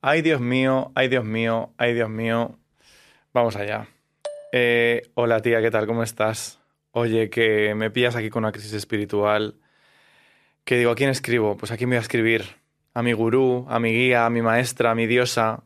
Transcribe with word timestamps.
Ay, 0.00 0.22
Dios 0.22 0.40
mío, 0.40 0.92
ay, 0.94 1.08
Dios 1.08 1.24
mío, 1.24 1.70
ay, 1.78 1.94
Dios 1.94 2.08
mío. 2.08 2.58
Vamos 3.32 3.56
allá. 3.56 3.88
Eh, 4.52 5.10
hola 5.14 5.42
tía, 5.42 5.60
¿qué 5.60 5.70
tal? 5.70 5.86
¿Cómo 5.86 6.02
estás? 6.02 6.60
Oye, 6.92 7.28
que 7.28 7.74
me 7.74 7.90
pillas 7.90 8.16
aquí 8.16 8.30
con 8.30 8.44
una 8.44 8.52
crisis 8.52 8.72
espiritual. 8.72 9.56
Que 10.64 10.78
digo, 10.78 10.90
¿a 10.90 10.94
quién 10.94 11.10
escribo? 11.10 11.56
Pues 11.56 11.72
aquí 11.72 11.86
me 11.86 11.90
voy 11.90 11.98
a 11.98 12.00
escribir. 12.00 12.44
A 12.94 13.02
mi 13.02 13.12
gurú, 13.12 13.66
a 13.68 13.78
mi 13.78 13.92
guía, 13.92 14.26
a 14.26 14.30
mi 14.30 14.42
maestra, 14.42 14.92
a 14.92 14.94
mi 14.94 15.06
diosa. 15.06 15.62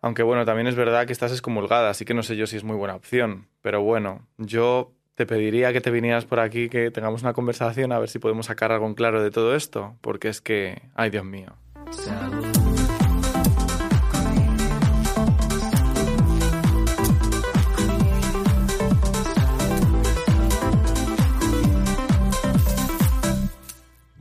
Aunque 0.00 0.22
bueno, 0.22 0.44
también 0.44 0.66
es 0.66 0.74
verdad 0.74 1.06
que 1.06 1.12
estás 1.12 1.32
excomulgada, 1.32 1.90
así 1.90 2.04
que 2.04 2.14
no 2.14 2.22
sé 2.22 2.36
yo 2.36 2.46
si 2.46 2.56
es 2.56 2.64
muy 2.64 2.76
buena 2.76 2.94
opción. 2.94 3.48
Pero 3.60 3.82
bueno, 3.82 4.26
yo 4.38 4.92
te 5.14 5.26
pediría 5.26 5.72
que 5.72 5.80
te 5.80 5.90
vinieras 5.90 6.24
por 6.24 6.40
aquí, 6.40 6.68
que 6.68 6.90
tengamos 6.90 7.22
una 7.22 7.34
conversación, 7.34 7.92
a 7.92 7.98
ver 7.98 8.08
si 8.08 8.18
podemos 8.18 8.46
sacar 8.46 8.72
algo 8.72 8.86
en 8.86 8.94
claro 8.94 9.22
de 9.22 9.30
todo 9.30 9.54
esto. 9.54 9.96
Porque 10.00 10.28
es 10.28 10.40
que, 10.40 10.82
ay 10.94 11.10
Dios 11.10 11.24
mío. 11.24 11.54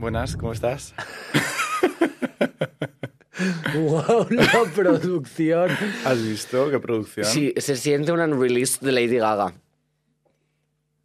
Buenas, 0.01 0.35
¿cómo 0.35 0.51
estás? 0.51 0.95
¡Wow! 3.75 4.25
La 4.31 4.63
producción. 4.75 5.69
¿Has 6.03 6.23
visto 6.23 6.71
qué 6.71 6.79
producción? 6.79 7.27
Sí, 7.27 7.53
se 7.57 7.75
siente 7.75 8.11
un 8.11 8.19
unreleased 8.19 8.81
de 8.81 8.93
Lady 8.93 9.17
Gaga. 9.17 9.53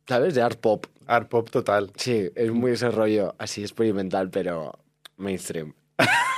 ¿Sabes? 0.07 0.35
De 0.35 0.41
art 0.41 0.59
pop. 0.59 0.87
Art 1.07 1.29
pop 1.29 1.51
total. 1.51 1.93
Sí, 1.97 2.31
es 2.35 2.51
muy 2.51 2.71
ese 2.71 2.91
rollo 2.91 3.35
así 3.39 3.61
experimental, 3.61 4.31
pero 4.31 4.73
mainstream. 5.19 5.75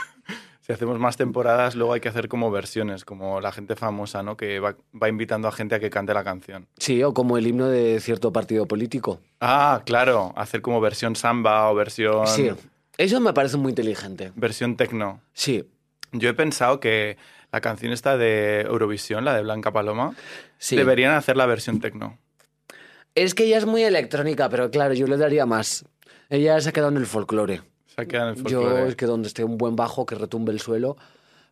Si 0.68 0.74
hacemos 0.74 0.98
más 0.98 1.16
temporadas, 1.16 1.76
luego 1.76 1.94
hay 1.94 2.00
que 2.00 2.10
hacer 2.10 2.28
como 2.28 2.50
versiones, 2.50 3.06
como 3.06 3.40
la 3.40 3.52
gente 3.52 3.74
famosa, 3.74 4.22
¿no? 4.22 4.36
Que 4.36 4.60
va, 4.60 4.76
va 5.02 5.08
invitando 5.08 5.48
a 5.48 5.52
gente 5.52 5.74
a 5.74 5.80
que 5.80 5.88
cante 5.88 6.12
la 6.12 6.22
canción. 6.24 6.66
Sí, 6.76 7.02
o 7.02 7.14
como 7.14 7.38
el 7.38 7.46
himno 7.46 7.68
de 7.68 7.98
cierto 8.00 8.34
partido 8.34 8.66
político. 8.66 9.18
Ah, 9.40 9.80
claro, 9.86 10.34
hacer 10.36 10.60
como 10.60 10.78
versión 10.82 11.16
samba 11.16 11.70
o 11.70 11.74
versión, 11.74 12.26
Sí, 12.26 12.50
eso 12.98 13.18
me 13.18 13.32
parece 13.32 13.56
muy 13.56 13.70
inteligente. 13.70 14.30
versión 14.36 14.76
tecno. 14.76 15.22
Sí, 15.32 15.64
Yo 16.12 16.28
he 16.28 16.34
pensado 16.34 16.80
que 16.80 17.16
la 17.50 17.62
canción 17.62 17.90
esta 17.94 18.18
de 18.18 18.60
Eurovisión, 18.68 19.24
la 19.24 19.32
de 19.34 19.40
Blanca 19.42 19.72
Paloma, 19.72 20.14
sí. 20.58 20.76
deberían 20.76 21.14
hacer 21.14 21.38
la 21.38 21.46
versión 21.46 21.80
tecno. 21.80 22.18
Es 23.14 23.34
que 23.34 23.44
ella 23.44 23.56
es 23.56 23.64
muy 23.64 23.84
electrónica, 23.84 24.50
pero 24.50 24.70
claro, 24.70 24.92
yo 24.92 25.06
le 25.06 25.16
daría 25.16 25.46
más. 25.46 25.86
Ella 26.28 26.60
se 26.60 26.68
ha 26.68 26.72
quedado 26.72 26.90
en 26.92 26.98
el 26.98 27.06
folclore. 27.06 27.62
El 27.98 28.44
Yo 28.44 28.86
es 28.86 28.94
que 28.94 29.06
donde 29.06 29.26
esté 29.26 29.42
un 29.42 29.58
buen 29.58 29.74
bajo 29.74 30.06
que 30.06 30.14
retumbe 30.14 30.52
el 30.52 30.60
suelo, 30.60 30.96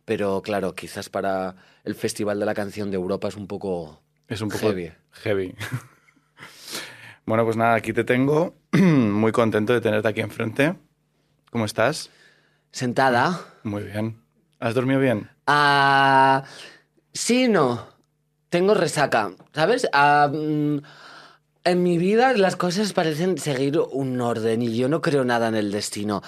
pero 0.05 0.41
claro, 0.41 0.73
quizás 0.75 1.09
para 1.09 1.55
el 1.83 1.93
Festival 1.93 2.39
de 2.39 2.45
la 2.45 2.53
Canción 2.53 2.89
de 2.89 2.95
Europa 2.95 3.27
es 3.27 3.35
un 3.35 3.47
poco 3.47 4.01
Es 4.29 4.39
un 4.41 4.49
poco 4.49 4.67
heavy. 4.67 4.93
heavy. 5.11 5.55
bueno, 7.25 7.43
pues 7.43 7.57
nada, 7.57 7.75
aquí 7.75 7.91
te 7.91 8.05
tengo. 8.05 8.55
Muy 8.71 9.33
contento 9.33 9.73
de 9.73 9.81
tenerte 9.81 10.07
aquí 10.07 10.21
enfrente. 10.21 10.75
¿Cómo 11.51 11.65
estás? 11.65 12.09
Sentada. 12.71 13.39
Muy 13.63 13.83
bien. 13.83 14.21
¿Has 14.59 14.73
dormido 14.73 15.01
bien? 15.01 15.29
Ah, 15.47 16.43
sí, 17.13 17.47
no. 17.49 17.87
Tengo 18.49 18.73
resaca, 18.73 19.31
¿sabes? 19.53 19.87
Ah, 19.91 20.29
mm, 20.33 20.77
en 21.69 21.83
mi 21.83 21.97
vida 21.97 22.33
las 22.33 22.55
cosas 22.55 22.93
parecen 22.93 23.37
seguir 23.37 23.79
un 23.79 24.19
orden 24.21 24.61
y 24.61 24.75
yo 24.75 24.89
no 24.89 25.01
creo 25.01 25.23
nada 25.23 25.47
en 25.47 25.55
el 25.55 25.71
destino. 25.71 26.21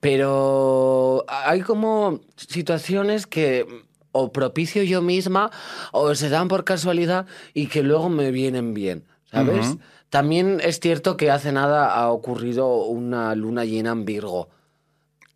Pero 0.00 1.24
hay 1.28 1.60
como 1.62 2.20
situaciones 2.36 3.26
que 3.26 3.66
o 4.12 4.30
propicio 4.32 4.82
yo 4.82 5.00
misma 5.00 5.50
o 5.92 6.14
se 6.14 6.28
dan 6.28 6.48
por 6.48 6.64
casualidad 6.64 7.26
y 7.54 7.68
que 7.68 7.82
luego 7.82 8.08
me 8.10 8.30
vienen 8.30 8.74
bien, 8.74 9.04
¿sabes? 9.30 9.68
Ujú. 9.68 9.80
También 10.10 10.60
es 10.62 10.80
cierto 10.80 11.16
que 11.16 11.30
hace 11.30 11.50
nada 11.52 11.94
ha 11.94 12.10
ocurrido 12.10 12.84
una 12.84 13.34
luna 13.34 13.64
llena 13.64 13.92
en 13.92 14.04
Virgo. 14.04 14.50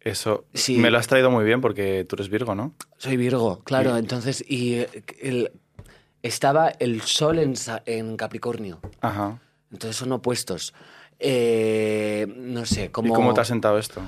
Eso 0.01 0.45
Sí. 0.53 0.77
me 0.79 0.91
lo 0.91 0.99
has 0.99 1.07
traído 1.07 1.31
muy 1.31 1.45
bien 1.45 1.61
porque 1.63 2.05
tú 2.07 2.17
eres 2.17 2.29
Virgo, 2.29 2.55
¿no? 2.55 2.75
Soy 2.99 3.17
Virgo, 3.17 3.61
claro. 3.65 3.93
Sí. 3.95 3.99
Entonces, 3.99 4.45
y 4.47 4.75
eh, 4.75 4.89
el- 5.21 5.51
estaba 6.23 6.69
el 6.69 7.01
sol 7.03 7.39
en, 7.39 7.55
en 7.87 8.17
Capricornio. 8.17 8.81
Ajá. 9.01 9.41
Entonces 9.77 9.97
son 9.97 10.13
opuestos. 10.13 10.73
Eh, 11.19 12.27
no 12.35 12.65
sé, 12.65 12.91
como... 12.91 13.13
¿Y 13.13 13.15
cómo 13.15 13.35
te 13.35 13.43
has 13.43 13.49
sentado 13.49 13.77
esto? 13.77 14.01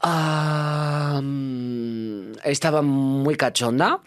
Ah, 0.00 1.20
mm, 1.22 2.32
estaba 2.44 2.80
muy 2.80 3.36
cachonda. 3.36 4.00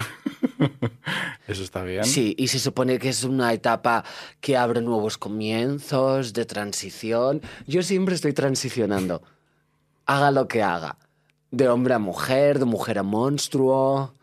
Eso 1.47 1.62
está 1.62 1.84
bien. 1.84 2.03
Sí, 2.03 2.34
y 2.35 2.47
se 2.47 2.57
supone 2.57 2.97
que 2.97 3.09
es 3.09 3.23
una 3.23 3.53
etapa 3.53 4.03
que 4.39 4.57
abre 4.57 4.81
nuevos 4.81 5.19
comienzos, 5.19 6.33
de 6.33 6.45
transición. 6.45 7.44
Yo 7.68 7.83
siempre 7.83 8.16
estoy 8.16 8.33
transicionando. 8.33 9.22
Haga 10.07 10.31
lo 10.31 10.47
que 10.47 10.63
haga. 10.63 10.97
De 11.51 11.69
hombre 11.69 11.94
a 11.94 12.00
mujer, 12.00 12.57
de 12.57 12.66
mujer 12.66 12.97
a 12.97 13.03
monstruo, 13.03 14.16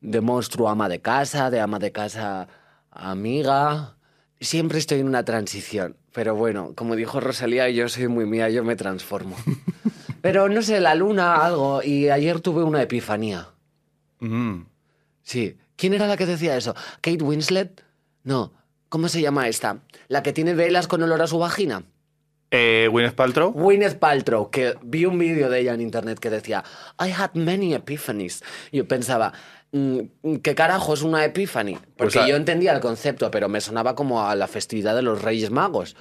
de 0.00 0.20
monstruo 0.20 0.68
a 0.68 0.72
ama 0.72 0.88
de 0.88 1.00
casa, 1.00 1.50
de 1.50 1.58
ama 1.58 1.80
de 1.80 1.90
casa 1.90 2.46
a 2.92 3.10
amiga. 3.10 3.96
Siempre 4.40 4.78
estoy 4.78 5.00
en 5.00 5.06
una 5.06 5.24
transición. 5.24 5.96
Pero 6.12 6.34
bueno, 6.34 6.72
como 6.74 6.96
dijo 6.96 7.20
Rosalía, 7.20 7.68
yo 7.68 7.88
soy 7.88 8.08
muy 8.08 8.26
mía, 8.26 8.48
yo 8.48 8.64
me 8.64 8.74
transformo. 8.74 9.36
Pero 10.22 10.48
no 10.48 10.62
sé, 10.62 10.80
la 10.80 10.94
luna, 10.94 11.36
algo. 11.36 11.82
Y 11.82 12.08
ayer 12.08 12.40
tuve 12.40 12.62
una 12.62 12.82
epifanía. 12.82 13.48
Mm. 14.20 14.62
Sí. 15.22 15.56
¿Quién 15.76 15.94
era 15.94 16.06
la 16.06 16.16
que 16.16 16.26
decía 16.26 16.56
eso? 16.56 16.74
¿Kate 17.00 17.22
Winslet? 17.22 17.84
No. 18.24 18.52
¿Cómo 18.88 19.08
se 19.08 19.20
llama 19.20 19.48
esta? 19.48 19.82
La 20.08 20.22
que 20.22 20.32
tiene 20.32 20.54
velas 20.54 20.88
con 20.88 21.02
olor 21.02 21.22
a 21.22 21.26
su 21.26 21.38
vagina. 21.38 21.84
Eh, 22.50 22.88
Gwyneth 22.90 23.14
Paltrow. 23.14 23.52
Gwyneth 23.52 23.98
Paltrow, 23.98 24.50
que 24.50 24.74
vi 24.82 25.06
un 25.06 25.18
vídeo 25.18 25.48
de 25.48 25.60
ella 25.60 25.74
en 25.74 25.80
internet 25.80 26.18
que 26.18 26.30
decía 26.30 26.64
I 26.98 27.12
had 27.12 27.30
many 27.34 27.74
epiphanies. 27.74 28.42
Yo 28.72 28.88
pensaba, 28.88 29.32
¿qué 29.72 30.54
carajo 30.54 30.94
es 30.94 31.02
una 31.02 31.24
epiphany? 31.24 31.74
Porque 31.96 32.18
Pues 32.18 32.26
yo 32.28 32.36
entendía 32.36 32.72
el 32.72 32.80
concepto, 32.80 33.30
pero 33.30 33.48
me 33.48 33.60
sonaba 33.60 33.94
como 33.94 34.26
a 34.26 34.34
la 34.34 34.46
festividad 34.48 34.94
de 34.96 35.02
los 35.02 35.22
Reyes 35.22 35.50
Magos. 35.50 35.96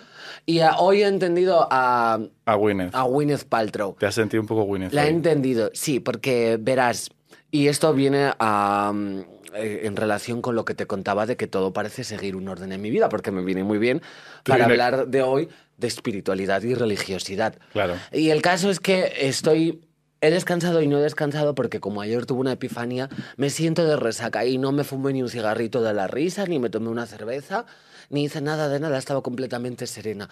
Y 0.45 0.59
a- 0.59 0.77
hoy 0.77 1.03
he 1.03 1.07
entendido 1.07 1.67
a, 1.69 2.19
A 2.45 2.55
Gwyneth. 2.55 2.95
a 2.95 3.03
Gwyneth 3.03 3.43
Paltrow. 3.45 3.95
Te 3.99 4.05
has 4.07 4.15
sentido 4.15 4.41
un 4.41 4.47
poco 4.47 4.63
Gwyneth. 4.63 4.93
La 4.93 5.05
he 5.05 5.09
entendido, 5.09 5.69
sí, 5.73 5.99
porque 5.99 6.57
verás, 6.59 7.09
y 7.51 7.67
esto 7.67 7.93
viene 7.93 8.31
a, 8.39 8.91
mm, 8.93 9.19
eh, 9.55 9.81
en 9.83 9.95
relación 9.95 10.41
con 10.41 10.55
lo 10.55 10.65
que 10.65 10.73
te 10.75 10.85
contaba 10.87 11.25
de 11.25 11.35
que 11.37 11.47
todo 11.47 11.73
parece 11.73 12.03
seguir 12.03 12.35
un 12.35 12.47
orden 12.47 12.71
en 12.71 12.81
mi 12.81 12.89
vida, 12.89 13.09
porque 13.09 13.31
me 13.31 13.43
viene 13.43 13.63
muy 13.63 13.77
bien 13.77 14.01
para 14.45 14.65
hablar 14.65 15.07
de 15.07 15.21
hoy 15.23 15.49
de 15.77 15.87
espiritualidad 15.87 16.61
y 16.63 16.73
religiosidad. 16.73 17.55
Claro. 17.71 17.95
Y 18.11 18.29
el 18.31 18.41
caso 18.41 18.69
es 18.69 18.79
que 18.79 19.11
estoy... 19.21 19.81
He 20.21 20.31
descansado 20.31 20.81
y 20.81 20.87
no 20.87 20.97
he 20.97 21.01
descansado 21.01 21.55
porque 21.55 21.79
como 21.79 22.01
ayer 22.01 22.25
tuve 22.25 22.41
una 22.41 22.51
epifanía, 22.51 23.09
me 23.37 23.49
siento 23.49 23.85
de 23.85 23.95
resaca 23.95 24.45
y 24.45 24.57
no 24.57 24.71
me 24.71 24.83
fumé 24.83 25.13
ni 25.13 25.21
un 25.21 25.29
cigarrito 25.29 25.81
de 25.81 25.93
la 25.93 26.07
risa, 26.07 26.45
ni 26.45 26.59
me 26.59 26.69
tomé 26.69 26.89
una 26.89 27.05
cerveza, 27.05 27.65
ni 28.09 28.25
hice 28.25 28.41
nada 28.41 28.67
de 28.67 28.81
nada, 28.81 28.97
estaba 28.97 29.21
completamente 29.21 29.87
serena. 29.87 30.29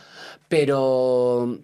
Pero 0.50 1.60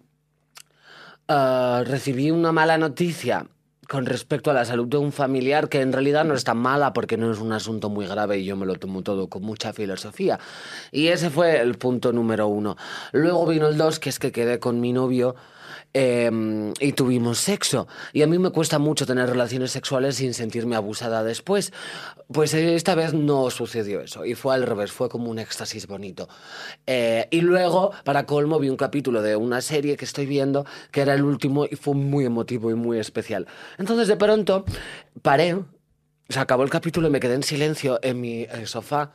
ah, 1.28 1.84
recibí 1.86 2.32
una 2.32 2.54
mala 2.54 2.78
noticia 2.78 3.46
con 3.90 4.06
respecto 4.06 4.50
a 4.50 4.54
la 4.54 4.64
salud 4.64 4.88
de 4.88 4.98
un 4.98 5.12
familiar 5.12 5.68
que 5.68 5.82
en 5.82 5.92
realidad 5.92 6.24
no 6.24 6.34
es 6.34 6.46
tan 6.46 6.58
mala 6.58 6.94
porque 6.94 7.18
no 7.18 7.30
es 7.30 7.40
un 7.40 7.52
asunto 7.52 7.90
muy 7.90 8.08
grave 8.08 8.40
y 8.40 8.46
yo 8.46 8.56
me 8.56 8.66
lo 8.66 8.76
tomo 8.76 9.04
todo 9.04 9.28
con 9.28 9.44
mucha 9.44 9.74
filosofía. 9.74 10.40
Y 10.92 11.08
ese 11.08 11.30
fue 11.30 11.60
el 11.60 11.78
punto 11.78 12.14
número 12.14 12.48
uno. 12.48 12.78
Luego 13.12 13.46
vino 13.46 13.68
el 13.68 13.78
dos, 13.78 14.00
que 14.00 14.10
es 14.10 14.20
que 14.20 14.32
quedé 14.32 14.60
con 14.60 14.80
mi 14.80 14.94
novio 14.94 15.36
eh, 15.94 16.74
y 16.80 16.94
tuvimos 16.94 17.40
sexo. 17.40 17.88
Y 18.14 18.24
a 18.24 18.28
mí 18.28 18.40
me 18.40 18.50
cuesta 18.50 18.80
mucho 18.80 19.06
tener 19.06 19.30
relaciones 19.30 19.72
sexuales 19.72 20.16
sin 20.16 20.34
sentirme 20.34 20.76
abusada 20.76 21.24
después. 21.24 21.72
Pues 22.32 22.54
eh, 22.54 22.76
esta 22.76 22.96
vez 22.96 23.14
no 23.14 23.50
sucedió 23.52 24.02
eso. 24.02 24.26
Y 24.26 24.34
fue 24.36 24.56
al 24.56 24.64
revés, 24.64 24.92
fue 24.92 25.10
como 25.10 25.30
un 25.30 25.40
éxtasis 25.40 25.88
bonito. 25.88 26.28
Eh, 26.88 27.28
y 27.30 27.42
luego, 27.42 27.92
para 28.04 28.26
colmo, 28.26 28.60
vi 28.60 28.70
un 28.70 28.78
capítulo 28.78 29.22
de 29.22 29.36
una 29.36 29.62
serie 29.62 29.96
que 29.96 30.06
estoy 30.06 30.26
viendo, 30.26 30.66
que 30.92 31.02
era 31.02 31.14
el 31.14 31.24
último, 31.24 31.66
y 31.66 31.76
fue 31.76 31.94
muy 31.94 32.26
emotivo 32.26 32.72
y 32.72 32.76
muy 32.76 33.00
especial. 33.00 33.48
Entonces, 33.78 34.08
de 34.08 34.18
pronto, 34.18 34.66
paré, 35.22 35.60
se 36.30 36.40
acabó 36.40 36.64
el 36.64 36.70
capítulo 36.70 37.08
y 37.08 37.12
me 37.12 37.20
quedé 37.20 37.36
en 37.36 37.44
silencio 37.44 38.00
en 38.02 38.20
mi 38.20 38.44
eh, 38.44 38.66
sofá, 38.66 39.12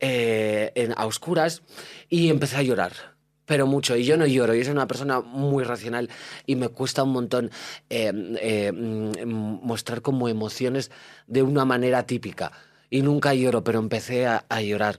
en, 0.00 0.94
a 0.96 1.06
oscuras, 1.06 1.62
y 2.08 2.30
empecé 2.30 2.56
a 2.56 2.62
llorar 2.62 3.19
pero 3.50 3.66
mucho. 3.66 3.96
Y 3.96 4.04
yo 4.04 4.16
no 4.16 4.26
lloro, 4.26 4.54
yo 4.54 4.62
soy 4.62 4.70
una 4.70 4.86
persona 4.86 5.20
muy 5.20 5.64
racional 5.64 6.08
y 6.46 6.54
me 6.54 6.68
cuesta 6.68 7.02
un 7.02 7.10
montón 7.10 7.50
eh, 7.88 8.12
eh, 8.40 8.70
mm, 8.70 9.66
mostrar 9.66 10.02
como 10.02 10.28
emociones 10.28 10.92
de 11.26 11.42
una 11.42 11.64
manera 11.64 12.06
típica. 12.06 12.52
Y 12.90 13.02
nunca 13.02 13.32
lloro, 13.34 13.62
pero 13.62 13.78
empecé 13.78 14.26
a, 14.26 14.44
llorar. 14.60 14.98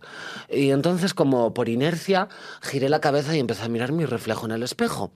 Y 0.50 0.72
entonces, 0.72 1.14
como 1.14 1.54
por 1.54 1.70
inercia, 1.70 2.30
giré 2.62 2.90
la 2.90 3.02
cabeza 3.02 3.36
y 3.36 3.40
empecé 3.40 3.64
a 3.64 3.70
mirar 3.70 3.92
mi 3.92 4.06
reflejo 4.06 4.46
en 4.46 4.54
el 4.54 4.64
espejo. 4.64 5.12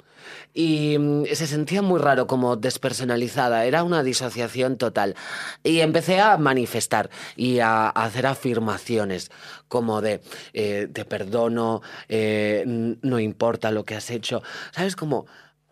Y 0.54 0.98
mm, 1.00 1.26
se 1.34 1.48
sentía 1.48 1.82
muy 1.82 2.00
raro, 2.00 2.28
como 2.28 2.58
despersonalizada, 2.58 3.66
era 3.66 3.84
una 3.84 4.04
disociación 4.04 4.78
total. 4.78 5.16
Y 5.64 5.80
empecé 5.80 6.20
a 6.20 6.38
manifestar 6.38 7.10
y 7.38 7.60
a, 7.60 7.86
a 7.88 7.90
hacer 7.90 8.28
afirmaciones, 8.28 9.32
como 9.70 10.02
de 10.02 10.22
eh, 10.54 10.90
te 10.92 11.06
perdono, 11.06 11.82
eh, 12.10 12.64
no 12.66 13.20
importa 13.20 13.72
lo 13.72 13.86
que 13.86 13.96
has 13.96 14.10
hecho. 14.10 14.44
¿Sabes? 14.72 14.96
Como 14.96 15.28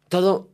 todo 0.07 0.52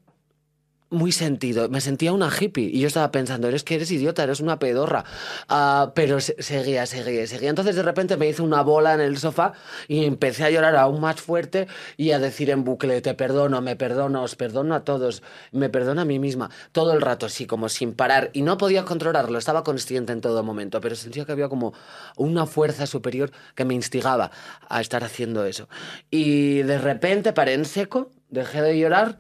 muy 0.90 1.12
sentido. 1.12 1.70
Me 1.70 1.82
sentía 1.82 2.14
una 2.14 2.30
hippie 2.30 2.66
y 2.66 2.80
yo 2.80 2.88
estaba 2.88 3.12
pensando, 3.12 3.48
eres 3.48 3.64
que 3.64 3.76
eres 3.76 3.92
idiota, 3.92 4.24
eres 4.24 4.40
una 4.40 4.60
pedorra. 4.60 5.06
Uh, 5.50 5.92
pero 5.94 6.20
se 6.20 6.42
seguía, 6.42 6.86
seguía, 6.86 7.28
seguía. 7.28 7.50
Entonces 7.50 7.76
de 7.76 7.84
repente 7.84 8.18
me 8.18 8.28
hice 8.28 8.42
una 8.42 8.62
bola 8.62 8.94
en 8.94 9.02
el 9.02 9.18
sofá 9.18 9.54
y 9.88 10.06
empecé 10.06 10.46
a 10.46 10.50
llorar 10.50 10.76
aún 10.76 11.00
más 11.00 11.22
fuerte 11.22 11.68
y 11.98 12.12
a 12.12 12.20
decir 12.20 12.50
en 12.50 12.64
bucle, 12.64 13.02
te 13.02 13.14
perdono, 13.14 13.62
me 13.62 13.76
perdono, 13.76 14.24
os 14.24 14.36
perdono 14.36 14.76
a 14.76 14.84
todos, 14.84 15.24
me 15.52 15.70
perdono 15.70 16.02
a 16.02 16.06
mí 16.06 16.20
misma. 16.20 16.50
Todo 16.72 16.94
el 16.94 17.02
rato 17.02 17.26
así, 17.26 17.46
como 17.46 17.70
sin 17.70 17.94
parar. 17.94 18.32
Y 18.34 18.42
no 18.42 18.58
podía 18.58 18.86
controlarlo, 18.86 19.38
estaba 19.38 19.64
consciente 19.64 20.14
en 20.14 20.22
todo 20.22 20.44
momento, 20.44 20.82
pero 20.82 20.96
sentía 20.96 21.26
que 21.26 21.32
había 21.32 21.50
como 21.50 21.74
una 22.18 22.46
fuerza 22.46 22.88
superior 22.88 23.32
que 23.56 23.66
me 23.66 23.74
instigaba 23.74 24.32
a 24.68 24.82
estar 24.82 25.04
haciendo 25.04 25.46
eso. 25.46 25.70
Y 26.10 26.64
de 26.64 26.78
repente 26.78 27.34
paré 27.34 27.54
en 27.54 27.66
seco, 27.66 28.12
dejé 28.30 28.62
de 28.62 28.78
llorar 28.78 29.20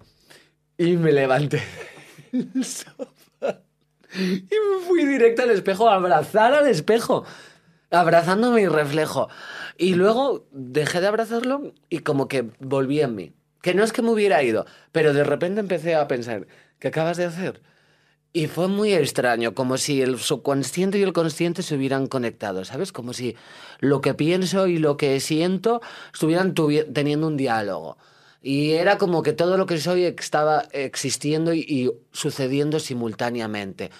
y 0.79 0.95
me 0.95 1.11
levanté 1.11 1.61
del 2.31 2.63
sofá 2.63 3.61
y 4.15 4.41
me 4.49 4.85
fui 4.87 5.05
directo 5.05 5.43
al 5.43 5.51
espejo 5.51 5.87
a 5.87 5.95
abrazar 5.95 6.53
al 6.53 6.67
espejo, 6.67 7.25
abrazando 7.91 8.51
mi 8.51 8.67
reflejo. 8.67 9.29
Y 9.77 9.93
luego 9.93 10.47
dejé 10.51 10.99
de 10.99 11.07
abrazarlo 11.07 11.73
y 11.89 11.99
como 11.99 12.27
que 12.27 12.49
volví 12.59 13.01
en 13.01 13.13
mí. 13.13 13.33
Que 13.61 13.75
no 13.75 13.83
es 13.83 13.93
que 13.93 14.01
me 14.01 14.09
hubiera 14.09 14.41
ido, 14.41 14.65
pero 14.91 15.13
de 15.13 15.23
repente 15.23 15.59
empecé 15.59 15.93
a 15.93 16.07
pensar, 16.07 16.47
¿qué 16.79 16.87
acabas 16.87 17.17
de 17.17 17.25
hacer? 17.25 17.61
Y 18.31 18.47
fue 18.47 18.67
muy 18.67 18.93
extraño, 18.93 19.53
como 19.53 19.77
si 19.77 20.01
el 20.01 20.17
subconsciente 20.17 20.97
y 20.97 21.03
el 21.03 21.13
consciente 21.13 21.61
se 21.61 21.75
hubieran 21.75 22.07
conectado, 22.07 22.63
¿sabes? 22.63 22.91
Como 22.91 23.13
si 23.13 23.35
lo 23.79 24.01
que 24.01 24.13
pienso 24.13 24.67
y 24.67 24.77
lo 24.77 24.97
que 24.97 25.19
siento 25.19 25.81
estuvieran 26.13 26.55
teniendo 26.93 27.27
un 27.27 27.37
diálogo. 27.37 27.97
Y 28.41 28.71
era 28.71 28.97
como 28.97 29.21
que 29.21 29.33
todo 29.33 29.57
lo 29.57 29.65
que 29.65 29.77
soy 29.77 30.05
estaba 30.05 30.63
existiendo 30.71 31.53
y, 31.53 31.59
y, 31.59 31.91
sucediendo 32.11 32.79
simultáneamente. 32.79 33.91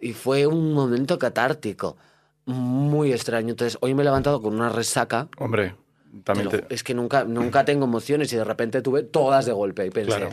Y 0.00 0.12
fue 0.12 0.46
un 0.46 0.72
momento 0.72 1.18
catártico, 1.18 1.96
muy 2.44 3.12
extraño. 3.12 3.50
Entonces, 3.50 3.78
hoy 3.80 3.94
me 3.94 4.02
he 4.02 4.04
levantado 4.04 4.42
con 4.42 4.54
una 4.54 4.68
resaca. 4.68 5.28
Hombre, 5.38 5.76
también 6.24 6.48
te... 6.48 6.64
Es 6.70 6.82
que 6.82 6.94
nunca, 6.94 7.24
nunca 7.24 7.64
tengo 7.64 7.84
emociones 7.84 8.32
y 8.32 8.36
de 8.36 8.44
repente 8.44 8.82
tuve 8.82 9.02
todas 9.02 9.46
de 9.46 9.52
golpe 9.52 9.86
y 9.86 9.90
pensé, 9.90 10.16
claro. 10.16 10.30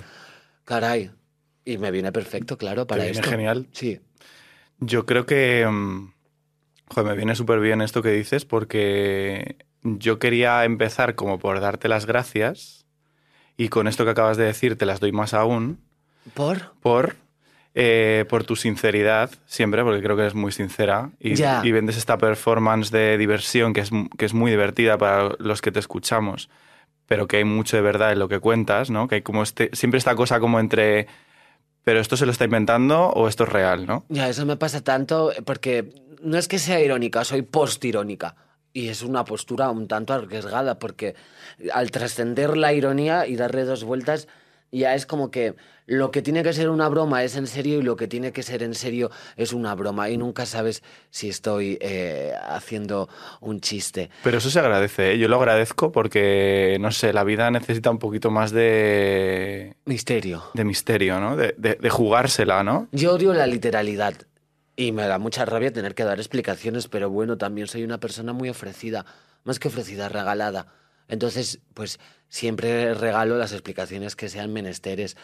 caray, 0.63 1.11
y 1.63 1.77
me 1.77 1.91
viene 1.91 2.11
perfecto, 2.11 2.57
claro, 2.57 2.87
para 2.87 3.01
¿Te 3.01 3.07
viene 3.07 3.19
esto. 3.19 3.29
genial. 3.29 3.67
Sí. 3.71 3.99
Yo 4.79 5.05
creo 5.05 5.25
que... 5.25 5.67
Joder, 6.87 7.11
me 7.11 7.17
viene 7.17 7.35
súper 7.35 7.59
bien 7.59 7.81
esto 7.81 8.03
que 8.03 8.11
dices 8.11 8.45
porque 8.45 9.57
yo 9.81 10.19
quería 10.19 10.63
empezar 10.65 11.15
como 11.15 11.39
por 11.39 11.59
darte 11.59 11.87
las 11.87 12.05
gracias 12.05 12.84
y 13.57 13.69
con 13.69 13.87
esto 13.87 14.03
que 14.05 14.11
acabas 14.11 14.37
de 14.37 14.45
decir 14.45 14.77
te 14.77 14.85
las 14.85 14.99
doy 14.99 15.11
más 15.11 15.33
aún. 15.33 15.79
¿Por? 16.33 16.73
Por, 16.81 17.15
eh, 17.75 18.25
por 18.29 18.43
tu 18.43 18.55
sinceridad, 18.55 19.29
siempre, 19.45 19.83
porque 19.83 20.01
creo 20.01 20.15
que 20.15 20.23
eres 20.23 20.33
muy 20.35 20.51
sincera. 20.51 21.11
Y, 21.19 21.35
Ya. 21.35 21.61
y 21.63 21.71
vendes 21.71 21.97
esta 21.97 22.17
performance 22.17 22.89
de 22.91 23.17
diversión 23.17 23.73
que 23.73 23.81
es, 23.81 23.91
que 24.17 24.25
es 24.25 24.33
muy 24.33 24.51
divertida 24.51 24.97
para 24.97 25.31
los 25.39 25.61
que 25.61 25.71
te 25.71 25.79
escuchamos, 25.79 26.49
pero 27.05 27.27
que 27.27 27.37
hay 27.37 27.43
mucho 27.43 27.77
de 27.77 27.83
verdad 27.83 28.11
en 28.11 28.19
lo 28.19 28.27
que 28.27 28.39
cuentas, 28.39 28.89
¿no? 28.89 29.07
Que 29.07 29.15
hay 29.15 29.21
como 29.21 29.43
este, 29.43 29.69
siempre 29.73 29.97
esta 29.99 30.15
cosa 30.15 30.39
como 30.39 30.59
entre, 30.59 31.07
pero 31.83 31.99
esto 31.99 32.17
se 32.17 32.25
lo 32.25 32.31
está 32.31 32.45
inventando 32.45 33.09
o 33.09 33.27
esto 33.27 33.43
es 33.43 33.49
real, 33.49 33.85
¿no? 33.85 34.05
Ya, 34.09 34.27
eso 34.29 34.45
me 34.45 34.57
pasa 34.57 34.81
tanto 34.81 35.31
porque 35.45 35.93
no 36.23 36.37
es 36.37 36.47
que 36.47 36.57
sea 36.57 36.79
irónica, 36.81 37.23
soy 37.23 37.43
postirónica. 37.43 38.35
Y 38.75 38.89
es 38.89 39.03
una 39.03 39.23
postura 39.23 39.69
un 39.69 39.87
tanto 39.87 40.11
arriesgada 40.11 40.79
porque 40.79 41.15
al 41.73 41.91
trascender 41.91 42.57
la 42.57 42.73
ironía 42.73 43.25
y 43.25 43.37
darle 43.37 43.63
dos 43.63 43.85
vueltas, 43.85 44.27
ya 44.69 44.95
es 44.95 45.05
como 45.05 45.31
que 45.31 45.55
lo 45.85 46.11
que 46.11 46.21
tiene 46.21 46.43
que 46.43 46.51
ser 46.51 46.69
una 46.69 46.89
broma 46.89 47.23
es 47.23 47.37
en 47.37 47.47
serio 47.47 47.79
y 47.79 47.83
lo 47.83 47.95
que 47.95 48.09
tiene 48.09 48.33
que 48.33 48.43
ser 48.43 48.63
en 48.63 48.73
serio 48.73 49.11
es 49.37 49.53
una 49.53 49.73
broma. 49.75 50.09
Y 50.09 50.17
nunca 50.17 50.45
sabes 50.45 50.83
si 51.09 51.29
estoy 51.29 51.77
eh, 51.79 52.33
haciendo 52.49 53.07
un 53.39 53.61
chiste. 53.61 54.09
Pero 54.25 54.39
eso 54.39 54.49
se 54.49 54.59
agradece, 54.59 55.13
¿eh? 55.13 55.19
yo 55.19 55.29
lo 55.29 55.37
agradezco 55.37 55.93
porque, 55.93 56.75
no 56.81 56.91
sé, 56.91 57.13
la 57.13 57.23
vida 57.23 57.49
necesita 57.51 57.89
un 57.89 57.99
poquito 57.99 58.29
más 58.29 58.51
de... 58.51 59.77
Misterio. 59.85 60.43
De 60.53 60.65
misterio, 60.65 61.21
¿no? 61.21 61.37
De, 61.37 61.55
de, 61.57 61.75
de 61.75 61.89
jugársela, 61.89 62.61
¿no? 62.61 62.89
Yo 62.91 63.13
odio 63.13 63.33
la 63.33 63.47
literalidad. 63.47 64.15
Y 64.75 64.91
me 64.91 65.07
da 65.07 65.19
mucha 65.19 65.45
rabia 65.45 65.71
tener 65.71 65.95
que 65.95 66.03
dar 66.03 66.19
explicaciones, 66.19 66.87
pero 66.87 67.09
bueno, 67.09 67.37
también 67.37 67.67
soy 67.67 67.83
una 67.83 67.99
persona 67.99 68.33
muy 68.33 68.49
ofrecida, 68.49 69.05
más 69.43 69.59
que 69.59 69.69
ofrecida, 69.69 70.09
regalada. 70.09 70.67
Entonces, 71.07 71.59
pues 71.73 71.99
siempre 72.29 72.93
regalo 72.93 73.37
las 73.37 73.53
explicaciones 73.53 74.15
que 74.15 74.27
sean 74.27 74.51
menesteres. 74.51 75.15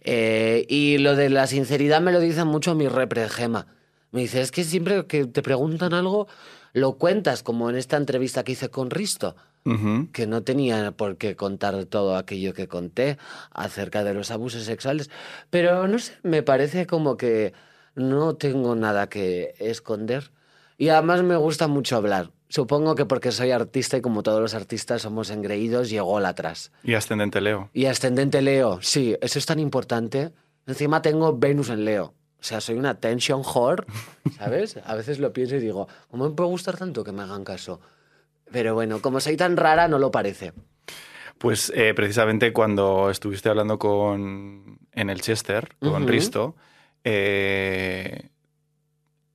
Eh, 0.00 0.64
y 0.68 0.98
lo 0.98 1.16
de 1.16 1.28
la 1.28 1.46
sinceridad 1.46 2.00
me 2.00 2.12
lo 2.12 2.20
dice 2.20 2.44
mucho 2.44 2.74
mi 2.74 2.88
repre 2.88 3.28
Gema. 3.28 3.66
Me 4.12 4.20
dice, 4.22 4.40
es 4.40 4.52
que 4.52 4.64
siempre 4.64 5.06
que 5.06 5.26
te 5.26 5.42
preguntan 5.42 5.92
algo, 5.92 6.28
lo 6.72 6.94
cuentas, 6.98 7.42
como 7.42 7.68
en 7.68 7.76
esta 7.76 7.96
entrevista 7.96 8.44
que 8.44 8.52
hice 8.52 8.68
con 8.70 8.90
Risto, 8.90 9.36
Uh 9.66 9.70
-huh. 9.72 10.12
que 10.12 10.26
no 10.26 10.42
tenía 10.42 10.90
por 10.92 11.16
qué 11.16 11.36
contar 11.36 11.86
todo 11.86 12.16
aquello 12.18 12.52
que 12.52 12.68
conté 12.68 13.16
acerca 13.50 14.04
de 14.04 14.12
los 14.12 14.30
abusos 14.30 14.64
sexuales. 14.64 15.08
Pero 15.48 15.88
no 15.88 15.98
sé, 15.98 16.12
me 16.22 16.42
parece 16.42 16.86
como 16.86 17.16
que 17.16 17.54
no 17.94 18.36
tengo 18.36 18.74
nada 18.74 19.08
que 19.08 19.54
esconder. 19.58 20.32
Y 20.76 20.88
además 20.88 21.22
me 21.22 21.36
gusta 21.36 21.68
mucho 21.68 21.96
hablar. 21.96 22.30
Supongo 22.48 22.94
que 22.94 23.04
porque 23.04 23.32
soy 23.32 23.50
artista 23.50 23.96
y 23.96 24.00
como 24.00 24.22
todos 24.22 24.40
los 24.40 24.54
artistas 24.54 25.02
somos 25.02 25.30
engreídos 25.30 25.90
y 25.92 25.96
ególatras. 25.96 26.72
Y 26.82 26.94
ascendente 26.94 27.40
Leo. 27.40 27.70
Y 27.72 27.86
ascendente 27.86 28.42
Leo, 28.42 28.80
sí, 28.82 29.16
eso 29.20 29.38
es 29.38 29.46
tan 29.46 29.58
importante. 29.58 30.32
Encima 30.66 31.02
tengo 31.02 31.36
Venus 31.36 31.70
en 31.70 31.84
Leo. 31.84 32.14
O 32.38 32.46
sea, 32.46 32.60
soy 32.60 32.76
una 32.76 33.00
tension 33.00 33.42
whore, 33.42 33.84
¿sabes? 34.38 34.78
A 34.84 34.94
veces 34.94 35.18
lo 35.18 35.32
pienso 35.32 35.56
y 35.56 35.60
digo, 35.60 35.88
¿cómo 36.10 36.28
me 36.28 36.34
puede 36.34 36.50
gustar 36.50 36.76
tanto 36.76 37.02
que 37.02 37.12
me 37.12 37.22
hagan 37.22 37.44
caso? 37.44 37.80
Pero 38.52 38.74
bueno, 38.74 39.00
como 39.00 39.20
soy 39.20 39.36
tan 39.36 39.56
rara, 39.56 39.88
no 39.88 39.98
lo 39.98 40.10
parece. 40.10 40.52
Pues 41.38 41.72
eh, 41.74 41.94
precisamente 41.94 42.52
cuando 42.52 43.10
estuviste 43.10 43.48
hablando 43.48 43.78
con 43.78 44.78
en 44.92 45.10
el 45.10 45.20
Chester, 45.20 45.74
con 45.80 46.02
uh 46.02 46.06
-huh. 46.06 46.08
Risto, 46.08 46.54
eh, 47.04 48.28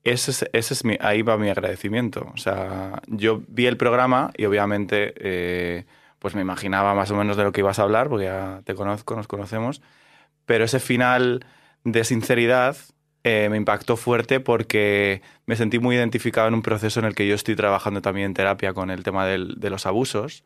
ese 0.04 0.32
es, 0.32 0.50
ese 0.54 0.74
es 0.74 0.86
mi, 0.86 0.98
ahí 1.00 1.22
va 1.22 1.38
mi 1.38 1.50
agradecimiento. 1.50 2.32
O 2.34 2.38
sea, 2.38 3.02
yo 3.08 3.42
vi 3.48 3.68
el 3.68 3.78
programa 3.78 4.32
y 4.38 4.46
obviamente 4.46 5.14
eh, 5.18 5.86
pues 6.20 6.36
me 6.36 6.42
imaginaba 6.42 6.94
más 6.96 7.12
o 7.12 7.16
menos 7.16 7.38
de 7.38 7.44
lo 7.44 7.52
que 7.52 7.62
ibas 7.62 7.80
a 7.80 7.84
hablar, 7.84 8.10
porque 8.10 8.26
ya 8.26 8.62
te 8.66 8.76
conozco, 8.76 9.16
nos 9.16 9.28
conocemos, 9.28 9.82
pero 10.46 10.66
ese 10.66 10.80
final 10.80 11.46
de 11.84 12.04
sinceridad 12.04 12.76
eh, 13.24 13.48
me 13.50 13.58
impactó 13.58 13.98
fuerte 13.98 14.40
porque 14.40 15.22
me 15.46 15.56
sentí 15.56 15.80
muy 15.80 15.96
identificado 15.96 16.48
en 16.48 16.56
un 16.56 16.62
proceso 16.62 17.00
en 17.00 17.06
el 17.06 17.16
que 17.16 17.28
yo 17.28 17.36
estoy 17.36 17.56
trabajando 17.56 18.02
también 18.02 18.28
en 18.28 18.34
terapia 18.34 18.74
con 18.74 18.90
el 18.90 19.04
tema 19.04 19.26
del, 19.26 19.56
de 19.60 19.70
los 19.70 19.86
abusos. 19.86 20.44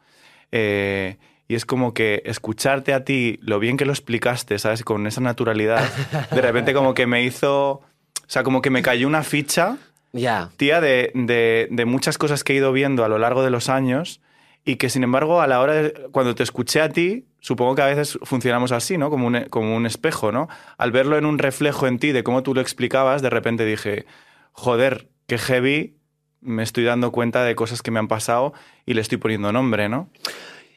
Y 1.53 1.55
es 1.55 1.67
como 1.67 1.93
que 1.93 2.23
escucharte 2.25 2.95
a 2.95 3.05
ti, 3.05 3.37
lo 3.43 3.59
bien 3.59 3.77
que 3.77 3.85
lo 3.85 3.91
explicaste, 3.93 4.57
¿sabes? 4.57 4.83
Con 4.83 5.05
esa 5.05 5.21
naturalidad, 5.21 5.87
de 6.31 6.41
repente 6.41 6.73
como 6.73 6.95
que 6.95 7.05
me 7.05 7.23
hizo... 7.23 7.73
O 7.73 7.81
sea, 8.25 8.41
como 8.41 8.63
que 8.63 8.71
me 8.71 8.81
cayó 8.81 9.05
una 9.05 9.21
ficha, 9.21 9.77
yeah. 10.13 10.49
tía, 10.57 10.81
de, 10.81 11.11
de, 11.13 11.67
de, 11.69 11.85
muchas 11.85 12.17
cosas 12.17 12.43
que 12.43 12.53
he 12.53 12.55
ido 12.55 12.71
viendo 12.71 13.05
a 13.05 13.07
lo 13.07 13.19
largo 13.19 13.43
de 13.43 13.51
los 13.51 13.69
años 13.69 14.19
y 14.65 14.77
que, 14.77 14.89
sin 14.89 15.03
embargo, 15.03 15.41
a 15.41 15.47
la 15.47 15.59
hora 15.59 15.73
de... 15.73 15.93
Cuando 16.11 16.33
te 16.33 16.41
escuché 16.41 16.81
a 16.81 16.89
ti, 16.89 17.27
supongo 17.39 17.75
que 17.75 17.83
a 17.83 17.85
veces 17.85 18.17
funcionamos 18.23 18.71
así, 18.71 18.97
¿no? 18.97 19.11
Como 19.11 19.27
un, 19.27 19.43
como 19.51 19.75
un 19.75 19.85
espejo, 19.85 20.31
¿no? 20.31 20.49
Al 20.79 20.91
verlo 20.91 21.19
en 21.19 21.27
un 21.27 21.37
reflejo 21.37 21.85
en 21.85 21.99
ti 21.99 22.13
de 22.13 22.23
cómo 22.23 22.41
tú 22.41 22.55
lo 22.55 22.61
explicabas, 22.61 23.21
de 23.21 23.29
repente 23.29 23.63
dije, 23.63 24.07
joder, 24.53 25.07
qué 25.27 25.37
heavy, 25.37 25.97
me 26.41 26.63
estoy 26.63 26.83
dando 26.83 27.11
cuenta 27.11 27.43
de 27.43 27.53
cosas 27.53 27.83
que 27.83 27.91
me 27.91 27.99
han 27.99 28.07
pasado 28.07 28.53
y 28.87 28.95
le 28.95 29.01
estoy 29.01 29.19
poniendo 29.19 29.51
nombre, 29.51 29.87
¿no? 29.87 30.09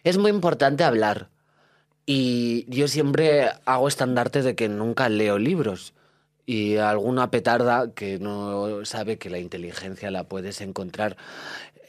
Es 0.06 0.18
muy 0.18 0.30
importante 0.30 0.84
hablar. 0.84 1.30
Y 2.06 2.64
yo 2.68 2.86
siempre 2.86 3.50
hago 3.64 3.88
estandarte 3.88 4.42
de 4.42 4.54
que 4.54 4.68
nunca 4.68 5.08
leo 5.08 5.36
libros. 5.36 5.94
Y 6.46 6.76
alguna 6.76 7.32
petarda 7.32 7.92
que 7.92 8.20
no 8.20 8.84
sabe 8.84 9.18
que 9.18 9.30
la 9.30 9.40
inteligencia 9.40 10.12
la 10.12 10.22
puedes 10.22 10.60
encontrar 10.60 11.16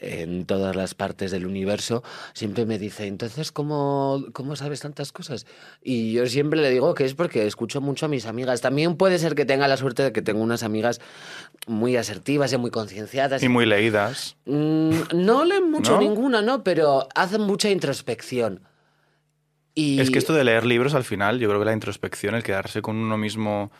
en 0.00 0.44
todas 0.46 0.76
las 0.76 0.94
partes 0.94 1.30
del 1.30 1.46
universo, 1.46 2.02
siempre 2.32 2.66
me 2.66 2.78
dice, 2.78 3.06
entonces, 3.06 3.52
¿cómo, 3.52 4.24
¿cómo 4.32 4.56
sabes 4.56 4.80
tantas 4.80 5.12
cosas? 5.12 5.46
Y 5.82 6.12
yo 6.12 6.26
siempre 6.26 6.60
le 6.60 6.70
digo 6.70 6.94
que 6.94 7.04
es 7.04 7.14
porque 7.14 7.46
escucho 7.46 7.80
mucho 7.80 8.06
a 8.06 8.08
mis 8.08 8.26
amigas. 8.26 8.60
También 8.60 8.96
puede 8.96 9.18
ser 9.18 9.34
que 9.34 9.44
tenga 9.44 9.68
la 9.68 9.76
suerte 9.76 10.02
de 10.02 10.12
que 10.12 10.22
tengo 10.22 10.42
unas 10.42 10.62
amigas 10.62 11.00
muy 11.66 11.96
asertivas 11.96 12.52
y 12.52 12.56
muy 12.58 12.70
concienciadas. 12.70 13.42
Y 13.42 13.48
muy 13.48 13.66
leídas. 13.66 14.36
Mm, 14.46 14.92
no 15.14 15.44
leen 15.44 15.70
mucho 15.70 15.92
¿No? 15.92 16.00
ninguna, 16.00 16.42
¿no? 16.42 16.62
Pero 16.62 17.08
hacen 17.14 17.42
mucha 17.42 17.70
introspección. 17.70 18.60
Y... 19.74 20.00
Es 20.00 20.10
que 20.10 20.18
esto 20.18 20.34
de 20.34 20.44
leer 20.44 20.66
libros 20.66 20.94
al 20.94 21.04
final, 21.04 21.38
yo 21.38 21.48
creo 21.48 21.60
que 21.60 21.66
la 21.66 21.72
introspección, 21.72 22.34
el 22.34 22.42
quedarse 22.42 22.82
con 22.82 22.96
uno 22.96 23.16
mismo 23.16 23.70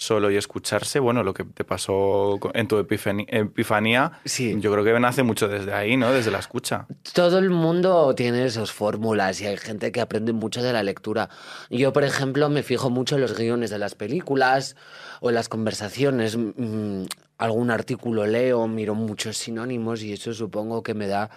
solo 0.00 0.30
y 0.30 0.36
escucharse, 0.36 1.00
bueno, 1.00 1.24
lo 1.24 1.34
que 1.34 1.42
te 1.42 1.64
pasó 1.64 2.38
en 2.54 2.68
tu 2.68 2.78
epifanía, 2.78 4.12
Sí. 4.24 4.56
yo 4.60 4.70
creo 4.70 4.84
que 4.84 5.00
nace 5.00 5.24
mucho 5.24 5.48
desde 5.48 5.72
ahí, 5.72 5.96
¿no? 5.96 6.12
Desde 6.12 6.30
la 6.30 6.38
escucha. 6.38 6.86
Todo 7.14 7.38
el 7.38 7.50
mundo 7.50 8.14
tiene 8.14 8.44
esas 8.44 8.70
fórmulas 8.70 9.40
y 9.40 9.46
hay 9.46 9.56
gente 9.56 9.90
que 9.90 10.00
aprende 10.00 10.32
mucho 10.32 10.62
de 10.62 10.72
la 10.72 10.84
lectura. 10.84 11.28
Yo, 11.68 11.92
por 11.92 12.04
ejemplo, 12.04 12.48
me 12.48 12.62
fijo 12.62 12.90
mucho 12.90 13.16
en 13.16 13.22
los 13.22 13.36
guiones 13.36 13.70
de 13.70 13.78
las 13.78 13.96
películas 13.96 14.76
o 15.20 15.30
en 15.30 15.34
las 15.34 15.48
conversaciones. 15.48 16.36
Mm, 16.36 17.06
algún 17.38 17.72
artículo 17.72 18.24
leo, 18.24 18.68
miro 18.68 18.94
muchos 18.94 19.36
sinónimos 19.36 20.04
y 20.04 20.12
eso 20.12 20.32
supongo 20.32 20.84
que 20.84 20.94
me 20.94 21.08
da 21.08 21.28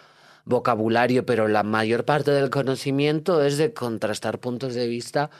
vocabulario, 0.46 1.25
pero 1.25 1.48
la 1.48 1.63
mayor 1.63 2.06
parte 2.06 2.30
del 2.30 2.51
conocimiento 2.51 3.44
es 3.44 3.58
de 3.58 3.74
contrastar 3.74 4.38
puntos 4.38 4.75
de 4.75 4.88
vista 4.88 5.32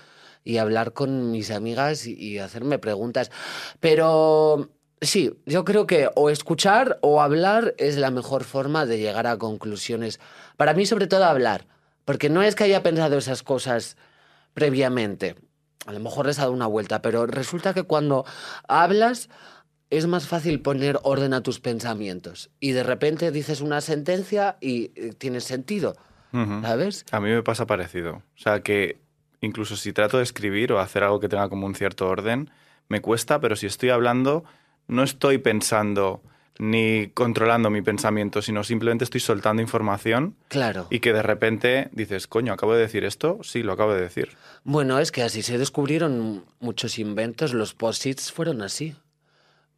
y 0.44 0.58
hablar 0.58 0.94
con 0.94 1.32
mis 1.32 1.52
amigas 1.52 2.08
y, 2.08 2.14
y 2.14 2.40
hacerme 2.40 2.80
preguntas. 2.80 3.32
Pero 3.80 4.72
sí, 5.02 5.34
yo 5.46 5.66
creo 5.66 5.88
que 5.88 6.10
o 6.16 6.30
escuchar 6.30 7.00
o 7.02 7.22
hablar 7.22 7.76
es 7.78 7.98
la 7.98 8.12
mejor 8.12 8.44
forma 8.44 8.86
de 8.86 9.00
llegar 9.00 9.28
a 9.28 9.38
conclusiones. 9.38 10.20
Para 10.58 10.74
mí, 10.74 10.86
sobre 10.86 11.08
todo, 11.08 11.26
hablar. 11.26 11.68
Porque 12.06 12.30
no 12.30 12.42
es 12.42 12.56
que 12.56 12.64
haya 12.64 12.84
pensado 12.84 13.18
esas 13.18 13.44
cosas 13.44 13.98
previamente. 14.54 15.36
A 15.86 15.94
lo 15.94 16.00
mejor 16.00 16.28
les 16.28 16.40
ha 16.40 16.44
dado 16.44 16.54
una 16.54 16.68
vuelta, 16.68 17.02
pero 17.02 17.26
resulta 17.26 17.74
que 17.74 17.84
cuando 17.84 18.26
hablas 18.68 19.30
es 19.90 20.08
más 20.08 20.28
fácil 20.28 20.62
poner 20.62 21.00
orden 21.04 21.34
a 21.34 21.42
tus 21.42 21.60
pensamientos. 21.60 22.50
Y 22.60 22.72
de 22.72 22.84
repente 22.84 23.32
dices 23.32 23.62
una 23.62 23.82
sentencia 23.82 24.58
y 24.62 24.92
eh, 24.96 25.14
tiene 25.18 25.42
sentido. 25.42 25.96
¿Sabes? 26.32 27.06
A 27.12 27.20
mí 27.20 27.30
me 27.30 27.44
pasa 27.44 27.68
parecido. 27.68 28.14
O 28.14 28.38
sea, 28.38 28.62
que 28.62 29.02
incluso 29.42 29.76
si 29.76 29.92
trato 29.94 30.18
de 30.18 30.24
escribir 30.24 30.72
o 30.72 30.80
hacer 30.80 31.04
algo 31.04 31.20
que 31.20 31.28
tenga 31.30 31.50
como 31.50 31.66
un 31.66 31.76
cierto 31.76 32.08
orden, 32.08 32.50
me 32.88 33.02
cuesta, 33.02 33.40
pero 33.40 33.56
si 33.56 33.66
estoy 33.66 33.90
hablando, 33.90 34.44
no 34.88 35.04
estoy 35.04 35.38
pensando 35.40 36.22
ni 36.60 37.08
controlando 37.14 37.70
mi 37.70 37.82
pensamiento, 37.82 38.42
sino 38.42 38.64
simplemente 38.64 39.04
estoy 39.04 39.22
soltando 39.22 39.62
información 39.62 40.36
Claro. 40.50 40.86
y 40.92 41.00
que 41.00 41.12
de 41.14 41.24
repente 41.24 41.90
dices, 41.94 42.28
coño, 42.28 42.54
acabo 42.54 42.74
de 42.76 42.82
decir 42.82 43.04
esto, 43.04 43.40
sí, 43.42 43.64
lo 43.64 43.72
acabo 43.74 43.94
de 43.94 44.02
decir. 44.02 44.30
Bueno, 44.64 45.00
es 45.00 45.12
que 45.12 45.24
así 45.24 45.42
se 45.42 45.58
descubrieron 45.58 46.46
muchos 46.60 47.00
inventos. 47.00 47.54
Los 47.54 47.74
posits 47.74 48.32
fueron 48.32 48.62
así. 48.62 48.96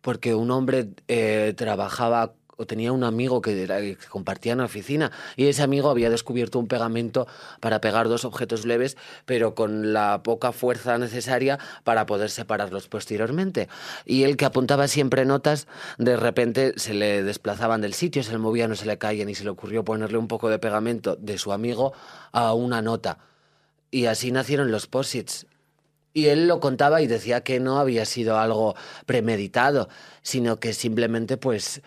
Porque 0.02 0.36
un 0.36 0.52
hombre 0.52 0.90
eh, 1.08 1.54
trabajaba 1.56 2.34
o 2.58 2.66
tenía 2.66 2.92
un 2.92 3.04
amigo 3.04 3.42
que, 3.42 3.64
era- 3.64 3.80
que 3.80 3.98
compartían 4.10 4.62
oficina 4.62 5.12
y 5.36 5.48
ese 5.48 5.64
amigo 5.64 5.90
había 5.90 6.10
descubierto 6.10 6.60
un 6.60 6.68
pegamento 6.68 7.28
para 7.60 7.82
pegar 7.82 8.08
dos 8.10 8.26
objetos 8.26 8.66
leves, 8.66 8.98
pero 9.26 9.56
con 9.56 9.94
la 9.94 10.24
poca 10.24 10.52
fuerza 10.52 10.98
necesaria 10.98 11.60
para 11.84 12.06
poder 12.06 12.30
separarlos 12.30 12.88
posteriormente. 12.88 13.70
Y 14.06 14.24
él 14.24 14.38
que 14.38 14.46
apuntaba 14.46 14.88
siempre 14.88 15.26
notas, 15.26 15.68
de 15.98 16.16
repente 16.18 16.74
se 16.78 16.94
le 16.94 17.24
desplazaban 17.24 17.82
del 17.82 17.94
sitio, 17.94 18.24
se 18.24 18.32
le 18.32 18.38
movían, 18.38 18.70
no 18.70 18.76
se 18.76 18.86
le 18.86 18.98
caían 18.98 19.30
y 19.30 19.36
se 19.36 19.44
le 19.44 19.50
ocurrió 19.50 19.84
ponerle 19.84 20.18
un 20.18 20.28
poco 20.28 20.50
de 20.50 20.60
pegamento 20.60 21.16
de 21.16 21.38
su 21.38 21.52
amigo 21.52 21.94
a 22.32 22.54
una 22.54 22.82
nota. 22.82 23.20
Y 23.92 24.06
así 24.08 24.32
nacieron 24.32 24.72
los 24.72 24.88
posits. 24.88 25.46
Y 26.16 26.28
él 26.28 26.48
lo 26.48 26.60
contaba 26.60 27.02
y 27.02 27.08
decía 27.08 27.42
que 27.42 27.60
no 27.60 27.80
había 27.80 28.06
sido 28.06 28.38
algo 28.38 28.76
premeditado, 29.08 29.90
sino 30.22 30.60
que 30.60 30.74
simplemente 30.74 31.38
pues 31.38 31.82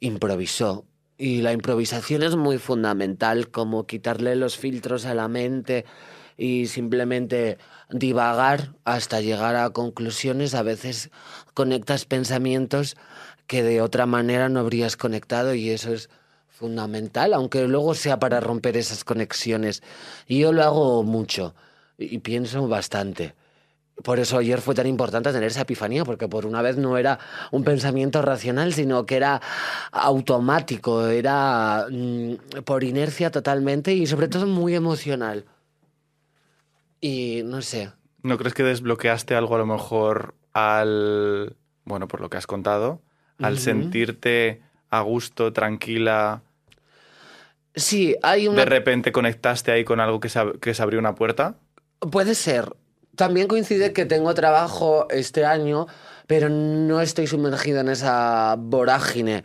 improvisó. 0.00 0.86
Y 1.16 1.42
la 1.42 1.52
improvisación 1.52 2.22
es 2.22 2.34
muy 2.34 2.58
fundamental, 2.58 3.50
como 3.50 3.86
quitarle 3.86 4.36
los 4.36 4.56
filtros 4.56 5.04
a 5.04 5.14
la 5.14 5.28
mente 5.28 5.84
y 6.38 6.66
simplemente 6.66 7.58
divagar 7.90 8.74
hasta 8.84 9.20
llegar 9.20 9.56
a 9.56 9.70
conclusiones. 9.70 10.54
A 10.54 10.62
veces 10.62 11.10
conectas 11.52 12.06
pensamientos 12.06 12.96
que 13.46 13.62
de 13.62 13.82
otra 13.82 14.06
manera 14.06 14.48
no 14.48 14.60
habrías 14.60 14.96
conectado 14.96 15.54
y 15.54 15.70
eso 15.70 15.92
es 15.92 16.08
fundamental, 16.48 17.34
aunque 17.34 17.66
luego 17.68 17.94
sea 17.94 18.18
para 18.18 18.40
romper 18.40 18.76
esas 18.78 19.04
conexiones. 19.04 19.82
Y 20.26 20.40
yo 20.40 20.52
lo 20.52 20.62
hago 20.62 21.02
mucho 21.02 21.54
y 21.98 22.18
pienso 22.18 22.66
bastante. 22.68 23.34
Por 24.02 24.18
eso 24.18 24.38
ayer 24.38 24.60
fue 24.60 24.74
tan 24.74 24.86
importante 24.86 25.32
tener 25.32 25.48
esa 25.48 25.62
epifanía, 25.62 26.04
porque 26.04 26.28
por 26.28 26.46
una 26.46 26.62
vez 26.62 26.76
no 26.76 26.96
era 26.96 27.18
un 27.50 27.64
pensamiento 27.64 28.22
racional, 28.22 28.72
sino 28.72 29.06
que 29.06 29.16
era 29.16 29.40
automático, 29.92 31.06
era 31.06 31.86
mm, 31.90 32.62
por 32.64 32.84
inercia 32.84 33.30
totalmente 33.30 33.92
y 33.92 34.06
sobre 34.06 34.28
todo 34.28 34.46
muy 34.46 34.74
emocional. 34.74 35.44
Y 37.00 37.42
no 37.44 37.62
sé, 37.62 37.90
¿No 38.22 38.36
crees 38.36 38.54
que 38.54 38.62
desbloqueaste 38.62 39.34
algo 39.34 39.54
a 39.54 39.58
lo 39.58 39.66
mejor 39.66 40.34
al, 40.52 41.56
bueno, 41.84 42.08
por 42.08 42.20
lo 42.20 42.28
que 42.28 42.36
has 42.36 42.46
contado, 42.46 43.00
al 43.38 43.58
sentirte 43.58 44.60
a 44.90 45.00
gusto, 45.00 45.52
tranquila, 45.52 46.42
sí, 47.74 48.14
hay 48.22 48.48
una... 48.48 48.58
de 48.58 48.64
repente 48.66 49.12
conectaste 49.12 49.72
ahí 49.72 49.84
con 49.84 50.00
algo 50.00 50.20
que 50.20 50.28
se, 50.28 50.58
que 50.60 50.74
se 50.74 50.82
abrió 50.82 50.98
una 50.98 51.14
puerta? 51.14 51.54
Puede 51.98 52.34
ser. 52.34 52.74
También 53.20 53.48
coincide 53.48 53.92
que 53.92 54.06
tengo 54.06 54.32
trabajo 54.32 55.06
este 55.10 55.44
año, 55.44 55.86
pero 56.26 56.48
no 56.48 57.02
estoy 57.02 57.26
sumergido 57.26 57.80
en 57.80 57.90
esa 57.90 58.56
vorágine 58.58 59.44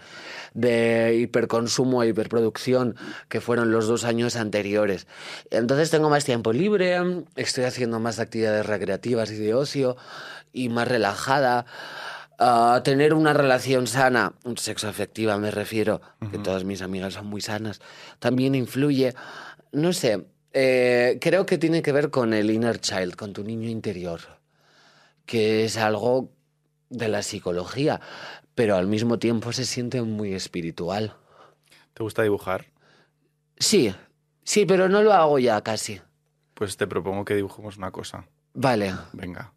de 0.53 1.17
hiperconsumo 1.19 2.01
e 2.01 2.07
hiperproducción 2.07 2.95
que 3.27 3.41
fueron 3.41 3.73
los 3.73 3.87
dos 3.87 4.05
años 4.05 4.37
anteriores. 4.37 5.07
Entonces 5.51 5.89
tengo 5.91 6.09
más 6.09 6.23
tiempo 6.23 6.53
libre, 6.53 6.97
estoy 7.35 7.65
haciendo 7.65 7.99
más 7.99 8.19
actividades 8.19 8.65
recreativas 8.65 9.29
y 9.31 9.35
de 9.35 9.53
ocio 9.53 9.97
y 10.53 10.69
más 10.69 10.87
relajada. 10.87 11.65
Ah, 12.39 12.79
tener 12.81 13.13
una 13.13 13.33
relación 13.33 13.87
sana, 13.87 14.35
sexo 14.55 14.87
afectiva 14.87 15.37
me 15.37 15.51
refiero, 15.51 15.99
que 16.31 16.37
todas 16.37 16.63
mis 16.63 16.81
amigas 16.81 17.15
son 17.15 17.27
muy 17.27 17.41
sanas, 17.41 17.81
también 18.19 18.55
influye. 18.55 19.13
No 19.73 19.91
sé, 19.91 20.23
eh, 20.57 21.17
creo 21.19 21.45
que 21.45 21.57
tiene 21.57 21.81
que 21.81 21.91
ver 21.91 22.09
con 22.09 22.33
el 22.33 22.49
inner 22.49 22.79
child, 22.79 23.15
con 23.15 23.33
tu 23.33 23.43
niño 23.43 23.67
interior, 23.69 24.21
que 25.25 25.65
es 25.65 25.75
algo 25.75 26.31
de 26.89 27.09
la 27.09 27.21
psicología, 27.23 27.99
pero 28.55 28.77
al 28.77 28.87
mismo 28.87 29.19
tiempo 29.19 29.51
se 29.51 29.65
siente 29.65 30.01
muy 30.01 30.33
espiritual. 30.33 31.13
¿Te 31.93 32.03
gusta 32.03 32.23
dibujar? 32.23 32.67
Sí, 33.57 33.93
sí, 34.45 34.65
pero 34.65 34.87
no 34.87 35.03
lo 35.03 35.11
hago 35.11 35.39
ya 35.39 35.61
casi. 35.61 36.01
Pues 36.53 36.77
te 36.77 36.87
propongo 36.87 37.25
que 37.25 37.35
dibujemos 37.35 37.75
una 37.75 37.91
cosa. 37.91 38.25
Vale. 38.53 38.93
Venga. 39.11 39.51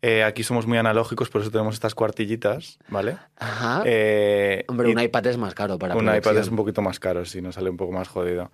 Eh, 0.00 0.24
aquí 0.24 0.42
somos 0.42 0.66
muy 0.66 0.76
analógicos, 0.76 1.30
por 1.30 1.42
eso 1.42 1.52
tenemos 1.52 1.74
estas 1.74 1.94
cuartillitas, 1.94 2.80
¿vale? 2.88 3.16
Ajá. 3.36 3.84
Eh, 3.86 4.64
Hombre, 4.66 4.88
un 4.88 4.98
iPad 4.98 5.26
es 5.28 5.38
más 5.38 5.54
caro 5.54 5.78
para 5.78 5.94
un 5.94 6.02
iPad 6.02 6.20
producción. 6.20 6.42
es 6.42 6.48
un 6.48 6.56
poquito 6.56 6.82
más 6.82 6.98
caro, 6.98 7.24
sí, 7.24 7.40
nos 7.40 7.54
sale 7.54 7.70
un 7.70 7.76
poco 7.76 7.92
más 7.92 8.08
jodido. 8.08 8.50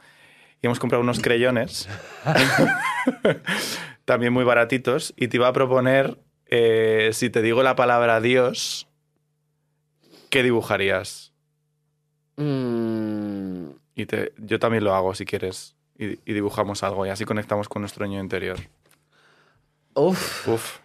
Y 0.60 0.66
hemos 0.66 0.78
comprado 0.80 1.02
unos 1.02 1.20
creyones, 1.20 1.88
también 4.04 4.32
muy 4.32 4.44
baratitos, 4.44 5.14
y 5.16 5.28
te 5.28 5.36
iba 5.36 5.46
a 5.48 5.52
proponer, 5.52 6.18
eh, 6.46 7.10
si 7.12 7.30
te 7.30 7.42
digo 7.42 7.62
la 7.62 7.76
palabra 7.76 8.20
Dios, 8.20 8.88
¿qué 10.30 10.42
dibujarías? 10.42 11.32
Mm, 12.36 13.70
Y 13.94 14.06
te- 14.06 14.32
yo 14.38 14.58
también 14.58 14.84
lo 14.84 14.94
hago, 14.94 15.14
si 15.14 15.24
quieres, 15.24 15.76
y, 15.96 16.12
y 16.28 16.32
dibujamos 16.34 16.82
algo, 16.82 17.06
y 17.06 17.10
así 17.10 17.24
conectamos 17.24 17.68
con 17.68 17.82
nuestro 17.82 18.06
niño 18.06 18.20
interior. 18.20 18.58
uf, 19.94 20.46
Uf, 20.48 20.78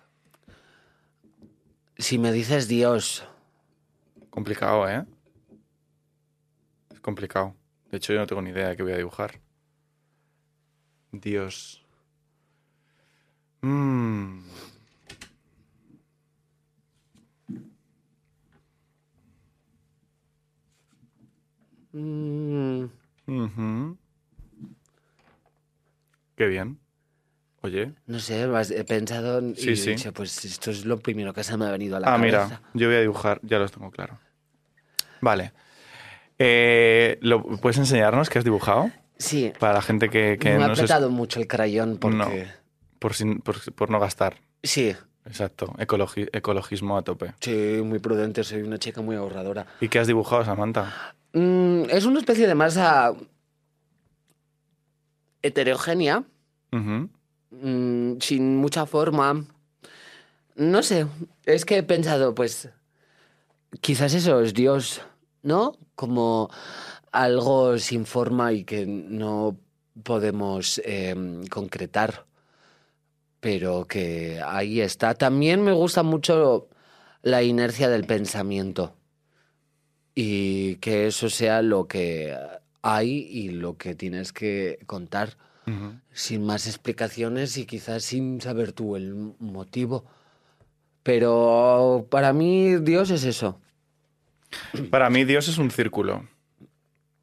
si 1.98 2.18
me 2.20 2.32
dices 2.32 2.68
Dios, 2.68 3.24
complicado, 4.30 4.88
¿eh? 4.89 5.03
Es 6.92 7.00
complicado. 7.00 7.56
De 7.92 7.98
hecho, 7.98 8.13
yo 8.13 8.20
no 8.20 8.25
tengo 8.27 8.42
ni 8.42 8.50
idea 8.50 8.70
de 8.70 8.75
qué 8.75 8.82
voy 8.84 8.94
a 8.94 8.98
dibujar. 8.98 9.39
Dios. 11.13 11.82
Mm. 13.62 14.39
mm, 21.93 22.84
Ujú. 23.27 23.98
Qué 26.36 26.48
bien. 26.48 26.79
Oye. 27.62 27.93
no 28.08 28.20
sé, 28.20 28.41
he 28.75 28.84
pensado 28.84 29.39
y 29.41 29.55
Sí, 29.55 29.70
he 29.70 29.75
sí. 29.77 29.89
dicho, 29.91 30.12
pues 30.12 30.43
esto 30.43 30.70
es 30.72 30.84
lo 30.86 30.98
primero 31.00 31.34
que 31.34 31.46
se 31.46 31.55
me 31.55 31.65
ha 31.65 31.72
venido 31.72 31.96
a 31.96 32.01
la 32.01 32.08
Ah, 32.08 32.17
cabeza. 32.17 32.46
mira, 32.48 32.62
yo 32.74 32.88
voy 32.88 32.98
a 32.98 33.01
dibujar, 33.01 33.39
ya 33.43 33.58
los 33.60 33.72
tengo 33.72 33.89
claro. 33.89 34.20
Vale. 35.22 35.53
Eh, 36.38 37.20
¿lo, 37.22 37.41
¿Puedes 37.41 37.77
enseñarnos 37.77 38.29
qué 38.29 38.39
has 38.39 38.43
dibujado? 38.43 38.91
Sí. 39.17 39.53
Para 39.60 39.74
la 39.74 39.82
gente 39.82 40.10
que, 40.10 40.38
que 40.39 40.58
me 40.58 40.63
ha 40.63 40.67
apretado 40.67 41.10
mucho 41.10 41.39
el 41.39 41.48
crayón 41.48 41.98
porque... 41.98 42.17
No. 42.17 42.29
por, 43.00 43.13
sin- 43.13 43.39
por, 43.39 43.60
por 43.74 43.89
no 43.89 44.00
gastar. 44.00 44.38
Sí, 44.63 44.96
Exacto, 45.25 45.67
Ecologi- 45.77 46.29
ecologismo 46.34 46.98
a 46.98 47.01
tope. 47.01 47.34
sí, 47.39 47.82
muy 47.84 48.00
prudente, 48.00 48.43
soy 48.43 48.62
una 48.62 48.77
chica 48.77 49.01
muy 49.01 49.15
ahorradora. 49.15 49.65
¿Y 49.79 49.88
qué 49.88 50.00
has 50.00 50.08
dibujado, 50.08 50.43
Samantha? 50.43 51.15
Mm, 51.32 51.84
es 51.89 52.03
una 52.05 52.20
especie 52.20 52.46
de 52.46 52.55
masa 52.55 53.13
heterogénea, 55.41 56.24
mm, 56.72 58.17
sin 58.20 58.58
mucha 58.58 58.86
forma. 58.86 59.46
No 60.55 60.84
sé, 60.84 61.08
es 61.46 61.65
que 61.65 61.77
he 61.77 61.84
pensado, 61.84 62.36
pues, 62.36 62.70
quizás 63.82 64.13
eso 64.13 64.41
es 64.41 64.53
Dios, 64.53 65.01
¿no? 65.41 65.77
Como 65.96 66.50
algo 67.13 67.77
sin 67.77 68.05
forma 68.05 68.51
y 68.51 68.65
que 68.65 68.86
no 68.86 69.55
podemos 70.01 70.82
eh, 70.84 71.15
concretar, 71.50 72.25
pero 73.39 73.86
que 73.88 74.41
ahí 74.46 74.82
está. 74.82 75.13
También 75.13 75.63
me 75.63 75.72
gusta 75.72 76.03
mucho 76.03 76.67
la 77.22 77.43
inercia 77.43 77.88
del 77.88 78.05
pensamiento 78.05 78.96
y 80.15 80.75
que 80.77 81.08
eso 81.08 81.29
sea 81.29 81.62
lo 81.62 81.88
que 81.88 82.36
hay 82.82 83.27
y 83.29 83.50
lo 83.50 83.77
que 83.77 83.96
tienes 83.96 84.34
que 84.34 84.79
contar 84.86 85.38
sin 86.12 86.46
más 86.46 86.67
explicaciones 86.67 87.58
y 87.58 87.65
quizás 87.65 88.03
sin 88.03 88.41
saber 88.41 88.74
tú 88.74 88.98
el 88.98 89.34
motivo. 89.39 90.03
Pero 91.03 92.05
para 92.10 92.34
mí 92.34 92.75
Dios 92.77 93.12
es 93.12 93.24
eso. 93.24 93.62
Para 94.89 95.10
mí 95.10 95.24
Dios 95.24 95.48
es 95.48 95.58
un 95.58 95.72
círculo. 95.72 96.27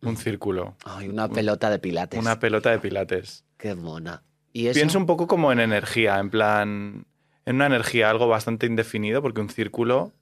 Un 0.03 0.17
círculo. 0.17 0.77
Ay, 0.85 1.09
una 1.09 1.29
pelota 1.29 1.69
de 1.71 1.79
pilates. 1.79 2.19
Una 2.19 2.39
pelota 2.39 2.71
de 2.71 2.79
pilates. 2.79 3.45
Qué 3.59 3.75
mona. 3.75 4.23
¿Y 4.53 4.67
eso? 4.69 4.75
Pienso 4.79 4.99
un 4.99 5.07
poco 5.07 5.27
como 5.27 5.53
en 5.53 5.61
energía, 5.61 6.19
en 6.19 6.31
plan... 6.31 7.07
En 7.47 7.57
una 7.57 7.67
energía, 7.67 8.11
algo 8.11 8.27
bastante 8.29 8.67
indefinido, 8.67 9.23
porque 9.23 9.41
un 9.41 9.51
círculo... 9.51 10.13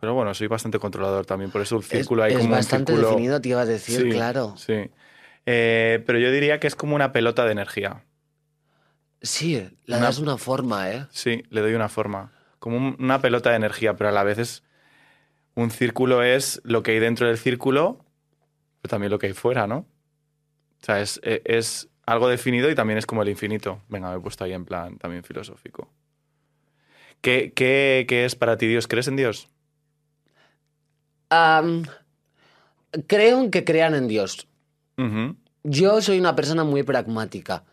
Pero 0.00 0.14
bueno, 0.14 0.32
soy 0.34 0.46
bastante 0.46 0.78
controlador 0.78 1.26
también, 1.26 1.50
por 1.50 1.60
eso 1.60 1.76
un 1.76 1.82
es, 1.82 1.88
círculo 1.88 2.22
hay 2.22 2.32
es 2.32 2.38
como 2.38 2.50
bastante 2.52 2.92
un 2.92 2.98
círculo... 2.98 3.10
definido, 3.16 3.40
te 3.40 3.48
iba 3.50 3.60
a 3.60 3.66
decir, 3.66 4.00
Sí, 4.00 4.08
claro. 4.10 4.54
Sí. 4.56 4.90
Eh, 5.46 6.02
pero 6.06 6.18
yo 6.18 6.30
diría 6.32 6.58
que 6.58 6.66
es 6.66 6.74
como 6.74 6.94
una 6.96 7.12
pelota 7.12 7.44
de 7.44 7.52
energía. 7.52 8.02
Sí, 9.22 9.56
le 9.84 9.96
Una- 9.96 10.06
das 10.06 10.18
una 10.18 10.38
forma, 10.38 10.90
¿eh? 10.90 11.06
Sí, 11.10 11.42
le 11.50 11.60
doy 11.60 11.74
una 11.74 11.88
forma. 11.88 12.32
Como 12.58 12.76
un- 12.78 12.96
una 12.98 13.20
pelota 13.20 13.50
de 13.50 13.56
energía, 13.56 13.94
pero 13.94 14.08
a 14.08 14.12
la 14.12 14.22
vez 14.24 14.38
es. 14.38 14.62
Un 15.54 15.70
círculo 15.70 16.22
es 16.22 16.60
lo 16.64 16.82
que 16.82 16.92
hay 16.92 16.98
dentro 17.00 17.26
del 17.26 17.36
círculo, 17.36 18.04
pero 18.80 18.90
también 18.90 19.10
lo 19.10 19.18
que 19.18 19.28
hay 19.28 19.32
fuera, 19.32 19.66
¿no? 19.66 19.78
O 19.78 20.84
sea, 20.84 21.00
es, 21.00 21.20
e- 21.22 21.42
es 21.44 21.88
algo 22.06 22.28
definido 22.28 22.70
y 22.70 22.74
también 22.74 22.98
es 22.98 23.06
como 23.06 23.22
el 23.22 23.28
infinito. 23.28 23.80
Venga, 23.88 24.10
me 24.10 24.16
he 24.16 24.20
puesto 24.20 24.44
ahí 24.44 24.52
en 24.52 24.64
plan 24.64 24.98
también 24.98 25.22
filosófico. 25.22 25.88
¿Qué, 27.20 27.52
qué, 27.54 28.06
qué 28.08 28.24
es 28.24 28.34
para 28.34 28.56
ti 28.56 28.66
Dios? 28.66 28.88
¿Crees 28.88 29.08
en 29.08 29.16
Dios? 29.16 29.48
Creo 33.06 33.40
en 33.40 33.50
que 33.50 33.64
crean 33.64 33.94
en 33.94 34.08
Dios. 34.08 34.46
Yo 35.62 36.00
soy 36.02 36.18
una 36.18 36.34
persona 36.36 36.64
muy 36.64 36.82
pragmática 36.82 37.64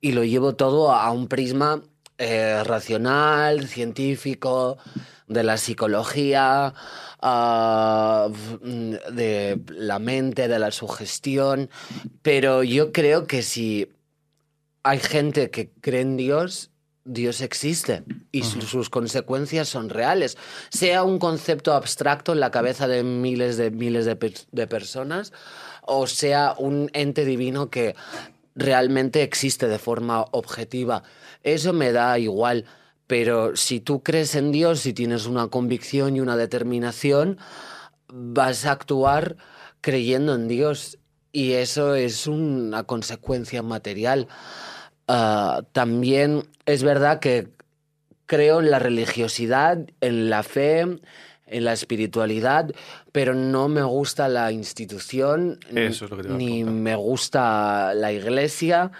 y 0.00 0.12
lo 0.12 0.24
llevo 0.24 0.54
todo 0.54 0.92
a 0.92 1.10
un 1.12 1.28
prisma 1.28 1.82
eh, 2.18 2.62
racional, 2.64 3.66
científico, 3.68 4.78
de 5.26 5.42
la 5.42 5.56
psicología, 5.56 6.74
ah, 7.20 8.28
de 8.62 9.60
la 9.68 9.98
mente, 9.98 10.48
de 10.48 10.58
la 10.58 10.70
sugestión. 10.70 11.70
Pero 12.22 12.62
yo 12.62 12.92
creo 12.92 13.26
que 13.26 13.42
si 13.42 13.90
hay 14.82 14.98
gente 14.98 15.50
que 15.50 15.70
cree 15.80 16.02
en 16.02 16.16
Dios, 16.16 16.70
Dios 17.06 17.42
existe 17.42 18.02
y 18.32 18.44
su- 18.44 18.62
sus 18.62 18.88
consecuencias 18.88 19.68
son 19.68 19.90
reales. 19.90 20.38
Sea 20.70 21.04
un 21.04 21.18
concepto 21.18 21.74
abstracto 21.74 22.32
en 22.32 22.40
la 22.40 22.50
cabeza 22.50 22.88
de 22.88 23.02
miles 23.02 23.56
de 23.58 23.70
miles 23.70 24.06
de, 24.06 24.34
de 24.52 24.66
personas 24.66 25.32
o 25.86 26.06
sea 26.06 26.54
un 26.56 26.88
ente 26.94 27.26
divino 27.26 27.68
que 27.68 27.94
realmente 28.54 29.22
existe 29.22 29.68
de 29.68 29.78
forma 29.78 30.24
objetiva. 30.30 31.02
Eso 31.42 31.74
me 31.74 31.92
da 31.92 32.18
igual. 32.18 32.64
Pero 33.14 33.54
si 33.54 33.78
tú 33.78 34.02
crees 34.02 34.34
en 34.34 34.50
Dios, 34.50 34.80
si 34.80 34.92
tienes 34.92 35.26
una 35.26 35.46
convicción 35.46 36.16
y 36.16 36.20
una 36.20 36.36
determinación, 36.36 37.38
vas 38.08 38.66
a 38.66 38.72
actuar 38.72 39.36
creyendo 39.80 40.34
en 40.34 40.48
Dios. 40.48 40.98
Y 41.30 41.52
eso 41.52 41.94
es 41.94 42.26
una 42.26 42.82
consecuencia 42.82 43.62
material. 43.62 44.26
Ah, 45.06 45.62
también 45.70 46.48
es 46.66 46.82
verdad 46.82 47.20
que 47.20 47.50
creo 48.26 48.58
en 48.58 48.72
la 48.72 48.80
religiosidad, 48.80 49.78
en 50.00 50.28
la 50.28 50.42
fe, 50.42 50.80
en 50.80 51.64
la 51.64 51.72
espiritualidad, 51.72 52.72
pero 53.14 53.32
no 53.32 53.68
me 53.68 53.84
gusta 53.84 54.26
la 54.28 54.50
institución, 54.50 55.60
ni- 55.70 55.82
Eso 55.82 56.06
es 56.06 56.10
lo 56.10 56.16
que 56.16 56.24
te 56.24 56.28
iba 56.30 56.34
a 56.34 56.38
ni 56.38 56.46
preguntar. 56.64 56.74
me 56.82 56.96
gusta 56.96 57.94
la 57.94 58.10
iglesia, 58.10 58.90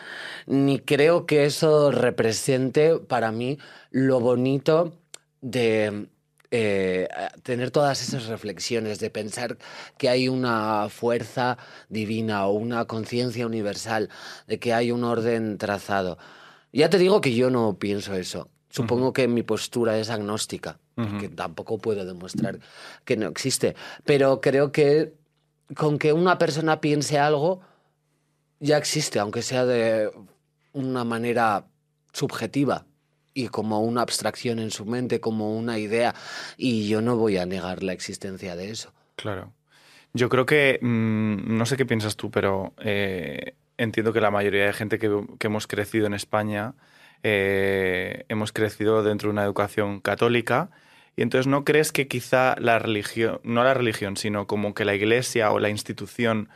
ni 0.46 0.78
creo 0.78 1.26
que 1.26 1.46
eso 1.46 1.90
represente 1.90 2.96
para 3.00 3.32
mí 3.32 3.58
lo 3.90 4.20
bonito 4.20 4.92
de 5.40 6.06
eh, 6.52 7.08
tener 7.42 7.72
todas 7.72 8.00
esas 8.02 8.26
reflexiones, 8.26 9.00
de 9.00 9.10
pensar 9.10 9.58
que 9.98 10.08
hay 10.08 10.28
una 10.28 10.88
fuerza 10.90 11.58
divina 11.88 12.46
o 12.46 12.52
una 12.52 12.84
conciencia 12.84 13.44
universal, 13.44 14.10
de 14.46 14.60
que 14.60 14.72
hay 14.74 14.92
un 14.92 15.02
orden 15.02 15.58
trazado. 15.58 16.18
Ya 16.72 16.88
te 16.88 16.98
digo 16.98 17.20
que 17.20 17.34
yo 17.34 17.50
no 17.50 17.80
pienso 17.80 18.14
eso. 18.14 18.48
Supongo 18.74 19.12
que 19.12 19.28
mi 19.28 19.44
postura 19.44 19.96
es 19.98 20.10
agnóstica, 20.10 20.80
porque 20.96 21.28
tampoco 21.28 21.78
puedo 21.78 22.04
demostrar 22.04 22.58
que 23.04 23.16
no 23.16 23.28
existe. 23.28 23.76
Pero 24.04 24.40
creo 24.40 24.72
que 24.72 25.14
con 25.76 25.96
que 25.96 26.12
una 26.12 26.38
persona 26.38 26.80
piense 26.80 27.20
algo, 27.20 27.60
ya 28.58 28.76
existe, 28.76 29.20
aunque 29.20 29.42
sea 29.42 29.64
de 29.64 30.10
una 30.72 31.04
manera 31.04 31.68
subjetiva 32.12 32.84
y 33.32 33.46
como 33.46 33.78
una 33.78 34.02
abstracción 34.02 34.58
en 34.58 34.72
su 34.72 34.84
mente, 34.86 35.20
como 35.20 35.56
una 35.56 35.78
idea. 35.78 36.12
Y 36.56 36.88
yo 36.88 37.00
no 37.00 37.16
voy 37.16 37.36
a 37.36 37.46
negar 37.46 37.84
la 37.84 37.92
existencia 37.92 38.56
de 38.56 38.70
eso. 38.70 38.92
Claro. 39.14 39.52
Yo 40.14 40.28
creo 40.28 40.46
que, 40.46 40.80
mm, 40.82 41.56
no 41.56 41.64
sé 41.64 41.76
qué 41.76 41.86
piensas 41.86 42.16
tú, 42.16 42.32
pero 42.32 42.74
eh, 42.78 43.54
entiendo 43.78 44.12
que 44.12 44.20
la 44.20 44.32
mayoría 44.32 44.66
de 44.66 44.72
gente 44.72 44.98
que, 44.98 45.24
que 45.38 45.46
hemos 45.46 45.68
crecido 45.68 46.08
en 46.08 46.14
España 46.14 46.74
eh, 47.24 48.24
hemos 48.28 48.52
crecido 48.52 49.02
dentro 49.02 49.28
de 49.28 49.32
una 49.32 49.42
educación 49.44 49.98
católica 50.00 50.70
y 51.16 51.22
entonces 51.22 51.46
no 51.48 51.64
crees 51.64 51.90
que 51.90 52.06
quizá 52.06 52.54
la 52.60 52.78
religión, 52.78 53.40
no 53.42 53.64
la 53.64 53.74
religión, 53.74 54.16
sino 54.16 54.46
como 54.46 54.74
que 54.74 54.84
la 54.84 54.94
iglesia 54.94 55.50
o 55.50 55.58
la 55.58 55.70
institución 55.70 56.48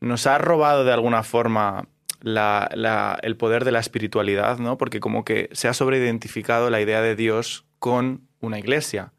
nos 0.00 0.26
ha 0.26 0.38
robado 0.38 0.84
de 0.84 0.92
alguna 0.92 1.22
forma 1.22 1.86
la- 2.22 3.18
el 3.22 3.36
poder 3.36 3.64
de 3.64 3.72
la 3.72 3.80
espiritualidad, 3.80 4.58
¿no? 4.58 4.78
Porque 4.78 5.00
como 5.00 5.24
que 5.24 5.48
se 5.52 5.68
ha 5.68 5.74
sobreidentificado 5.74 6.70
la 6.70 6.80
idea 6.80 7.00
de 7.00 7.16
Dios 7.16 7.64
con 7.78 8.22
una 8.40 8.58
iglesia. 8.58 9.12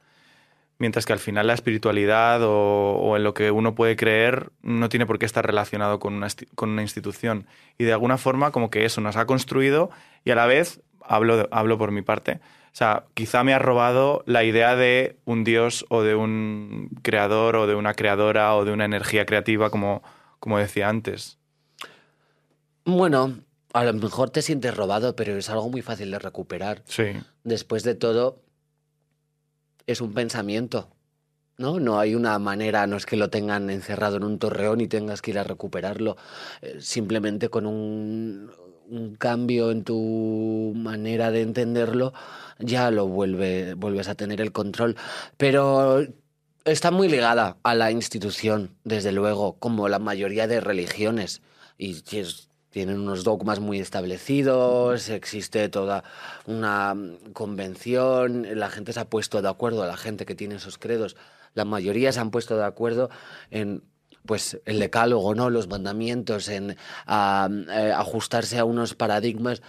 Mientras 0.81 1.05
que 1.05 1.13
al 1.13 1.19
final 1.19 1.45
la 1.45 1.53
espiritualidad 1.53 2.41
o, 2.41 2.93
o 2.95 3.15
en 3.15 3.23
lo 3.23 3.35
que 3.35 3.51
uno 3.51 3.75
puede 3.75 3.95
creer 3.95 4.49
no 4.63 4.89
tiene 4.89 5.05
por 5.05 5.19
qué 5.19 5.27
estar 5.27 5.45
relacionado 5.45 5.99
con 5.99 6.15
una, 6.15 6.27
con 6.55 6.69
una 6.71 6.81
institución. 6.81 7.45
Y 7.77 7.83
de 7.83 7.93
alguna 7.93 8.17
forma 8.17 8.49
como 8.51 8.71
que 8.71 8.83
eso 8.83 8.99
nos 8.99 9.15
ha 9.15 9.27
construido 9.27 9.91
y 10.25 10.31
a 10.31 10.35
la 10.35 10.47
vez, 10.47 10.81
hablo, 11.05 11.37
de- 11.37 11.47
hablo 11.51 11.77
por 11.77 11.91
mi 11.91 12.01
parte, 12.01 12.39
o 12.73 12.75
sea, 12.75 13.03
quizá 13.13 13.43
me 13.43 13.53
ha 13.53 13.59
robado 13.59 14.23
la 14.25 14.43
idea 14.43 14.75
de 14.75 15.17
un 15.25 15.43
dios 15.43 15.85
o 15.89 16.01
de 16.01 16.15
un 16.15 16.89
creador 17.03 17.57
o 17.57 17.67
de 17.67 17.75
una 17.75 17.93
creadora 17.93 18.55
o 18.55 18.65
de 18.65 18.71
una 18.71 18.85
energía 18.85 19.27
creativa 19.27 19.69
como, 19.69 20.01
como 20.39 20.57
decía 20.57 20.89
antes. 20.89 21.37
Bueno, 22.85 23.35
a 23.73 23.83
lo 23.83 23.93
mejor 23.93 24.31
te 24.31 24.41
sientes 24.41 24.75
robado, 24.75 25.15
pero 25.15 25.37
es 25.37 25.49
algo 25.49 25.69
muy 25.69 25.81
fácil 25.81 26.09
de 26.11 26.19
recuperar. 26.19 26.81
Sí, 26.85 27.03
Después 27.43 27.83
de 27.83 27.93
todo, 27.95 28.41
es 29.91 30.01
un 30.01 30.13
pensamiento. 30.13 30.89
¿No? 31.57 31.79
No 31.79 31.99
hay 31.99 32.15
una 32.15 32.39
manera, 32.39 32.87
no 32.87 32.97
es 32.97 33.05
que 33.05 33.17
lo 33.17 33.29
tengan 33.29 33.69
encerrado 33.69 34.17
en 34.17 34.23
un 34.23 34.39
torreón 34.39 34.81
y 34.81 34.87
tengas 34.87 35.21
que 35.21 35.31
ir 35.31 35.39
a 35.39 35.43
recuperarlo. 35.43 36.17
Eh, 36.61 36.77
simplemente 36.79 37.49
con 37.49 37.67
un, 37.67 38.49
cambio 39.19 39.71
en 39.71 39.83
tu 39.83 40.73
manera 40.75 41.31
de 41.31 41.41
entenderlo, 41.41 42.13
ya 42.59 42.91
lo 42.91 43.07
vuelve, 43.07 43.75
vuelves 43.75 44.07
a 44.09 44.15
tener 44.15 44.41
el 44.41 44.51
control. 44.51 44.97
Pero 45.37 46.05
está 46.65 46.91
muy 46.91 47.07
ligada 47.09 47.57
a 47.63 47.75
la 47.75 47.91
institución, 47.91 48.75
desde 48.83 49.11
luego, 49.11 49.53
como 49.59 49.87
la 49.89 49.99
mayoría 49.99 50.47
de 50.47 50.61
religiones. 50.61 51.41
Y 51.77 52.03
es- 52.17 52.50
tienen 52.71 52.99
unos 52.99 53.23
dogmas 53.23 53.59
muy 53.59 53.79
establecidos, 53.79 55.09
existe 55.09 55.69
toda 55.69 56.03
una 56.45 56.95
convención, 57.33 58.47
la 58.57 58.69
gente 58.69 58.93
se 58.93 59.01
ha 59.01 59.09
puesto 59.09 59.41
de 59.41 59.49
acuerdo, 59.49 59.85
la 59.85 59.97
gente 59.97 60.25
que 60.25 60.35
tiene 60.35 60.55
esos 60.55 60.77
credos, 60.77 61.15
la 61.53 61.65
mayoría 61.65 62.11
se 62.11 62.19
han 62.19 62.31
puesto 62.31 62.57
de 62.57 62.65
acuerdo 62.65 63.09
en 63.51 63.83
pues 64.25 64.59
el 64.65 64.79
decálogo, 64.79 65.33
¿no? 65.33 65.49
Los 65.49 65.67
mandamientos, 65.67 66.47
en 66.47 66.77
a, 67.07 67.49
eh, 67.69 67.91
ajustarse 67.95 68.59
a 68.59 68.65
unos 68.65 68.93
paradigmas 68.93 69.61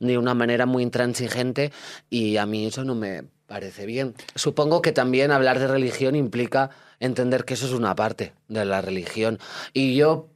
de 0.00 0.18
una 0.18 0.34
manera 0.34 0.66
muy 0.66 0.82
intransigente 0.82 1.72
y 2.08 2.36
a 2.36 2.46
mí 2.46 2.66
eso 2.66 2.84
no 2.84 2.94
me 2.94 3.24
parece 3.46 3.86
bien. 3.86 4.14
Supongo 4.34 4.82
que 4.82 4.92
también 4.92 5.30
hablar 5.30 5.58
de 5.58 5.68
religión 5.68 6.16
implica 6.16 6.70
entender 6.98 7.44
que 7.44 7.54
eso 7.54 7.66
es 7.66 7.72
una 7.72 7.94
parte 7.94 8.32
de 8.48 8.64
la 8.64 8.80
religión. 8.80 9.38
Y 9.72 9.94
yo 9.94 10.29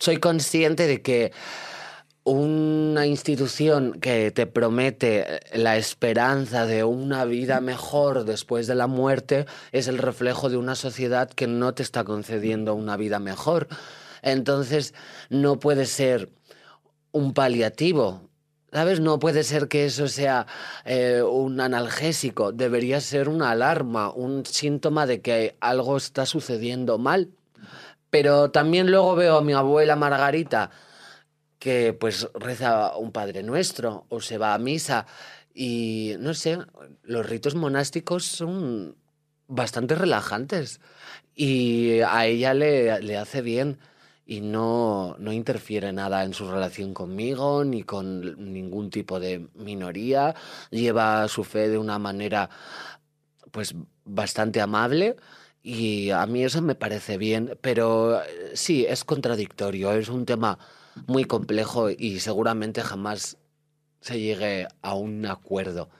soy 0.00 0.16
consciente 0.16 0.86
de 0.86 1.02
que 1.02 1.32
una 2.24 3.06
institución 3.06 4.00
que 4.00 4.30
te 4.30 4.46
promete 4.46 5.40
la 5.52 5.76
esperanza 5.76 6.66
de 6.66 6.84
una 6.84 7.24
vida 7.24 7.60
mejor 7.60 8.24
después 8.24 8.66
de 8.66 8.74
la 8.74 8.86
muerte 8.86 9.46
es 9.72 9.88
el 9.88 9.98
reflejo 9.98 10.48
de 10.48 10.56
una 10.56 10.74
sociedad 10.74 11.30
que 11.30 11.46
no 11.46 11.74
te 11.74 11.82
está 11.82 12.04
concediendo 12.04 12.74
una 12.74 12.96
vida 12.96 13.18
mejor. 13.18 13.68
Entonces, 14.22 14.94
no 15.28 15.58
puede 15.58 15.86
ser 15.86 16.30
un 17.12 17.32
paliativo. 17.32 18.22
¿Sabes? 18.72 19.00
No 19.00 19.18
puede 19.18 19.42
ser 19.42 19.66
que 19.66 19.86
eso 19.86 20.06
sea 20.06 20.46
eh, 20.84 21.22
un 21.28 21.60
analgésico. 21.60 22.52
Debería 22.52 23.00
ser 23.00 23.28
una 23.28 23.50
alarma, 23.50 24.12
un 24.12 24.46
síntoma 24.46 25.06
de 25.06 25.20
que 25.20 25.56
algo 25.60 25.96
está 25.96 26.24
sucediendo 26.24 26.96
mal. 26.96 27.30
Pero 28.10 28.50
también 28.50 28.90
luego 28.90 29.14
veo 29.14 29.38
a 29.38 29.42
mi 29.42 29.52
abuela 29.52 29.96
Margarita 29.96 30.70
que 31.58 31.92
pues 31.92 32.28
reza 32.34 32.96
un 32.96 33.12
Padre 33.12 33.42
Nuestro 33.42 34.06
o 34.08 34.20
se 34.20 34.38
va 34.38 34.54
a 34.54 34.58
misa. 34.58 35.06
Y 35.54 36.14
no 36.18 36.34
sé, 36.34 36.58
los 37.02 37.28
ritos 37.28 37.54
monásticos 37.54 38.24
son 38.24 38.96
bastante 39.46 39.94
relajantes 39.94 40.80
y 41.34 42.00
a 42.00 42.26
ella 42.26 42.54
le, 42.54 43.00
le 43.02 43.16
hace 43.16 43.42
bien 43.42 43.78
y 44.24 44.40
no, 44.40 45.16
no 45.18 45.32
interfiere 45.32 45.92
nada 45.92 46.24
en 46.24 46.34
su 46.34 46.48
relación 46.48 46.94
conmigo 46.94 47.64
ni 47.64 47.82
con 47.82 48.52
ningún 48.52 48.88
tipo 48.88 49.18
de 49.18 49.48
minoría, 49.54 50.36
lleva 50.70 51.26
su 51.26 51.42
fe 51.42 51.68
de 51.68 51.78
una 51.78 51.98
manera 51.98 52.48
pues 53.50 53.74
bastante 54.04 54.60
amable 54.60 55.16
y 55.62 56.10
a 56.10 56.24
mí 56.26 56.44
eso 56.44 56.62
me 56.62 56.74
parece 56.74 57.18
bien, 57.18 57.58
pero 57.60 58.22
eh, 58.22 58.52
sí, 58.54 58.86
es 58.88 59.04
contradictorio, 59.04 59.92
es 59.92 60.08
un 60.08 60.24
tema 60.24 60.58
muy 61.06 61.24
complejo 61.24 61.90
y 61.90 62.20
seguramente 62.20 62.82
jamás 62.82 63.36
se 64.00 64.18
llegue 64.18 64.66
a 64.82 64.94
un 64.94 65.26
acuerdo. 65.26 65.90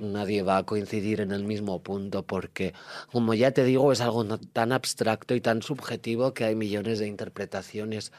Nadie 0.00 0.42
va 0.42 0.56
a 0.56 0.66
coincidir 0.66 1.20
en 1.20 1.30
el 1.30 1.44
mismo 1.44 1.84
punto 1.84 2.24
porque, 2.26 2.74
como 3.12 3.32
ya 3.34 3.52
te 3.52 3.62
digo, 3.62 3.92
es 3.92 4.00
algo 4.00 4.26
tan 4.52 4.72
abstracto 4.72 5.36
y 5.36 5.40
tan 5.40 5.62
subjetivo 5.62 6.34
que 6.34 6.44
hay 6.44 6.56
millones 6.56 6.98
de 6.98 7.06
interpretaciones. 7.06 8.10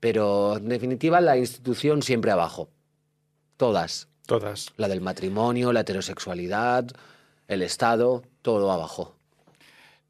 Pero, 0.00 0.56
en 0.56 0.68
definitiva, 0.68 1.20
la 1.20 1.36
institución 1.36 2.02
siempre 2.02 2.32
abajo. 2.32 2.70
Todas. 3.56 4.08
Todas. 4.26 4.72
La 4.76 4.88
del 4.88 5.00
matrimonio, 5.00 5.72
la 5.72 5.80
heterosexualidad, 5.80 6.88
el 7.46 7.62
Estado, 7.62 8.24
todo 8.42 8.72
abajo. 8.72 9.17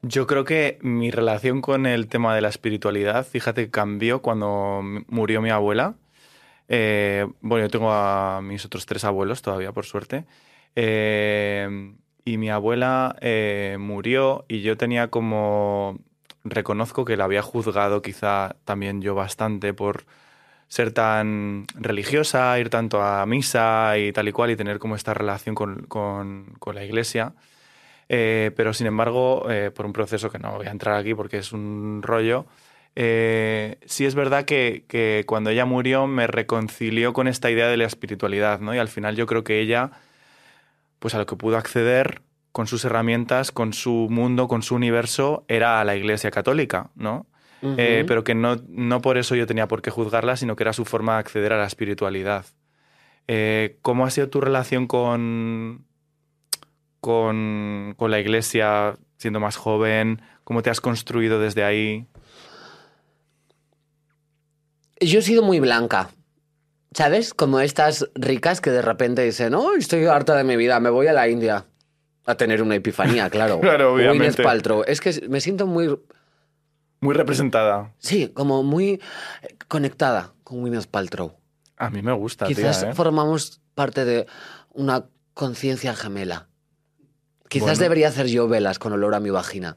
Yo 0.01 0.27
creo 0.27 0.45
que 0.45 0.79
mi 0.81 1.11
relación 1.11 1.61
con 1.61 1.85
el 1.85 2.07
tema 2.07 2.33
de 2.33 2.41
la 2.41 2.47
espiritualidad, 2.49 3.25
fíjate, 3.27 3.69
cambió 3.69 4.21
cuando 4.21 4.81
murió 5.07 5.41
mi 5.41 5.49
abuela. 5.49 5.95
Eh, 6.69 7.27
bueno, 7.41 7.65
yo 7.65 7.69
tengo 7.71 7.91
a 7.91 8.41
mis 8.41 8.65
otros 8.65 8.85
tres 8.85 9.03
abuelos 9.03 9.41
todavía, 9.41 9.73
por 9.73 9.85
suerte. 9.85 10.25
Eh, 10.75 11.93
y 12.25 12.37
mi 12.37 12.49
abuela 12.49 13.15
eh, 13.21 13.77
murió 13.79 14.45
y 14.47 14.61
yo 14.61 14.77
tenía 14.77 15.09
como... 15.09 15.99
Reconozco 16.45 17.03
que 17.05 17.17
la 17.17 17.25
había 17.25 17.41
juzgado 17.41 18.01
quizá 18.01 18.55
también 18.63 19.01
yo 19.01 19.13
bastante 19.15 19.73
por 19.73 20.05
ser 20.69 20.93
tan 20.93 21.65
religiosa, 21.75 22.57
ir 22.59 22.69
tanto 22.69 23.01
a 23.01 23.25
misa 23.25 23.97
y 23.97 24.13
tal 24.13 24.29
y 24.29 24.31
cual 24.31 24.51
y 24.51 24.55
tener 24.55 24.79
como 24.79 24.95
esta 24.95 25.13
relación 25.13 25.55
con, 25.55 25.83
con, 25.87 26.55
con 26.59 26.75
la 26.75 26.85
iglesia. 26.85 27.33
Eh, 28.11 28.51
pero 28.55 28.73
sin 28.73 28.87
embargo, 28.87 29.49
eh, 29.51 29.69
por 29.69 29.85
un 29.85 29.93
proceso 29.93 30.31
que 30.31 30.39
no 30.39 30.57
voy 30.57 30.65
a 30.65 30.71
entrar 30.71 30.95
aquí 30.95 31.13
porque 31.13 31.37
es 31.37 31.53
un 31.53 32.01
rollo, 32.01 32.47
eh, 32.95 33.77
sí 33.85 34.03
es 34.05 34.15
verdad 34.15 34.45
que, 34.45 34.83
que, 34.87 35.23
cuando 35.27 35.51
ella 35.51 35.65
murió 35.65 36.07
me 36.07 36.25
reconcilió 36.25 37.13
con 37.13 37.27
esta 37.27 37.51
idea 37.51 37.67
de 37.67 37.77
la 37.77 37.85
espiritualidad, 37.85 38.59
¿no? 38.61 38.73
Y 38.73 38.79
al 38.79 38.87
final 38.87 39.15
yo 39.15 39.27
creo 39.27 39.43
que 39.43 39.61
ella, 39.61 39.91
pues 40.97 41.13
a 41.13 41.19
lo 41.19 41.27
que 41.27 41.35
pudo 41.35 41.55
acceder 41.57 42.23
con 42.51 42.65
sus 42.65 42.83
herramientas, 42.83 43.51
con 43.51 43.73
su 43.73 44.07
mundo, 44.09 44.47
con 44.47 44.63
su 44.63 44.73
universo, 44.73 45.45
era 45.47 45.79
a 45.79 45.85
la 45.85 45.95
Iglesia 45.95 46.31
Católica, 46.31 46.89
¿no? 46.95 47.27
Uh 47.61 47.75
-huh. 47.75 48.05
pero 48.07 48.23
que 48.23 48.33
no, 48.33 48.55
no 48.69 49.01
por 49.01 49.17
eso 49.17 49.35
yo 49.35 49.45
tenía 49.45 49.67
por 49.67 49.81
qué 49.81 49.91
juzgarla, 49.91 50.35
sino 50.35 50.55
que 50.55 50.63
era 50.63 50.73
su 50.73 50.85
forma 50.85 51.13
de 51.13 51.19
acceder 51.19 51.53
a 51.53 51.57
la 51.57 51.67
espiritualidad. 51.67 52.45
¿Cómo 53.83 54.05
ha 54.05 54.09
sido 54.09 54.29
tu 54.29 54.41
relación 54.41 54.87
con, 54.87 55.85
con, 56.99 57.93
con, 57.97 58.11
la 58.11 58.19
iglesia 58.19 58.97
siendo 59.17 59.39
más 59.39 59.55
joven? 59.55 60.21
¿Cómo 60.43 60.61
te 60.61 60.69
has 60.69 60.81
construido 60.81 61.39
desde 61.39 61.63
ahí? 61.63 62.07
Yo 64.99 65.19
he 65.19 65.21
sido 65.21 65.43
muy 65.43 65.59
blanca. 65.59 66.09
¿Sabes? 66.91 67.33
Como 67.33 67.59
estas 67.59 68.09
ricas 68.15 68.61
que 68.61 68.71
de 68.71 68.81
repente 68.81 69.23
dicen, 69.23 69.53
oh, 69.53 69.73
estoy 69.75 70.05
harta 70.05 70.35
de 70.35 70.43
mi 70.43 70.55
vida, 70.55 70.79
me 70.79 70.89
voy 70.89 71.07
a 71.07 71.13
la 71.13 71.29
India 71.29 71.65
a 72.25 72.35
tener 72.35 72.61
una 72.61 72.75
epifanía, 72.75 73.29
claro. 73.31 73.59
claro, 73.59 73.93
obviamente. 73.93 74.43
Paltrow. 74.43 74.83
Es 74.85 75.01
que 75.01 75.27
me 75.29 75.41
siento 75.41 75.67
muy... 75.67 75.99
Muy 77.01 77.15
representada. 77.15 77.93
Sí, 77.99 78.29
como 78.33 78.63
muy 78.63 78.99
conectada 79.67 80.33
con 80.43 80.61
Gwyneth 80.61 80.87
Paltrow. 80.87 81.33
A 81.77 81.89
mí 81.89 82.01
me 82.01 82.11
gusta, 82.11 82.45
Quizás 82.45 82.81
tía, 82.81 82.89
¿eh? 82.89 82.93
formamos 82.93 83.61
parte 83.73 84.03
de 84.03 84.27
una 84.73 85.05
conciencia 85.33 85.95
gemela. 85.95 86.48
Quizás 87.49 87.65
bueno. 87.65 87.81
debería 87.81 88.07
hacer 88.07 88.27
yo 88.27 88.47
velas 88.47 88.79
con 88.79 88.93
olor 88.93 89.15
a 89.15 89.19
mi 89.19 89.31
vagina. 89.31 89.75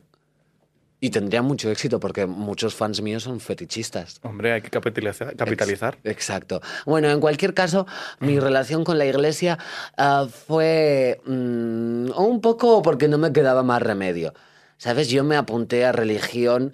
Y 1.01 1.11
tendría 1.11 1.43
mucho 1.43 1.69
éxito 1.69 1.99
porque 1.99 2.27
muchos 2.27 2.77
fans 2.77 3.03
míos 3.03 3.25
son 3.25 3.41
fetichistas. 3.41 4.21
Hombre, 4.23 4.53
hay 4.53 4.63
que 4.63 4.71
capitalizar. 4.71 5.35
capitalizar. 5.35 5.99
Ex 6.05 6.13
exacto. 6.13 6.61
Bueno, 6.87 7.11
en 7.11 7.19
cualquier 7.19 7.55
caso, 7.55 7.89
mi 8.21 8.39
relación 8.39 8.85
con 8.85 8.99
la 8.99 9.07
iglesia 9.07 9.59
uh, 9.99 10.29
fue 10.29 11.21
um, 11.27 12.09
un 12.17 12.41
poco 12.41 12.83
porque 12.83 13.09
no 13.09 13.19
me 13.19 13.33
quedaba 13.33 13.65
más 13.65 13.83
remedio. 13.83 14.33
¿Sabes? 14.77 15.09
Yo 15.09 15.25
me 15.25 15.37
apunté 15.37 15.85
a 15.85 15.91
religión 15.91 16.73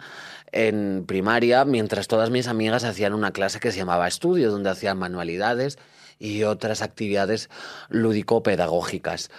en 0.53 1.05
primaria 1.07 1.65
mientras 1.65 2.07
todas 2.09 2.29
mis 2.29 2.49
amigas 2.49 2.85
hacían 2.85 3.15
una 3.15 3.33
clase 3.33 3.61
que 3.61 3.73
se 3.73 3.79
llamaba 3.79 4.09
estudio, 4.09 4.51
donde 4.51 4.69
hacían 4.69 4.99
manualidades 4.99 5.79
y 6.19 6.43
otras 6.45 6.83
actividades 6.83 7.49
lúdico-pedagógicas. 7.89 9.31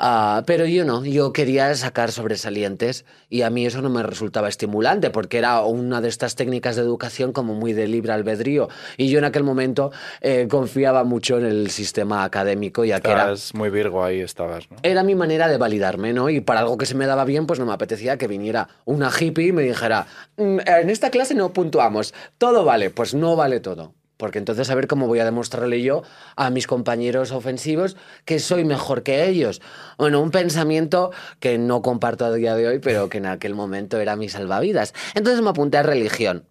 Uh, 0.00 0.42
pero 0.46 0.66
yo 0.66 0.84
no, 0.84 1.04
yo 1.04 1.32
quería 1.32 1.74
sacar 1.74 2.12
sobresalientes 2.12 3.04
y 3.30 3.42
a 3.42 3.50
mí 3.50 3.66
eso 3.66 3.82
no 3.82 3.90
me 3.90 4.02
resultaba 4.02 4.48
estimulante 4.48 5.10
porque 5.10 5.38
era 5.38 5.60
una 5.60 6.00
de 6.00 6.08
estas 6.08 6.34
técnicas 6.34 6.76
de 6.76 6.82
educación 6.82 7.32
como 7.32 7.54
muy 7.54 7.72
de 7.72 7.88
libre 7.88 8.12
albedrío 8.12 8.68
y 8.96 9.08
yo 9.08 9.18
en 9.18 9.24
aquel 9.24 9.44
momento 9.44 9.92
eh, 10.20 10.46
confiaba 10.50 11.04
mucho 11.04 11.38
en 11.38 11.46
el 11.46 11.70
sistema 11.70 12.24
académico 12.24 12.84
ya 12.84 12.96
estabas 12.96 13.52
que 13.52 13.56
era... 13.56 13.58
muy 13.58 13.70
virgo 13.70 14.04
ahí 14.04 14.20
estabas, 14.20 14.70
¿no? 14.70 14.76
Era 14.82 15.02
mi 15.02 15.14
manera 15.14 15.48
de 15.48 15.56
validarme, 15.56 16.12
¿no? 16.12 16.30
Y 16.30 16.40
para 16.40 16.60
algo 16.60 16.78
que 16.78 16.86
se 16.86 16.94
me 16.94 17.06
daba 17.06 17.24
bien, 17.24 17.46
pues 17.46 17.58
no 17.58 17.66
me 17.66 17.72
apetecía 17.72 18.18
que 18.18 18.26
viniera 18.26 18.68
una 18.84 19.10
hippie 19.10 19.48
y 19.48 19.52
me 19.52 19.62
dijera, 19.62 20.06
mm, 20.36 20.60
en 20.66 20.90
esta 20.90 21.10
clase 21.10 21.34
no 21.34 21.52
puntuamos, 21.52 22.14
todo 22.38 22.64
vale, 22.64 22.90
pues 22.90 23.14
no 23.14 23.36
vale 23.36 23.60
todo. 23.60 23.94
Porque 24.24 24.38
entonces 24.38 24.70
a 24.70 24.74
ver 24.74 24.86
cómo 24.86 25.06
voy 25.06 25.18
a 25.18 25.26
demostrarle 25.26 25.82
yo 25.82 26.02
a 26.34 26.48
mis 26.48 26.66
compañeros 26.66 27.30
ofensivos 27.30 27.94
que 28.24 28.38
soy 28.38 28.64
mejor 28.64 29.02
que 29.02 29.28
ellos. 29.28 29.60
Bueno, 29.98 30.22
un 30.22 30.30
pensamiento 30.30 31.10
que 31.40 31.58
no 31.58 31.82
comparto 31.82 32.24
a 32.24 32.32
día 32.32 32.54
de 32.54 32.66
hoy, 32.66 32.78
pero 32.78 33.10
que 33.10 33.18
en 33.18 33.26
aquel 33.26 33.54
momento 33.54 34.00
era 34.00 34.16
mi 34.16 34.30
salvavidas. 34.30 34.94
Entonces 35.12 35.42
me 35.42 35.50
apunté 35.50 35.76
a 35.76 35.82
religión. 35.82 36.46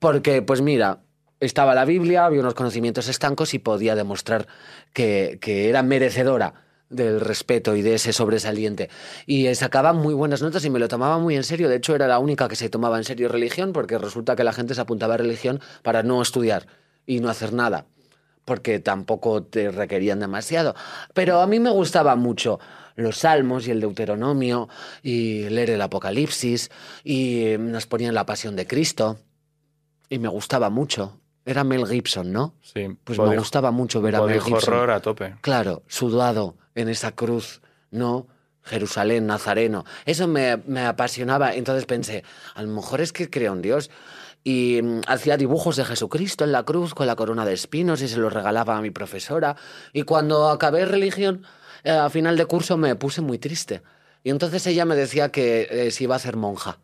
Porque, 0.00 0.42
pues 0.42 0.62
mira, 0.62 0.98
estaba 1.38 1.76
la 1.76 1.84
Biblia, 1.84 2.24
había 2.24 2.40
unos 2.40 2.54
conocimientos 2.54 3.06
estancos 3.06 3.54
y 3.54 3.60
podía 3.60 3.94
demostrar 3.94 4.48
que, 4.92 5.38
que 5.40 5.68
era 5.68 5.84
merecedora 5.84 6.54
del 6.88 7.20
respeto 7.20 7.76
y 7.76 7.82
de 7.82 7.94
ese 7.94 8.12
sobresaliente. 8.12 8.90
Y 9.26 9.54
sacaba 9.54 9.92
muy 9.92 10.12
buenas 10.12 10.42
notas 10.42 10.64
y 10.64 10.70
me 10.70 10.80
lo 10.80 10.88
tomaba 10.88 11.18
muy 11.18 11.36
en 11.36 11.44
serio. 11.44 11.68
De 11.68 11.76
hecho, 11.76 11.94
era 11.94 12.08
la 12.08 12.18
única 12.18 12.48
que 12.48 12.56
se 12.56 12.68
tomaba 12.68 12.98
en 12.98 13.04
serio 13.04 13.28
religión, 13.28 13.72
porque 13.72 13.96
resulta 13.96 14.34
que 14.34 14.42
la 14.42 14.52
gente 14.52 14.74
se 14.74 14.80
apuntaba 14.80 15.14
a 15.14 15.18
religión 15.18 15.60
para 15.84 16.02
no 16.02 16.20
estudiar 16.20 16.66
y 17.06 17.20
no 17.20 17.28
hacer 17.28 17.52
nada, 17.52 17.86
porque 18.44 18.78
tampoco 18.80 19.42
te 19.42 19.70
requerían 19.70 20.20
demasiado. 20.20 20.74
Pero 21.14 21.40
a 21.40 21.46
mí 21.46 21.60
me 21.60 21.70
gustaba 21.70 22.16
mucho 22.16 22.60
los 22.96 23.18
salmos 23.18 23.66
y 23.66 23.70
el 23.70 23.80
Deuteronomio 23.80 24.68
y 25.02 25.48
leer 25.48 25.70
el 25.70 25.82
Apocalipsis 25.82 26.70
y 27.04 27.54
nos 27.58 27.86
ponían 27.86 28.14
la 28.14 28.26
pasión 28.26 28.56
de 28.56 28.66
Cristo 28.66 29.18
y 30.08 30.18
me 30.18 30.28
gustaba 30.28 30.70
mucho. 30.70 31.18
Era 31.44 31.64
Mel 31.64 31.86
Gibson, 31.86 32.32
¿no? 32.32 32.54
Sí. 32.60 32.86
Pues 33.02 33.18
body, 33.18 33.30
me 33.30 33.38
gustaba 33.38 33.70
mucho 33.70 34.00
ver 34.00 34.16
a 34.16 34.22
Mel 34.22 34.40
Gibson. 34.40 34.74
horror 34.74 34.90
a 34.90 35.00
tope. 35.00 35.34
Claro, 35.40 35.82
sudado 35.88 36.56
en 36.74 36.88
esa 36.88 37.12
cruz, 37.12 37.62
¿no? 37.90 38.28
Jerusalén, 38.62 39.26
Nazareno. 39.26 39.84
Eso 40.04 40.28
me, 40.28 40.58
me 40.66 40.84
apasionaba. 40.84 41.54
Entonces 41.54 41.84
pensé, 41.84 42.22
a 42.54 42.62
lo 42.62 42.68
mejor 42.68 43.00
es 43.00 43.12
que 43.12 43.28
creo 43.28 43.54
en 43.54 43.62
Dios. 43.62 43.90
Y 44.44 44.80
mm, 44.82 45.00
hacía 45.06 45.36
dibujos 45.36 45.76
de 45.76 45.84
Jesucristo 45.84 46.44
en 46.44 46.52
la 46.52 46.64
cruz 46.64 46.94
con 46.94 47.06
la 47.06 47.16
corona 47.16 47.44
de 47.44 47.52
espinos 47.52 48.02
y 48.02 48.08
se 48.08 48.18
los 48.18 48.32
regalaba 48.32 48.76
a 48.76 48.82
mi 48.82 48.90
profesora. 48.90 49.56
Y 49.92 50.02
cuando 50.02 50.48
acabé 50.50 50.84
religión, 50.84 51.44
eh, 51.84 51.90
a 51.90 52.10
final 52.10 52.36
de 52.36 52.46
curso 52.46 52.76
me 52.76 52.94
puse 52.96 53.20
muy 53.20 53.38
triste. 53.38 53.82
Y 54.24 54.30
entonces 54.30 54.66
ella 54.66 54.84
me 54.84 54.96
decía 54.96 55.30
que 55.30 55.68
eh, 55.70 55.90
se 55.90 56.04
iba 56.04 56.14
a 56.14 56.16
hacer 56.16 56.36
monja 56.36 56.78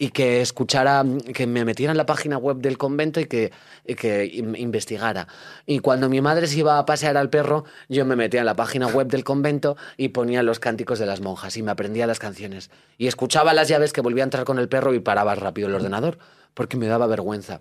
y 0.00 0.10
que 0.10 0.40
escuchara, 0.40 1.04
que 1.34 1.46
me 1.48 1.64
metiera 1.64 1.90
en 1.90 1.96
la 1.96 2.06
página 2.06 2.38
web 2.38 2.58
del 2.58 2.78
convento 2.78 3.18
y 3.18 3.26
que, 3.26 3.50
y 3.84 3.96
que 3.96 4.26
in- 4.26 4.54
investigara. 4.54 5.26
Y 5.66 5.80
cuando 5.80 6.08
mi 6.08 6.20
madre 6.20 6.46
se 6.46 6.58
iba 6.58 6.78
a 6.78 6.86
pasear 6.86 7.16
al 7.16 7.30
perro, 7.30 7.64
yo 7.88 8.04
me 8.04 8.14
metía 8.14 8.40
en 8.40 8.46
la 8.46 8.54
página 8.54 8.86
web 8.86 9.08
del 9.08 9.24
convento 9.24 9.76
y 9.96 10.10
ponía 10.10 10.44
los 10.44 10.60
cánticos 10.60 11.00
de 11.00 11.06
las 11.06 11.20
monjas 11.20 11.56
y 11.56 11.62
me 11.62 11.72
aprendía 11.72 12.06
las 12.06 12.20
canciones. 12.20 12.70
Y 12.96 13.08
escuchaba 13.08 13.54
las 13.54 13.66
llaves 13.66 13.92
que 13.92 14.00
volvía 14.00 14.22
a 14.22 14.26
entrar 14.26 14.44
con 14.44 14.60
el 14.60 14.68
perro 14.68 14.94
y 14.94 15.00
paraba 15.00 15.34
rápido 15.34 15.66
el 15.66 15.74
ordenador, 15.74 16.18
porque 16.54 16.76
me 16.76 16.86
daba 16.86 17.06
vergüenza. 17.06 17.60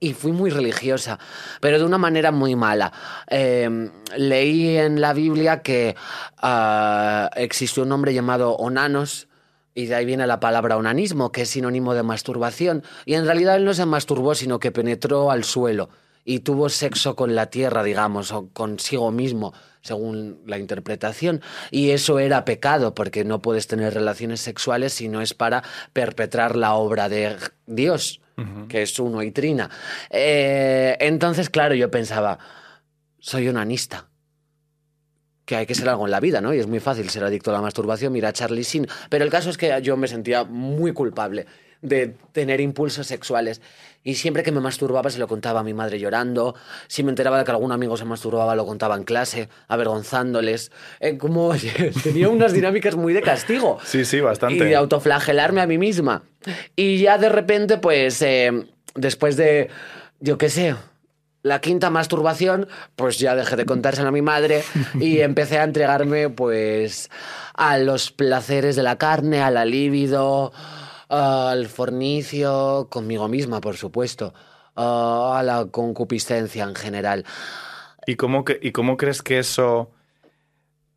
Y 0.00 0.12
fui 0.12 0.30
muy 0.30 0.50
religiosa, 0.50 1.18
pero 1.60 1.78
de 1.78 1.84
una 1.84 1.98
manera 1.98 2.30
muy 2.30 2.54
mala. 2.54 2.92
Eh, 3.28 3.90
leí 4.16 4.76
en 4.76 5.00
la 5.00 5.12
Biblia 5.12 5.62
que 5.62 5.96
ah, 6.36 7.30
existió 7.34 7.82
un 7.82 7.92
hombre 7.92 8.14
llamado 8.14 8.54
Onanos, 8.56 9.28
y 9.74 9.86
de 9.86 9.94
ahí 9.94 10.04
viene 10.04 10.26
la 10.26 10.40
palabra 10.40 10.76
onanismo, 10.76 11.30
que 11.30 11.42
es 11.42 11.50
sinónimo 11.50 11.94
de 11.94 12.02
masturbación. 12.02 12.82
Y 13.04 13.14
en 13.14 13.26
realidad 13.26 13.54
él 13.54 13.64
no 13.64 13.74
se 13.74 13.86
masturbó, 13.86 14.34
sino 14.34 14.58
que 14.58 14.72
penetró 14.72 15.30
al 15.30 15.44
suelo 15.44 15.88
y 16.28 16.40
tuvo 16.40 16.68
sexo 16.68 17.16
con 17.16 17.34
la 17.34 17.46
tierra, 17.46 17.82
digamos, 17.82 18.32
o 18.32 18.48
consigo 18.52 19.10
mismo, 19.10 19.54
según 19.82 20.40
la 20.46 20.58
interpretación. 20.58 21.40
Y 21.70 21.90
eso 21.90 22.18
era 22.18 22.44
pecado, 22.44 22.94
porque 22.94 23.24
no 23.24 23.40
puedes 23.40 23.66
tener 23.66 23.94
relaciones 23.94 24.40
sexuales 24.40 24.92
si 24.92 25.08
no 25.08 25.20
es 25.20 25.34
para 25.34 25.62
perpetrar 25.92 26.56
la 26.56 26.74
obra 26.74 27.08
de 27.08 27.36
Dios, 27.66 28.20
que 28.68 28.82
es 28.82 28.98
uno 28.98 29.22
y 29.22 29.32
trina. 29.32 29.68
Eh, 30.10 30.96
entonces, 31.00 31.50
claro, 31.50 31.74
yo 31.74 31.90
pensaba, 31.90 32.38
soy 33.18 33.48
onanista 33.48 34.08
que 35.48 35.56
hay 35.56 35.64
que 35.64 35.74
ser 35.74 35.88
algo 35.88 36.04
en 36.04 36.10
la 36.10 36.20
vida, 36.20 36.42
¿no? 36.42 36.52
Y 36.52 36.58
es 36.58 36.66
muy 36.66 36.78
fácil 36.78 37.08
ser 37.08 37.24
adicto 37.24 37.50
a 37.50 37.54
la 37.54 37.62
masturbación, 37.62 38.12
mira 38.12 38.28
a 38.28 38.32
Charlie 38.34 38.64
Sheen. 38.64 38.86
Pero 39.08 39.24
el 39.24 39.30
caso 39.30 39.48
es 39.48 39.56
que 39.56 39.80
yo 39.82 39.96
me 39.96 40.06
sentía 40.06 40.44
muy 40.44 40.92
culpable 40.92 41.46
de 41.80 42.16
tener 42.32 42.60
impulsos 42.60 43.06
sexuales. 43.06 43.62
Y 44.08 44.14
siempre 44.14 44.42
que 44.42 44.52
me 44.52 44.60
masturbaba 44.60 45.10
se 45.10 45.18
lo 45.18 45.28
contaba 45.28 45.60
a 45.60 45.62
mi 45.62 45.74
madre 45.74 45.98
llorando. 45.98 46.54
Si 46.86 47.02
me 47.04 47.10
enteraba 47.10 47.36
de 47.36 47.44
que 47.44 47.50
algún 47.50 47.72
amigo 47.72 47.94
se 47.98 48.06
masturbaba, 48.06 48.56
lo 48.56 48.64
contaba 48.64 48.96
en 48.96 49.04
clase, 49.04 49.50
avergonzándoles. 49.68 50.72
Eh, 50.98 51.18
como 51.18 51.52
tenía 52.02 52.30
unas 52.30 52.54
dinámicas 52.54 52.96
muy 52.96 53.12
de 53.12 53.20
castigo. 53.20 53.78
Sí, 53.84 54.06
sí, 54.06 54.16
Y 54.16 54.20
bastante. 54.22 54.64
de 54.64 54.74
autoflagelarme 54.76 55.60
a 55.60 55.66
mí 55.66 55.76
misma. 55.76 56.22
Y 56.74 57.02
ya 57.02 57.18
de 57.18 57.28
repente, 57.28 57.76
pues, 57.76 58.22
eh, 58.22 58.50
después 58.94 59.36
de, 59.36 59.68
yo 60.20 60.38
qué 60.38 60.48
sé, 60.48 60.74
la 61.42 61.60
quinta 61.60 61.90
masturbación, 61.90 62.66
pues 62.96 63.18
ya 63.18 63.36
dejé 63.36 63.56
de 63.56 63.66
contárselo 63.66 64.08
a 64.08 64.12
mi 64.12 64.22
madre 64.22 64.64
y 64.98 65.20
empecé 65.20 65.58
a 65.58 65.64
entregarme, 65.64 66.30
pues, 66.30 67.10
a 67.52 67.76
los 67.76 68.10
placeres 68.10 68.74
de 68.74 68.84
la 68.84 68.96
carne, 68.96 69.42
a 69.42 69.50
la 69.50 69.66
libido, 69.66 70.50
al 71.08 71.66
fornicio, 71.68 72.88
conmigo 72.90 73.28
misma, 73.28 73.60
por 73.60 73.76
supuesto, 73.76 74.34
a 74.76 75.42
la 75.44 75.66
concupiscencia 75.70 76.64
en 76.64 76.74
general. 76.74 77.24
¿Y 78.06 78.16
cómo, 78.16 78.44
que- 78.44 78.58
¿Y 78.62 78.72
cómo 78.72 78.96
crees 78.96 79.22
que 79.22 79.38
eso 79.38 79.90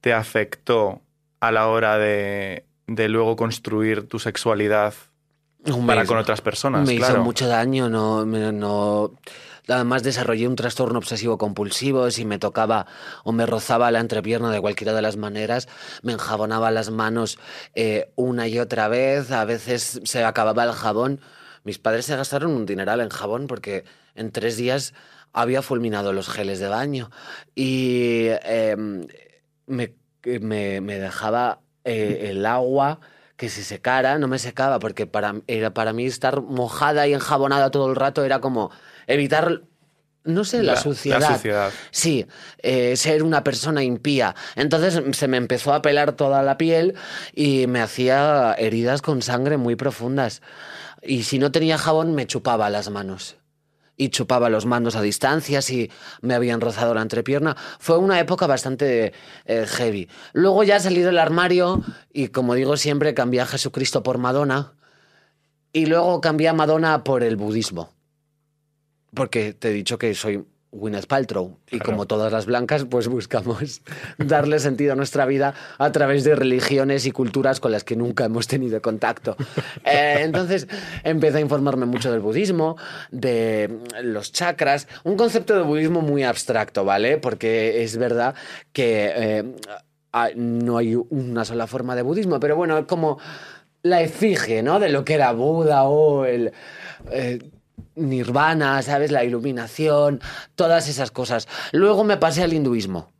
te 0.01 0.13
afectó 0.13 1.01
a 1.39 1.51
la 1.51 1.67
hora 1.67 1.97
de, 1.97 2.65
de 2.87 3.09
luego 3.09 3.35
construir 3.35 4.07
tu 4.07 4.19
sexualidad 4.19 4.93
para 5.87 6.05
con 6.05 6.17
otras 6.17 6.41
personas? 6.41 6.87
Me 6.87 6.97
claro. 6.97 7.15
hizo 7.15 7.23
mucho 7.23 7.47
daño, 7.47 7.89
no, 7.89 8.25
no... 8.25 9.11
Además 9.71 10.03
desarrollé 10.03 10.47
un 10.47 10.55
trastorno 10.55 10.99
obsesivo 10.99 11.37
compulsivo, 11.37 12.11
si 12.11 12.25
me 12.25 12.39
tocaba 12.39 12.87
o 13.23 13.31
me 13.31 13.45
rozaba 13.45 13.91
la 13.91 13.99
entrepierna 13.99 14.51
de 14.51 14.61
cualquiera 14.61 14.93
de 14.93 15.01
las 15.01 15.17
maneras, 15.17 15.67
me 16.01 16.13
enjabonaba 16.13 16.71
las 16.71 16.89
manos 16.89 17.39
eh, 17.75 18.11
una 18.15 18.47
y 18.47 18.59
otra 18.59 18.87
vez, 18.87 19.31
a 19.31 19.45
veces 19.45 20.01
se 20.03 20.23
acababa 20.23 20.63
el 20.63 20.71
jabón. 20.71 21.21
Mis 21.63 21.79
padres 21.79 22.05
se 22.05 22.15
gastaron 22.15 22.51
un 22.51 22.65
dineral 22.65 23.01
en 23.01 23.09
jabón 23.09 23.47
porque 23.47 23.85
en 24.15 24.31
tres 24.31 24.57
días 24.57 24.93
había 25.33 25.61
fulminado 25.61 26.13
los 26.13 26.29
geles 26.29 26.59
de 26.59 26.67
baño. 26.67 27.11
Y 27.55 28.25
eh, 28.43 28.75
me, 29.67 29.95
dejaba 30.99 31.61
eh, 31.83 32.27
el 32.31 32.45
agua 32.45 32.99
que 33.37 33.49
se 33.49 33.63
secara, 33.63 34.19
no 34.19 34.27
me 34.27 34.37
secaba, 34.37 34.77
porque 34.77 35.09
era, 35.47 35.73
para 35.73 35.93
mí 35.93 36.05
estar 36.05 36.41
mojada 36.41 37.07
y 37.07 37.13
enjabonada 37.13 37.71
todo 37.71 37.89
el 37.89 37.95
rato 37.95 38.23
era 38.23 38.39
como 38.39 38.69
evitar, 39.13 39.61
no 40.23 40.43
sé, 40.43 40.57
la, 40.57 40.63
La- 40.63 40.73
la 40.73 40.81
suciedad. 40.81 41.35
suciedad. 41.35 41.71
Sí, 41.91 42.25
eh, 42.59 42.95
ser 42.97 43.23
una 43.23 43.43
persona 43.43 43.83
impía. 43.83 44.35
Entonces 44.55 45.01
se 45.17 45.27
me 45.27 45.37
empezó 45.37 45.73
a 45.73 45.81
pelar 45.81 46.13
toda 46.13 46.43
la 46.43 46.57
piel 46.57 46.95
y 47.33 47.67
me 47.67 47.81
hacía 47.81 48.53
heridas 48.57 49.01
con 49.01 49.21
sangre 49.21 49.57
muy 49.57 49.75
profundas. 49.75 50.41
Y 51.01 51.23
si 51.23 51.39
no 51.39 51.51
tenía 51.51 51.77
jabón, 51.77 52.13
me 52.13 52.27
chupaba 52.27 52.69
las 52.69 52.89
manos 52.91 53.37
y 53.97 54.09
chupaba 54.09 54.49
los 54.49 54.65
mandos 54.65 54.95
a 54.95 55.01
distancia 55.01 55.61
si 55.61 55.91
me 56.21 56.33
habían 56.33 56.61
rozado 56.61 56.93
la 56.95 57.01
entrepierna. 57.03 57.55
Fue 57.79 57.97
una 57.97 58.19
época 58.19 58.47
bastante 58.47 59.13
eh, 59.45 59.65
heavy. 59.67 60.09
Luego 60.33 60.63
ya 60.63 60.79
salí 60.79 61.01
del 61.01 61.19
armario 61.19 61.83
y, 62.13 62.29
como 62.29 62.55
digo 62.55 62.77
siempre, 62.77 63.13
cambié 63.13 63.41
a 63.41 63.45
Jesucristo 63.45 64.01
por 64.01 64.17
Madonna 64.17 64.73
y 65.73 65.85
luego 65.87 66.19
cambié 66.21 66.47
a 66.49 66.53
Madonna 66.53 67.03
por 67.03 67.23
el 67.23 67.35
budismo. 67.35 67.93
Porque 69.13 69.53
te 69.53 69.69
he 69.69 69.73
dicho 69.73 69.97
que 69.97 70.13
soy 70.15 70.43
Gwyneth 70.73 71.05
Paltrow 71.05 71.57
y 71.67 71.79
Claro. 71.79 71.85
como 71.85 72.07
todas 72.07 72.31
las 72.31 72.45
blancas, 72.45 72.85
pues 72.89 73.09
buscamos 73.09 73.81
darle 74.17 74.57
sentido 74.59 74.93
a 74.93 74.95
nuestra 74.95 75.25
vida 75.25 75.53
a 75.77 75.91
través 75.91 76.23
de 76.23 76.33
religiones 76.33 77.05
y 77.05 77.11
culturas 77.11 77.59
con 77.59 77.73
las 77.73 77.83
que 77.83 77.97
nunca 77.97 78.23
hemos 78.23 78.47
tenido 78.47 78.81
contacto. 78.81 79.35
Eh, 79.83 80.19
entonces 80.21 80.67
empecé 81.03 81.39
a 81.39 81.41
informarme 81.41 81.85
mucho 81.85 82.11
del 82.11 82.21
budismo, 82.21 82.77
de 83.11 83.79
los 84.03 84.31
chakras, 84.31 84.87
un 85.03 85.17
concepto 85.17 85.55
de 85.55 85.63
budismo 85.63 86.01
muy 86.01 86.23
abstracto, 86.23 86.85
¿vale? 86.85 87.17
Porque 87.17 87.83
es 87.83 87.97
verdad 87.97 88.35
que 88.71 89.11
eh, 89.13 89.43
no 90.35 90.77
hay 90.77 90.95
una 90.95 91.43
sola 91.45 91.67
forma 91.67 91.95
de 91.95 92.03
budismo, 92.03 92.39
pero 92.39 92.55
bueno, 92.55 92.77
es 92.77 92.85
como 92.85 93.19
la 93.83 94.01
efigie, 94.01 94.61
¿no? 94.63 94.79
De 94.79 94.89
lo 94.89 95.03
que 95.03 95.15
era 95.15 95.31
Buda 95.33 95.83
o 95.83 96.25
el... 96.25 96.53
eh, 97.11 97.39
Nirvana, 97.95 98.81
¿sabes? 98.81 99.11
La 99.11 99.23
iluminación, 99.23 100.21
todas 100.55 100.87
esas 100.87 101.11
cosas. 101.11 101.47
Luego 101.71 102.03
me 102.03 102.17
pasé 102.17 102.43
al 102.43 102.53
hinduismo 102.53 103.11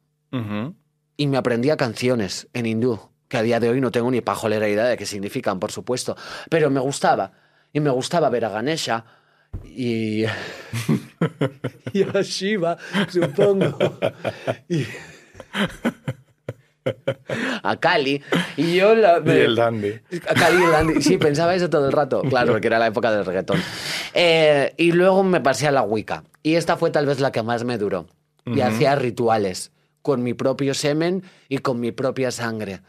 y 1.18 1.28
me 1.28 1.38
aprendía 1.38 1.76
canciones 1.78 2.48
en 2.54 2.66
hindú, 2.66 3.00
que 3.28 3.38
a 3.38 3.42
día 3.44 3.60
de 3.60 3.70
hoy 3.70 3.82
no 3.82 3.92
tengo 3.92 4.10
ni 4.12 4.22
pajolera 4.22 4.68
idea 4.70 4.86
de 4.86 4.98
qué 4.98 5.06
significan, 5.06 5.60
por 5.60 5.72
supuesto, 5.72 6.16
pero 6.50 6.70
me 6.70 6.80
gustaba. 6.80 7.34
Y 7.74 7.80
me 7.80 7.90
gustaba 7.90 8.30
ver 8.30 8.46
a 8.46 8.50
Ganesha 8.50 9.06
y, 9.64 10.24
y 11.94 12.04
a 12.04 12.22
Shiva, 12.22 12.78
supongo. 13.10 13.78
Y- 14.70 14.86
a 17.64 17.78
Kali. 17.80 18.22
Y 18.58 18.76
yo 18.76 18.96
la, 18.96 19.22
Y 19.26 19.30
el 19.30 19.56
dandy. 19.56 19.94
a 20.30 20.34
Cali 20.34 20.62
y 20.62 20.64
el 20.64 20.76
Andy. 20.76 21.02
Sí, 21.02 21.18
pensaba 21.18 21.54
eso 21.56 21.70
todo 21.70 21.86
el 21.88 21.92
rato. 21.92 22.22
Claro, 22.30 22.54
porque 22.54 22.68
era 22.68 22.80
la 22.80 22.88
época 22.88 23.12
del 23.12 23.26
reggaetón. 23.26 23.62
Eh, 24.14 24.74
y 24.78 24.92
luego 24.92 25.24
me 25.24 25.42
pasé 25.42 25.68
a 25.68 25.72
la 25.72 25.82
Wicca. 25.84 26.24
Y 26.44 26.56
esta 26.56 26.78
fue 26.78 26.90
tal 26.92 27.06
vez 27.06 27.20
la 27.20 27.32
que 27.32 27.44
más 27.44 27.64
me 27.64 27.78
duró. 27.78 28.08
Y 28.46 28.52
Ujú. 28.60 28.64
hacía 28.64 28.96
rituales 28.96 29.72
con 30.02 30.24
mi 30.24 30.34
propio 30.34 30.74
semen 30.74 31.24
y 31.50 31.60
con 31.60 31.80
mi 31.80 31.92
propia 31.92 32.32
sangre. 32.32 32.82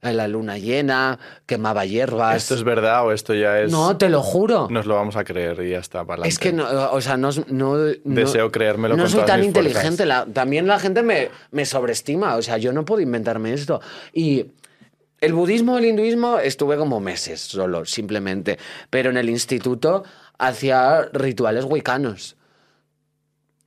En 0.00 0.16
la 0.16 0.28
luna 0.28 0.58
llena, 0.58 1.18
quemaba 1.44 1.84
hierbas. 1.84 2.36
¿Esto 2.36 2.54
es 2.54 2.62
verdad 2.62 3.04
o 3.04 3.10
esto 3.12 3.34
ya 3.34 3.58
es.? 3.60 3.72
No, 3.72 3.96
te 3.96 4.08
lo 4.08 4.22
juro. 4.22 4.68
Nos 4.70 4.86
lo 4.86 4.94
vamos 4.94 5.16
a 5.16 5.24
creer 5.24 5.60
y 5.62 5.70
ya 5.70 5.78
está. 5.78 6.04
Para 6.04 6.24
Es 6.26 6.38
que 6.38 6.52
no, 6.52 6.66
o 6.92 7.00
sea, 7.00 7.16
no, 7.16 7.30
no- 7.48 7.74
no- 7.76 7.84
Deseo 8.04 8.52
creérmelo 8.52 8.96
No 8.96 9.02
con 9.02 9.10
soy 9.10 9.16
todas 9.16 9.26
tan 9.32 9.40
mis 9.40 9.48
inteligente. 9.48 10.06
la- 10.06 10.24
también 10.26 10.68
la 10.68 10.78
gente 10.78 11.02
me, 11.02 11.30
me 11.50 11.64
sobreestima. 11.66 12.36
O 12.36 12.42
sea, 12.42 12.58
yo 12.58 12.72
no 12.72 12.84
puedo 12.84 13.00
inventarme 13.00 13.52
esto. 13.52 13.80
Y 14.12 14.46
el 15.20 15.32
budismo, 15.32 15.78
el 15.78 15.86
hinduismo, 15.86 16.38
estuve 16.38 16.76
como 16.76 17.00
meses 17.00 17.40
solo, 17.40 17.84
simplemente. 17.84 18.56
Pero 18.90 19.10
en 19.10 19.16
el 19.16 19.28
instituto 19.28 20.04
hacía 20.38 21.08
rituales 21.12 21.64
wiccanos. 21.64 22.36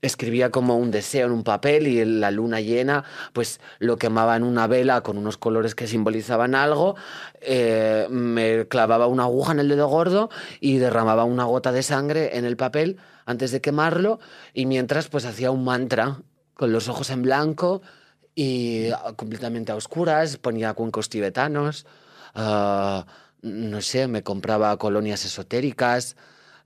Escribía 0.01 0.49
como 0.49 0.77
un 0.77 0.89
deseo 0.89 1.27
en 1.27 1.31
un 1.31 1.43
papel 1.43 1.87
y 1.87 1.99
en 1.99 2.21
la 2.21 2.31
luna 2.31 2.59
llena, 2.59 3.03
pues 3.33 3.59
lo 3.77 3.97
quemaba 3.97 4.35
en 4.35 4.43
una 4.43 4.65
vela 4.65 5.01
con 5.01 5.17
unos 5.17 5.37
colores 5.37 5.75
que 5.75 5.85
simbolizaban 5.87 6.55
algo. 6.55 6.95
eh, 7.41 8.07
me 8.09 8.67
clavaba 8.67 9.05
una 9.07 9.23
aguja 9.23 9.51
en 9.51 9.59
el 9.59 9.69
dedo 9.69 9.87
gordo 9.87 10.29
y 10.59 10.77
derramaba 10.77 11.23
una 11.23 11.43
gota 11.43 11.71
de 11.71 11.83
sangre 11.83 12.37
en 12.37 12.45
el 12.45 12.57
papel 12.57 12.97
antes 13.25 13.51
de 13.51 13.61
quemarlo. 13.61 14.19
Y 14.53 14.65
mientras, 14.65 15.07
pues 15.07 15.25
hacía 15.25 15.51
un 15.51 15.63
mantra 15.63 16.21
con 16.55 16.71
los 16.71 16.87
ojos 16.89 17.09
en 17.11 17.21
blanco 17.21 17.81
y 18.35 18.89
completamente 19.17 19.71
a 19.71 19.75
oscuras, 19.75 20.37
ponía 20.37 20.73
cuencos 20.73 21.09
tibetanos, 21.09 21.85
ah, 22.33 23.05
no 23.41 23.81
sé, 23.81 24.07
me 24.07 24.23
compraba 24.23 24.77
colonias 24.77 25.25
esotéricas, 25.25 26.15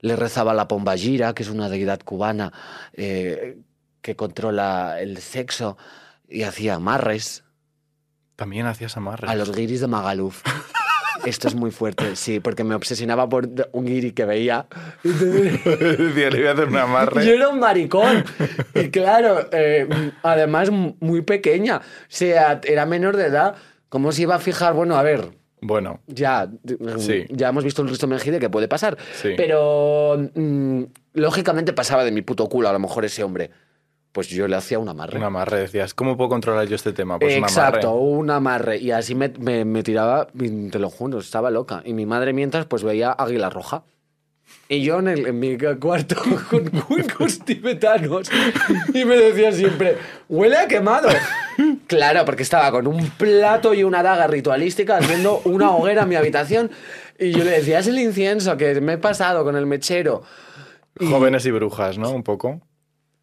le 0.06 0.16
rezaba 0.16 0.54
la 0.54 0.68
Pombayira, 0.68 1.34
que 1.34 1.42
es 1.42 1.48
una 1.50 1.68
deidad 1.68 2.00
cubana 2.00 2.52
eh, 2.92 3.58
que 4.02 4.16
controla 4.16 5.00
el 5.00 5.18
sexo, 5.18 5.76
y 6.28 6.42
hacía 6.42 6.74
amarres 6.74 7.44
También 8.36 8.66
hacías 8.66 8.96
amarres. 8.96 9.30
a 9.30 9.34
los 9.34 9.52
guiris 9.52 9.80
de 9.80 9.86
Magaluf. 9.88 10.42
Esto 11.24 11.48
es 11.48 11.54
muy 11.54 11.70
fuerte, 11.70 12.14
sí, 12.14 12.38
porque 12.40 12.62
me 12.62 12.74
obsesionaba 12.74 13.28
por 13.28 13.48
un 13.72 13.86
guiri 13.86 14.12
que 14.12 14.24
veía. 14.26 14.66
Decía, 15.02 16.30
le 16.30 16.38
voy 16.38 16.46
a 16.46 16.52
hacer 16.52 16.68
un 16.68 16.76
amarre. 16.76 17.26
Yo 17.26 17.32
era 17.32 17.48
un 17.48 17.58
maricón. 17.58 18.24
Y 18.74 18.90
claro, 18.90 19.48
eh, 19.50 19.88
además 20.22 20.70
muy 20.70 21.22
pequeña. 21.22 21.78
O 21.78 22.06
sea, 22.08 22.60
era 22.62 22.86
menor 22.86 23.16
de 23.16 23.26
edad. 23.26 23.56
¿Cómo 23.88 24.12
se 24.12 24.22
iba 24.22 24.36
a 24.36 24.38
fijar? 24.38 24.74
Bueno, 24.74 24.96
a 24.96 25.02
ver, 25.02 25.30
Bueno, 25.60 26.00
ya, 26.06 26.48
Sí. 26.98 27.24
ya 27.30 27.48
hemos 27.48 27.64
visto 27.64 27.82
el 27.82 27.88
resto 27.88 28.06
Mejide 28.06 28.38
que 28.38 28.50
puede 28.50 28.68
pasar. 28.68 28.96
Sí. 29.14 29.30
Pero 29.36 30.16
mm, 30.34 30.82
lógicamente 31.14 31.72
pasaba 31.72 32.04
de 32.04 32.12
mi 32.12 32.22
puto 32.22 32.46
culo 32.48 32.68
a 32.68 32.72
lo 32.72 32.78
mejor 32.78 33.04
ese 33.04 33.24
hombre. 33.24 33.50
Pues 34.12 34.28
yo 34.28 34.48
le 34.48 34.56
hacía 34.56 34.78
un 34.78 34.88
amarre. 34.88 35.18
un 35.18 35.24
amarre. 35.24 35.60
Decías, 35.60 35.92
¿cómo 35.92 36.16
puedo 36.16 36.30
controlar 36.30 36.66
yo 36.66 36.74
este 36.76 36.92
tema? 36.92 37.18
Pues 37.18 37.34
Exacto, 37.36 37.92
un 37.94 37.96
amarre. 37.96 38.18
un 38.20 38.30
amarre. 38.30 38.78
Y 38.78 38.90
así 38.90 39.14
me, 39.14 39.28
me- 39.38 39.64
me 39.66 39.82
tiraba, 39.82 40.26
te 40.28 40.78
lo 40.78 40.88
juro, 40.88 41.18
estaba 41.18 41.50
loca. 41.50 41.82
Y 41.84 41.92
mi 41.92 42.06
madre 42.06 42.32
mientras 42.32 42.64
pues 42.66 42.82
veía 42.82 43.10
Águila 43.12 43.50
Roja. 43.50 43.82
Y 44.68 44.82
yo 44.82 44.98
en, 44.98 45.08
el- 45.08 45.26
en 45.26 45.38
mi 45.38 45.56
cuarto 45.80 46.16
con 46.50 46.68
cuencos 46.70 47.38
tibetanos. 47.40 48.28
Y 48.92 49.04
me 49.04 49.16
decía 49.16 49.52
siempre, 49.52 49.96
huele 50.28 50.56
a 50.56 50.66
quemado. 50.66 51.08
Claro, 51.86 52.24
porque 52.24 52.42
estaba 52.42 52.70
con 52.72 52.86
un 52.88 53.08
plato 53.10 53.74
y 53.74 53.84
una 53.84 54.02
daga 54.02 54.26
ritualística 54.26 54.96
haciendo 54.98 55.40
una 55.44 55.70
hoguera 55.70 56.02
en 56.02 56.08
mi 56.08 56.16
habitación. 56.16 56.70
Y 57.18 57.30
yo 57.30 57.44
le 57.44 57.52
decía, 57.52 57.78
es 57.78 57.86
el 57.86 57.98
incienso 57.98 58.56
que 58.56 58.80
me 58.80 58.94
he 58.94 58.98
pasado 58.98 59.44
con 59.44 59.56
el 59.56 59.66
mechero. 59.66 60.22
Jóvenes 60.98 61.46
y 61.46 61.50
brujas, 61.52 61.96
¿no? 61.98 62.10
Un 62.10 62.22
poco. 62.24 62.60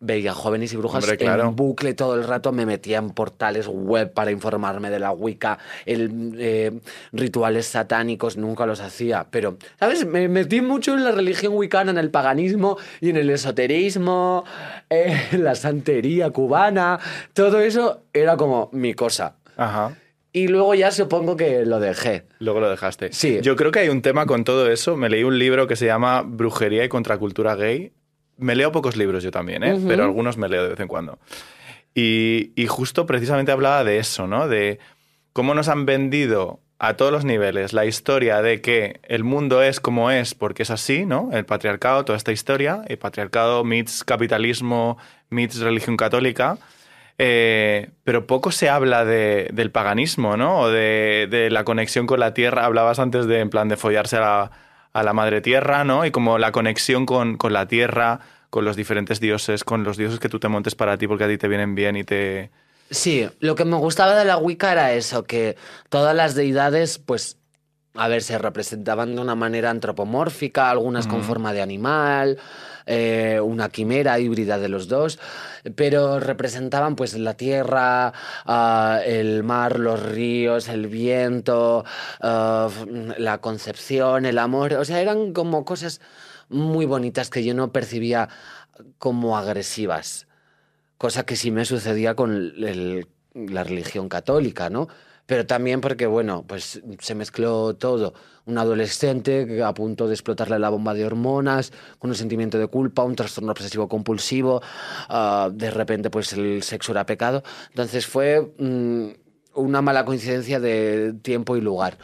Veía 0.06 0.34
jóvenes 0.34 0.74
y 0.74 0.78
brujas 0.78 1.04
Hombre, 1.04 1.18
claro. 1.18 1.44
en 1.44 1.56
bucle 1.56 1.94
todo 1.94 2.16
el 2.16 2.26
rato, 2.26 2.52
me 2.52 2.66
metía 2.66 2.98
en 2.98 3.12
portales 3.12 3.68
web 3.68 4.12
para 4.12 4.32
informarme 4.32 4.90
de 4.90 5.00
la 5.00 5.12
Wicca, 5.12 5.60
el, 5.86 6.36
eh, 6.38 6.72
rituales 7.14 7.68
satánicos, 7.68 8.36
nunca 8.36 8.66
los 8.66 8.82
hacía, 8.82 9.28
pero, 9.30 9.58
¿sabes? 9.80 10.06
Me 10.06 10.28
metí 10.28 10.62
mucho 10.62 10.94
en 10.94 11.04
la 11.06 11.12
religión 11.12 11.54
wicana, 11.56 11.92
en 11.92 11.98
el 11.98 12.12
paganismo 12.12 12.78
y 13.00 13.12
en 13.12 13.18
el 13.18 13.30
esoterismo, 13.30 14.44
eh, 14.90 15.30
la 15.38 15.56
santería 15.56 16.32
cubana, 16.32 17.00
todo 17.34 17.62
eso 17.62 18.04
era 18.12 18.36
como 18.36 18.70
mi 18.74 18.94
cosa. 18.94 19.38
Ajá. 19.56 19.96
Y 20.36 20.48
luego 20.48 20.74
ya 20.74 20.92
supongo 20.92 21.38
que 21.38 21.64
lo 21.64 21.80
dejé. 21.80 22.26
Luego 22.40 22.60
lo 22.60 22.70
dejaste. 22.70 23.14
Sí. 23.14 23.40
Yo 23.44 23.56
creo 23.56 23.72
que 23.72 23.80
hay 23.80 23.90
un 23.90 24.02
tema 24.02 24.26
con 24.26 24.44
todo 24.44 24.68
eso. 24.68 24.98
Me 24.98 25.08
leí 25.08 25.24
un 25.24 25.38
libro 25.38 25.68
que 25.68 25.76
se 25.76 25.86
llama 25.86 26.24
Brujería 26.26 26.84
y 26.84 26.90
Contracultura 26.90 27.56
Gay. 27.56 27.94
Me 28.38 28.56
leo 28.56 28.72
pocos 28.72 28.96
libros 28.98 29.24
yo 29.24 29.32
también, 29.32 29.64
¿eh? 29.64 29.80
Pero 29.88 30.04
algunos 30.04 30.38
me 30.38 30.50
leo 30.50 30.64
de 30.64 30.70
vez 30.70 30.80
en 30.80 30.88
cuando. 30.88 31.20
Y, 31.96 32.52
y 32.56 32.68
justo 32.68 33.06
precisamente 33.06 33.52
hablaba 33.52 33.84
de 33.84 34.00
eso, 34.00 34.28
¿no? 34.28 34.48
De 34.48 34.80
cómo 35.32 35.54
nos 35.54 35.68
han 35.68 35.86
vendido 35.86 36.60
a 36.80 36.96
todos 36.96 37.12
los 37.12 37.24
niveles 37.24 37.72
la 37.72 37.86
historia 37.86 38.42
de 38.42 38.60
que 38.60 39.00
el 39.04 39.24
mundo 39.24 39.62
es 39.64 39.80
como 39.80 40.12
es 40.12 40.34
porque 40.36 40.64
es 40.64 40.72
así, 40.72 41.06
¿no? 41.06 41.30
El 41.32 41.46
patriarcado, 41.46 42.04
toda 42.04 42.18
esta 42.18 42.32
historia, 42.32 42.82
el 42.88 42.98
patriarcado 42.98 43.64
meets 43.64 44.04
capitalismo, 44.04 44.98
meets 45.30 45.60
religión 45.60 45.96
católica. 45.96 46.58
Eh, 47.20 47.92
pero 48.04 48.26
poco 48.26 48.52
se 48.52 48.70
habla 48.70 49.06
de- 49.06 49.50
del 49.54 49.70
paganismo, 49.72 50.36
¿no? 50.36 50.62
O 50.62 50.70
de, 50.72 51.28
de 51.30 51.52
la 51.52 51.64
conexión 51.64 52.08
con 52.08 52.20
la 52.20 52.34
tierra. 52.34 52.66
Hablabas 52.66 52.98
antes 53.00 53.28
de, 53.28 53.40
en 53.40 53.50
plan, 53.52 53.70
de 53.70 53.78
follarse 53.78 54.18
a 54.18 54.20
la, 54.20 54.52
a 54.94 55.04
la 55.04 55.14
madre 55.14 55.42
tierra, 55.42 55.84
¿no? 55.84 56.06
Y 56.06 56.12
como 56.12 56.38
la 56.38 56.52
conexión 56.52 57.06
con, 57.06 57.38
con 57.38 57.52
la 57.52 57.68
tierra, 57.68 58.20
con 58.50 58.64
los 58.64 58.76
diferentes 58.76 59.20
dioses, 59.20 59.64
con 59.64 59.84
los 59.84 59.98
dioses 59.98 60.20
que 60.20 60.30
tú 60.30 60.40
te 60.40 60.48
montes 60.48 60.76
para 60.76 60.98
ti 60.98 61.08
porque 61.08 61.24
a 61.24 61.28
ti 61.28 61.38
te 61.38 61.48
vienen 61.48 61.76
bien 61.76 61.96
y 61.98 62.04
te... 62.04 62.52
Sí, 62.92 63.28
lo 63.40 63.56
que 63.56 63.66
me 63.66 63.78
gustaba 63.78 64.16
de 64.16 64.26
la 64.26 64.38
Wicca 64.38 64.72
era 64.72 64.94
eso, 64.94 65.24
que 65.24 65.58
todas 65.90 66.16
las 66.16 66.36
deidades, 66.36 67.00
pues, 67.00 67.38
a 67.96 68.08
ver, 68.08 68.22
se 68.22 68.38
representaban 68.38 69.16
de 69.16 69.22
una 69.22 69.34
manera 69.34 69.72
antropomórfica, 69.72 70.70
algunas 70.70 71.08
con 71.08 71.20
Ujú. 71.20 71.28
forma 71.28 71.54
de 71.54 71.64
animal, 71.64 72.38
eh, 72.86 73.40
una 73.42 73.70
quimera 73.70 74.20
híbrida 74.20 74.60
de 74.60 74.70
los 74.70 74.88
dos, 74.88 75.20
pero 75.76 76.20
representaban 76.20 76.96
pues 76.96 77.14
la 77.18 77.36
tierra, 77.36 78.14
ah, 78.46 79.00
el 79.06 79.44
mar, 79.44 79.80
los 79.80 80.02
ríos, 80.02 80.68
el 80.70 80.88
viento, 80.88 81.86
ah, 82.22 82.70
la 83.18 83.40
concepción, 83.40 84.26
el 84.26 84.38
amor, 84.38 84.74
o 84.74 84.86
sea, 84.86 85.02
eran 85.02 85.34
como 85.34 85.66
cosas 85.66 86.02
muy 86.50 86.86
bonitas 86.86 87.30
que 87.30 87.44
yo 87.44 87.54
no 87.54 87.72
percibía 87.72 88.30
como 88.98 89.38
agresivas 89.38 90.28
cosa 91.04 91.26
que 91.26 91.36
sí 91.36 91.52
me 91.52 91.66
sucedía 91.66 92.16
con 92.16 92.54
la 93.34 93.64
religión 93.66 94.08
católica, 94.08 94.70
¿no? 94.70 94.88
Pero 95.26 95.46
también 95.46 95.82
porque, 95.82 96.06
bueno, 96.06 96.46
pues 96.48 96.82
se 97.00 97.14
mezcló 97.14 97.76
todo. 97.76 98.14
Un 98.46 98.58
adolescente 98.58 99.64
a 99.64 99.74
punto 99.74 100.08
de 100.08 100.14
explotarle 100.14 100.60
la 100.60 100.70
bomba 100.70 100.94
de 100.94 101.06
hormonas, 101.06 101.72
con 102.00 102.10
un 102.10 102.16
sentimiento 102.16 102.58
de 102.58 102.68
culpa, 102.68 103.04
un 103.04 103.16
trastorno 103.16 103.52
obsesivo 103.52 103.88
compulsivo, 103.88 104.62
ah, 105.10 105.50
de 105.54 105.72
repente 105.72 106.10
pues 106.10 106.34
el 106.34 106.62
sexo 106.64 106.92
era 106.92 107.06
pecado. 107.06 107.42
Entonces 107.70 108.06
fue 108.06 108.54
mm, 108.58 109.08
una 109.56 109.82
mala 109.82 110.04
coincidencia 110.04 110.60
de 110.60 111.14
tiempo 111.22 111.56
y 111.56 111.62
lugar. 111.62 111.98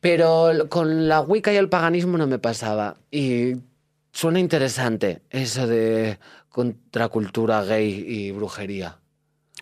Pero 0.00 0.68
con 0.68 1.06
la 1.08 1.20
Wicca 1.20 1.52
y 1.52 1.56
el 1.56 1.68
paganismo 1.68 2.18
no 2.18 2.26
me 2.26 2.38
pasaba. 2.38 2.96
Y 3.10 3.52
suena 4.12 4.40
interesante 4.40 5.22
eso 5.30 5.66
de 5.66 6.18
contracultura 6.48 7.62
gay 7.64 8.04
y 8.06 8.30
brujería. 8.32 8.98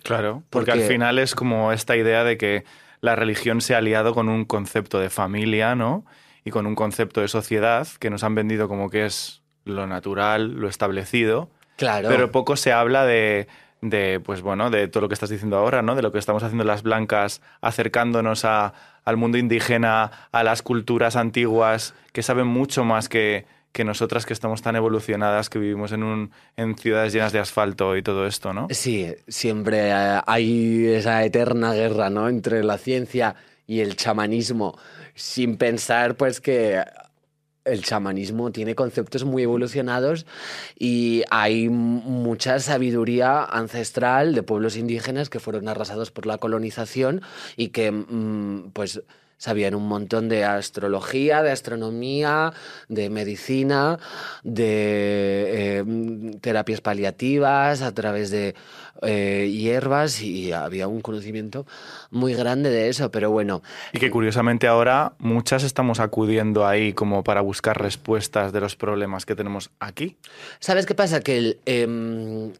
Claro, 0.03 0.43
porque 0.49 0.71
Porque- 0.71 0.83
al 0.83 0.87
final 0.87 1.19
es 1.19 1.35
como 1.35 1.71
esta 1.71 1.95
idea 1.95 2.23
de 2.23 2.37
que 2.37 2.63
la 3.01 3.15
religión 3.15 3.61
se 3.61 3.75
ha 3.75 3.79
aliado 3.79 4.13
con 4.13 4.29
un 4.29 4.45
concepto 4.45 4.99
de 4.99 5.09
familia, 5.09 5.75
¿no? 5.75 6.05
Y 6.45 6.51
con 6.51 6.65
un 6.65 6.75
concepto 6.75 7.21
de 7.21 7.27
sociedad 7.27 7.87
que 7.99 8.09
nos 8.09 8.23
han 8.23 8.33
vendido 8.35 8.67
como 8.67 8.89
que 8.89 9.05
es 9.05 9.41
lo 9.65 9.85
natural, 9.87 10.53
lo 10.53 10.67
establecido, 10.67 11.49
Claro. 11.77 12.09
pero 12.09 12.31
poco 12.31 12.55
se 12.55 12.71
habla 12.73 13.05
de, 13.05 13.47
de, 13.81 14.19
pues 14.19 14.41
bueno, 14.41 14.69
de 14.69 14.87
todo 14.87 15.01
lo 15.01 15.07
que 15.07 15.13
estás 15.15 15.29
diciendo 15.29 15.57
ahora, 15.57 15.81
¿no? 15.81 15.95
De 15.95 16.01
lo 16.01 16.11
que 16.11 16.19
estamos 16.19 16.41
haciendo 16.43 16.63
las 16.63 16.83
blancas, 16.83 17.41
acercándonos 17.61 18.45
a- 18.45 18.73
al 19.03 19.17
mundo 19.17 19.37
indígena, 19.39 20.11
a 20.31 20.43
las 20.43 20.61
culturas 20.61 21.15
antiguas, 21.15 21.95
que 22.13 22.21
saben 22.21 22.45
mucho 22.47 22.83
más 22.83 23.09
que, 23.09 23.45
que 23.71 23.83
nosotras 23.83 24.25
que 24.25 24.33
estamos 24.33 24.61
tan 24.61 24.75
evolucionadas, 24.75 25.49
que 25.49 25.59
vivimos 25.59 25.91
en, 25.91 26.03
un, 26.03 26.31
en 26.57 26.77
ciudades 26.77 27.13
llenas 27.13 27.31
de 27.31 27.39
asfalto 27.39 27.95
y 27.95 28.03
todo 28.03 28.27
esto, 28.27 28.53
¿no? 28.53 28.67
Sí, 28.69 29.13
siempre 29.27 29.89
eh, 29.89 30.21
hay 30.25 30.87
esa 30.87 31.23
eterna 31.23 31.73
guerra, 31.73 32.09
¿no? 32.09 32.27
Entre 32.27 32.63
la 32.63 32.77
ciencia 32.77 33.35
y 33.67 33.79
el 33.79 33.95
chamanismo, 33.95 34.77
sin 35.15 35.57
pensar, 35.57 36.15
pues, 36.15 36.41
que 36.41 36.83
el 37.63 37.83
chamanismo 37.83 38.51
tiene 38.51 38.75
conceptos 38.75 39.23
muy 39.23 39.43
evolucionados 39.43 40.25
y 40.77 41.23
hay 41.29 41.69
mucha 41.69 42.59
sabiduría 42.59 43.43
ancestral 43.43 44.33
de 44.33 44.43
pueblos 44.43 44.77
indígenas 44.77 45.29
que 45.29 45.39
fueron 45.39 45.67
arrasados 45.67 46.11
por 46.11 46.25
la 46.25 46.39
colonización 46.39 47.21
y 47.55 47.69
que, 47.69 47.91
mm, 47.91 48.71
pues, 48.73 49.03
sabían 49.41 49.73
un 49.73 49.87
montón 49.87 50.29
de 50.29 50.45
astrología, 50.45 51.41
de 51.41 51.49
astronomía, 51.49 52.53
de 52.89 53.09
medicina, 53.09 53.97
de 54.43 55.79
eh, 55.79 55.83
mm, 55.83 56.33
terapias 56.41 56.79
paliativas 56.79 57.81
a 57.81 57.91
través 57.91 58.29
de 58.29 58.53
eh, 59.01 59.49
hierbas 59.51 60.21
y 60.21 60.51
había 60.51 60.87
un 60.87 61.01
conocimiento 61.01 61.65
muy 62.11 62.35
grande 62.35 62.69
de 62.69 62.89
eso, 62.89 63.09
pero 63.09 63.31
bueno, 63.31 63.63
Y 63.93 63.97
que 63.97 64.11
curiosamente 64.11 64.67
ahora 64.67 65.13
muchas 65.17 65.63
estamos 65.63 65.99
acudiendo 65.99 66.67
ahí 66.67 66.93
como 66.93 67.23
para 67.23 67.41
buscar 67.41 67.81
respuestas 67.81 68.53
de 68.53 68.61
los 68.61 68.75
problemas 68.75 69.25
que 69.25 69.35
tenemos 69.35 69.71
aquí. 69.79 70.17
¿Sabes 70.59 70.85
qué 70.85 70.93
pasa? 70.93 71.21
Que 71.21 71.37
el, 71.39 71.59
em, 71.65 72.51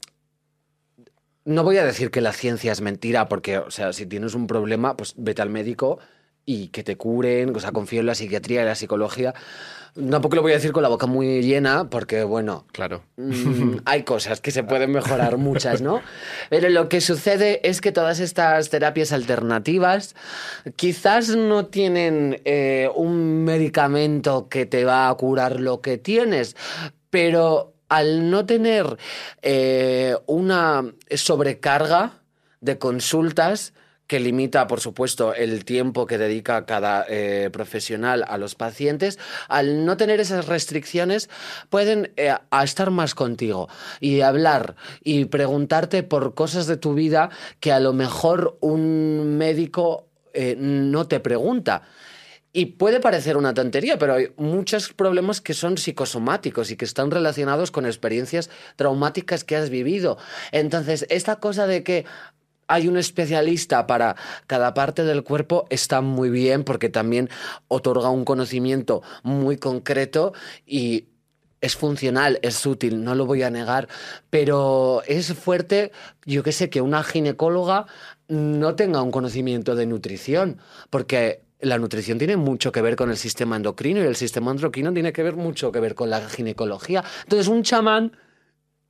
no 1.46 1.63
voy 1.63 1.78
a 1.78 1.86
decir 1.86 2.10
que 2.10 2.22
la 2.22 2.34
ciencia 2.34 2.72
es 2.72 2.82
mentira, 2.82 3.28
porque, 3.28 3.60
o 3.60 3.70
sea, 3.70 3.94
si 3.94 4.08
tienes 4.08 4.34
un 4.34 4.48
problema, 4.48 4.98
pues 4.98 5.13
vete 5.17 5.44
al 5.44 5.50
médico 5.52 6.00
y 6.45 6.67
que 6.69 6.84
te 6.84 6.97
curen, 6.97 7.56
o 7.56 7.60
sea, 7.60 7.71
confío 7.71 7.99
en 7.99 8.08
la 8.08 8.15
psiquiatría 8.15 8.62
y 8.63 8.65
la 8.65 8.75
psicología. 8.75 9.34
Tampoco 9.93 10.38
lo 10.38 10.41
voy 10.41 10.54
a 10.54 10.56
decir 10.56 10.71
con 10.71 10.84
la 10.84 10.89
boca 10.89 11.06
muy 11.06 11.41
llena, 11.41 11.89
porque, 11.89 12.23
bueno, 12.23 12.65
Claro. 12.71 13.04
Mm, 13.17 13.77
hay 13.86 14.04
cosas 14.04 14.39
que 14.39 14.51
se 14.51 14.63
pueden 14.63 14.91
mejorar, 14.91 15.36
muchas, 15.38 15.82
¿no? 15.82 16.02
Pero 16.50 16.69
lo 16.69 16.87
que 16.87 17.02
sucede 17.02 17.60
es 17.67 17.81
que 17.81 17.92
todas 17.92 18.19
estas 18.19 18.69
terapias 18.69 19.12
alternativas 19.12 20.15
quizás 20.77 21.35
no 21.35 21.65
tienen 21.65 22.42
eh, 22.46 22.89
un 22.96 23.44
medicamento 23.44 24.48
que 24.48 24.65
te 24.65 24.85
va 24.85 25.10
a 25.10 25.15
curar 25.15 25.60
lo 25.60 25.81
que 25.81 25.98
tienes, 25.98 26.56
pero 27.10 27.73
al 27.89 28.29
no 28.29 28.46
tener 28.46 28.98
eh, 29.42 30.15
una 30.25 30.85
sobrecarga 31.13 32.13
de 32.62 32.77
consultas 32.77 33.73
que 34.12 34.19
limita, 34.19 34.67
por 34.67 34.81
supuesto, 34.81 35.33
el 35.33 35.63
tiempo 35.63 36.05
que 36.05 36.17
dedica 36.17 36.65
cada 36.65 37.05
eh, 37.07 37.49
profesional 37.49 38.25
a 38.27 38.37
los 38.37 38.55
pacientes, 38.55 39.17
al 39.47 39.85
no 39.85 39.95
tener 39.95 40.19
esas 40.19 40.47
restricciones, 40.47 41.29
pueden 41.69 42.12
eh, 42.17 42.35
estar 42.62 42.91
más 42.91 43.15
contigo 43.15 43.69
y 44.01 44.19
hablar 44.19 44.75
y 45.01 45.23
preguntarte 45.23 46.03
por 46.03 46.33
cosas 46.33 46.67
de 46.67 46.75
tu 46.75 46.93
vida 46.93 47.29
que 47.62 47.71
a 47.71 47.79
lo 47.79 47.93
mejor 47.93 48.57
un 48.59 49.37
médico 49.37 50.09
eh, 50.33 50.57
no 50.59 51.07
te 51.07 51.21
pregunta. 51.21 51.83
Y 52.51 52.65
puede 52.65 52.99
parecer 52.99 53.37
una 53.37 53.53
tontería, 53.53 53.97
pero 53.97 54.15
hay 54.15 54.33
muchos 54.35 54.91
problemas 54.91 55.39
que 55.39 55.53
son 55.53 55.77
psicosomáticos 55.77 56.69
y 56.69 56.75
que 56.75 56.83
están 56.83 57.12
relacionados 57.12 57.71
con 57.71 57.85
experiencias 57.85 58.49
traumáticas 58.75 59.45
que 59.45 59.55
has 59.55 59.69
vivido. 59.69 60.17
Entonces, 60.51 61.05
esta 61.09 61.37
cosa 61.37 61.65
de 61.65 61.83
que 61.83 62.03
hay 62.72 62.88
un 62.88 62.96
especialista 62.96 63.86
para 63.86 64.15
cada 64.48 64.74
parte 64.74 65.04
del 65.04 65.24
cuerpo 65.24 65.65
está 65.69 66.00
muy 66.00 66.30
bien 66.30 66.63
porque 66.63 66.88
también 66.88 67.30
otorga 67.67 68.10
un 68.10 68.24
conocimiento 68.24 69.02
muy 69.24 69.58
concreto 69.58 70.32
y 70.65 71.08
es 71.60 71.76
funcional, 71.76 72.40
es 72.42 72.65
útil, 72.65 73.04
no 73.04 73.13
lo 73.13 73.26
voy 73.26 73.44
a 73.44 73.50
negar, 73.50 73.90
pero 74.30 75.04
es 75.06 75.34
fuerte, 75.34 75.92
yo 76.26 76.44
que 76.44 76.54
sé, 76.54 76.69
que 76.69 76.82
una 76.82 77.04
ginecóloga 77.04 77.88
no 78.30 78.76
tenga 78.76 79.02
un 79.02 79.12
conocimiento 79.12 79.76
de 79.76 79.86
nutrición, 79.86 80.58
porque 80.90 81.42
la 81.60 81.78
nutrición 81.78 82.17
tiene 82.17 82.38
mucho 82.38 82.72
que 82.72 82.82
ver 82.82 82.96
con 82.96 83.12
el 83.12 83.17
sistema 83.17 83.58
endocrino 83.58 84.00
y 84.00 84.06
el 84.06 84.15
sistema 84.15 84.52
endocrino 84.52 84.94
tiene 84.94 85.13
que 85.13 85.24
ver 85.24 85.36
mucho 85.36 85.72
que 85.72 85.82
ver 85.82 85.94
con 85.94 86.10
la 86.10 86.28
ginecología. 86.28 87.04
Entonces, 87.24 87.48
un 87.48 87.62
chamán, 87.62 88.17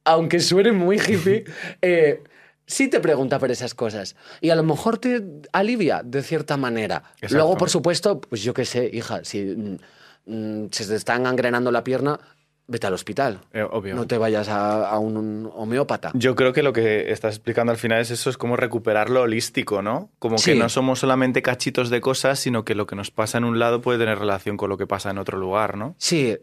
aunque 0.06 0.40
suene 0.40 0.72
muy 0.72 0.98
hippie, 0.98 1.44
eh, 1.82 2.24
sí 2.72 2.88
te 2.88 2.99
pregunta 2.99 3.38
por 3.39 3.51
esas 3.51 3.74
cosas. 3.76 4.15
Y 4.39 4.49
a 4.49 4.55
lo 4.55 4.63
mejor 4.63 4.97
te 4.97 5.24
alivia 5.51 6.01
de 6.03 6.24
cierta 6.24 6.57
manera. 6.57 7.03
Exacto. 7.15 7.36
Luego, 7.36 7.57
por 7.57 7.69
supuesto, 7.69 8.19
pues 8.22 8.41
yo 8.43 8.53
qué 8.53 8.65
sé, 8.65 8.89
hija, 8.91 9.24
si 9.24 9.43
mm, 9.43 9.78
mm, 10.26 10.67
se 10.72 10.86
te 10.88 10.95
está 10.95 11.15
engangrenando 11.15 11.72
la 11.72 11.84
pierna, 11.84 12.19
vete 12.67 12.88
al 12.88 12.93
hospital. 12.93 13.41
Eh, 13.51 13.63
obvio. 13.69 13.95
No 13.95 14.07
te 14.07 14.17
vayas 14.17 14.47
a, 14.47 14.89
a 14.89 14.97
un, 14.99 15.17
un 15.17 15.51
homeópata. 15.53 16.11
Yo 16.13 16.36
creo 16.36 16.53
que 16.53 16.63
lo 16.63 16.72
que 16.72 17.11
estás 17.11 17.36
explicando 17.36 17.72
al 17.74 17.78
final 17.78 17.99
es 17.99 18.11
eso, 18.11 18.30
es 18.30 18.38
como 18.38 18.55
recuperar 18.55 19.09
lo 19.09 19.24
holístico, 19.24 19.82
¿no? 19.82 20.09
Como 20.19 20.38
Sí. 20.38 20.51
que 20.53 20.57
no 20.57 20.69
somos 20.69 20.99
solamente 20.99 21.41
cachitos 21.41 21.89
de 21.89 21.99
cosas, 21.99 22.39
sino 22.39 22.63
que 22.63 22.74
lo 22.76 22.86
que 22.88 22.95
nos 22.95 23.11
pasa 23.11 23.38
en 23.39 23.43
un 23.43 23.59
lado 23.59 23.82
puede 23.82 23.99
tener 23.99 24.17
relación 24.19 24.55
con 24.55 24.69
lo 24.69 24.78
que 24.78 24.88
pasa 24.88 25.09
en 25.09 25.17
otro 25.17 25.38
lugar, 25.38 25.76
¿no? 25.78 25.95
Sí, 25.97 26.38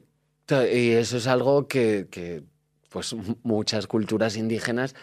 y 0.51 0.91
eso 0.91 1.17
es 1.17 1.27
algo 1.27 1.67
que, 1.67 2.09
que, 2.11 2.43
pues 2.91 3.15
muchas 3.43 3.87
culturas 3.87 4.37
indígenas 4.37 4.95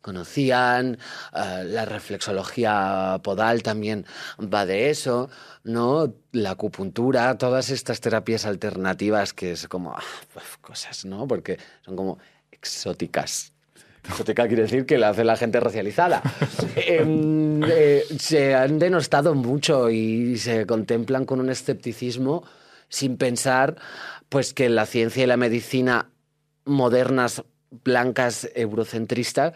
conocían, 0.00 0.98
eh, 1.34 1.64
la 1.66 1.84
reflexología 1.84 3.20
podal 3.22 3.62
también 3.62 4.06
va 4.38 4.66
de 4.66 4.90
eso, 4.90 5.30
¿no? 5.64 6.12
La 6.32 6.52
acupuntura, 6.52 7.36
todas 7.38 7.70
estas 7.70 8.00
terapias 8.00 8.46
alternativas 8.46 9.32
que 9.32 9.52
es 9.52 9.68
como 9.68 9.92
ah, 9.92 10.02
pues, 10.32 10.44
cosas, 10.60 11.04
¿no? 11.04 11.26
Porque 11.26 11.58
son 11.84 11.96
como 11.96 12.18
exóticas. 12.50 13.52
Exótica 14.04 14.46
quiere 14.46 14.62
decir 14.62 14.86
que 14.86 14.96
la 14.96 15.10
hace 15.10 15.24
la 15.24 15.36
gente 15.36 15.60
racializada. 15.60 16.22
Em, 16.76 17.62
eh, 17.64 18.04
se 18.18 18.54
han 18.54 18.78
denostado 18.78 19.34
mucho 19.34 19.90
y 19.90 20.38
se 20.38 20.66
contemplan 20.66 21.26
con 21.26 21.40
un 21.40 21.50
escepticismo 21.50 22.44
sin 22.88 23.16
pensar 23.16 23.76
pues 24.28 24.54
que 24.54 24.68
la 24.68 24.86
ciencia 24.86 25.24
y 25.24 25.26
la 25.26 25.36
medicina 25.36 26.10
modernas, 26.64 27.42
blancas, 27.84 28.48
eurocentristas, 28.54 29.52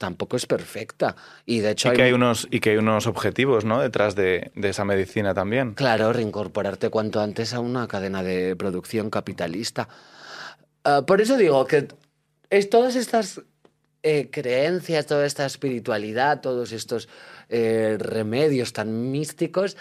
tampoco 0.00 0.38
es 0.38 0.46
perfecta. 0.46 1.14
Y 1.44 1.60
de 1.60 1.72
hecho 1.72 1.88
Y 1.88 1.90
hay, 1.90 1.96
que 1.98 2.02
hay 2.04 2.12
unos, 2.12 2.48
y 2.50 2.60
que 2.60 2.70
hay 2.70 2.78
unos 2.78 3.06
objetivos, 3.06 3.66
¿no? 3.66 3.80
Detrás 3.80 4.14
de, 4.14 4.50
de 4.54 4.70
esa 4.70 4.86
medicina 4.86 5.34
también. 5.34 5.74
Claro, 5.74 6.10
reincorporarte 6.12 6.88
cuanto 6.88 7.20
antes 7.20 7.52
a 7.52 7.60
una 7.60 7.86
cadena 7.86 8.22
de 8.22 8.56
producción 8.56 9.10
capitalista. 9.10 9.88
Ah, 10.84 11.04
por 11.06 11.20
eso 11.20 11.36
digo 11.36 11.66
que 11.66 11.88
es 12.48 12.70
todas 12.70 12.96
estas 12.96 13.42
eh, 14.02 14.30
creencias, 14.32 15.04
toda 15.04 15.26
esta 15.26 15.44
espiritualidad, 15.44 16.40
todos 16.40 16.72
estos 16.72 17.10
eh, 17.50 17.96
remedios 17.98 18.72
tan 18.72 19.10
místicos, 19.10 19.76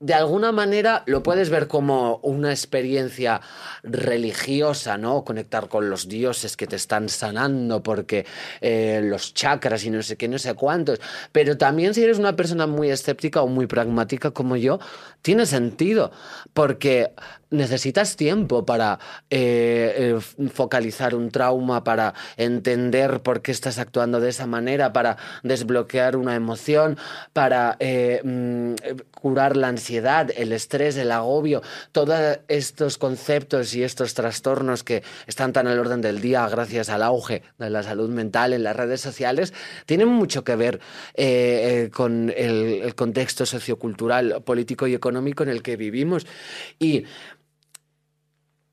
de 0.00 0.12
alguna 0.12 0.52
manera 0.52 1.02
lo 1.06 1.22
puedes 1.22 1.48
ver 1.48 1.66
como 1.66 2.18
una 2.18 2.50
experiencia 2.50 3.40
religiosa, 3.82 4.98
¿no? 4.98 5.24
Conectar 5.24 5.68
con 5.68 5.88
los 5.88 6.08
dioses 6.08 6.58
que 6.58 6.66
te 6.66 6.76
están 6.76 7.08
sanando 7.08 7.82
porque 7.82 8.26
eh, 8.60 9.00
los 9.02 9.32
chakras 9.32 9.82
y 9.84 9.90
no 9.90 10.02
sé 10.02 10.16
qué, 10.16 10.28
no 10.28 10.38
sé 10.38 10.52
cuántos. 10.54 11.00
Pero 11.32 11.56
también 11.56 11.94
si 11.94 12.02
eres 12.02 12.18
una 12.18 12.36
persona 12.36 12.66
muy 12.66 12.90
escéptica 12.90 13.40
o 13.40 13.46
muy 13.46 13.66
pragmática 13.66 14.32
como 14.32 14.56
yo, 14.56 14.78
tiene 15.22 15.46
sentido 15.46 16.12
porque 16.52 17.12
necesitas 17.50 18.16
tiempo 18.16 18.66
para 18.66 18.98
eh, 19.30 20.18
focalizar 20.52 21.14
un 21.14 21.30
trauma, 21.30 21.84
para 21.84 22.14
entender 22.36 23.20
por 23.22 23.40
qué 23.40 23.52
estás 23.52 23.78
actuando 23.78 24.20
de 24.20 24.30
esa 24.30 24.46
manera, 24.46 24.92
para 24.92 25.16
desbloquear 25.42 26.16
una 26.16 26.34
emoción, 26.34 26.98
para 27.32 27.76
eh, 27.80 28.20
mm, 28.22 28.74
curar 29.10 29.56
la 29.56 29.68
ansiedad, 29.68 30.30
el 30.36 30.52
estrés, 30.52 30.96
el 30.96 31.10
agobio, 31.10 31.62
todos 31.92 32.38
estos 32.48 32.98
conceptos 32.98 33.74
y 33.74 33.82
estos 33.82 34.14
trastornos 34.14 34.84
que 34.84 35.02
están 35.26 35.52
tan 35.52 35.66
al 35.66 35.78
orden 35.78 36.00
del 36.00 36.20
día 36.20 36.48
gracias 36.48 36.88
al 36.88 37.02
auge 37.02 37.42
de 37.58 37.70
la 37.70 37.82
salud 37.82 38.10
mental 38.10 38.52
en 38.52 38.62
las 38.62 38.76
redes 38.76 39.00
sociales, 39.00 39.52
tienen 39.86 40.08
mucho 40.08 40.44
que 40.44 40.56
ver 40.56 40.80
eh, 41.14 41.84
eh, 41.84 41.90
con 41.90 42.32
el, 42.36 42.82
el 42.82 42.94
contexto 42.94 43.46
sociocultural, 43.46 44.42
político 44.44 44.86
y 44.86 44.94
económico 44.94 45.42
en 45.42 45.48
el 45.48 45.62
que 45.62 45.76
vivimos. 45.76 46.26
Y 46.78 47.04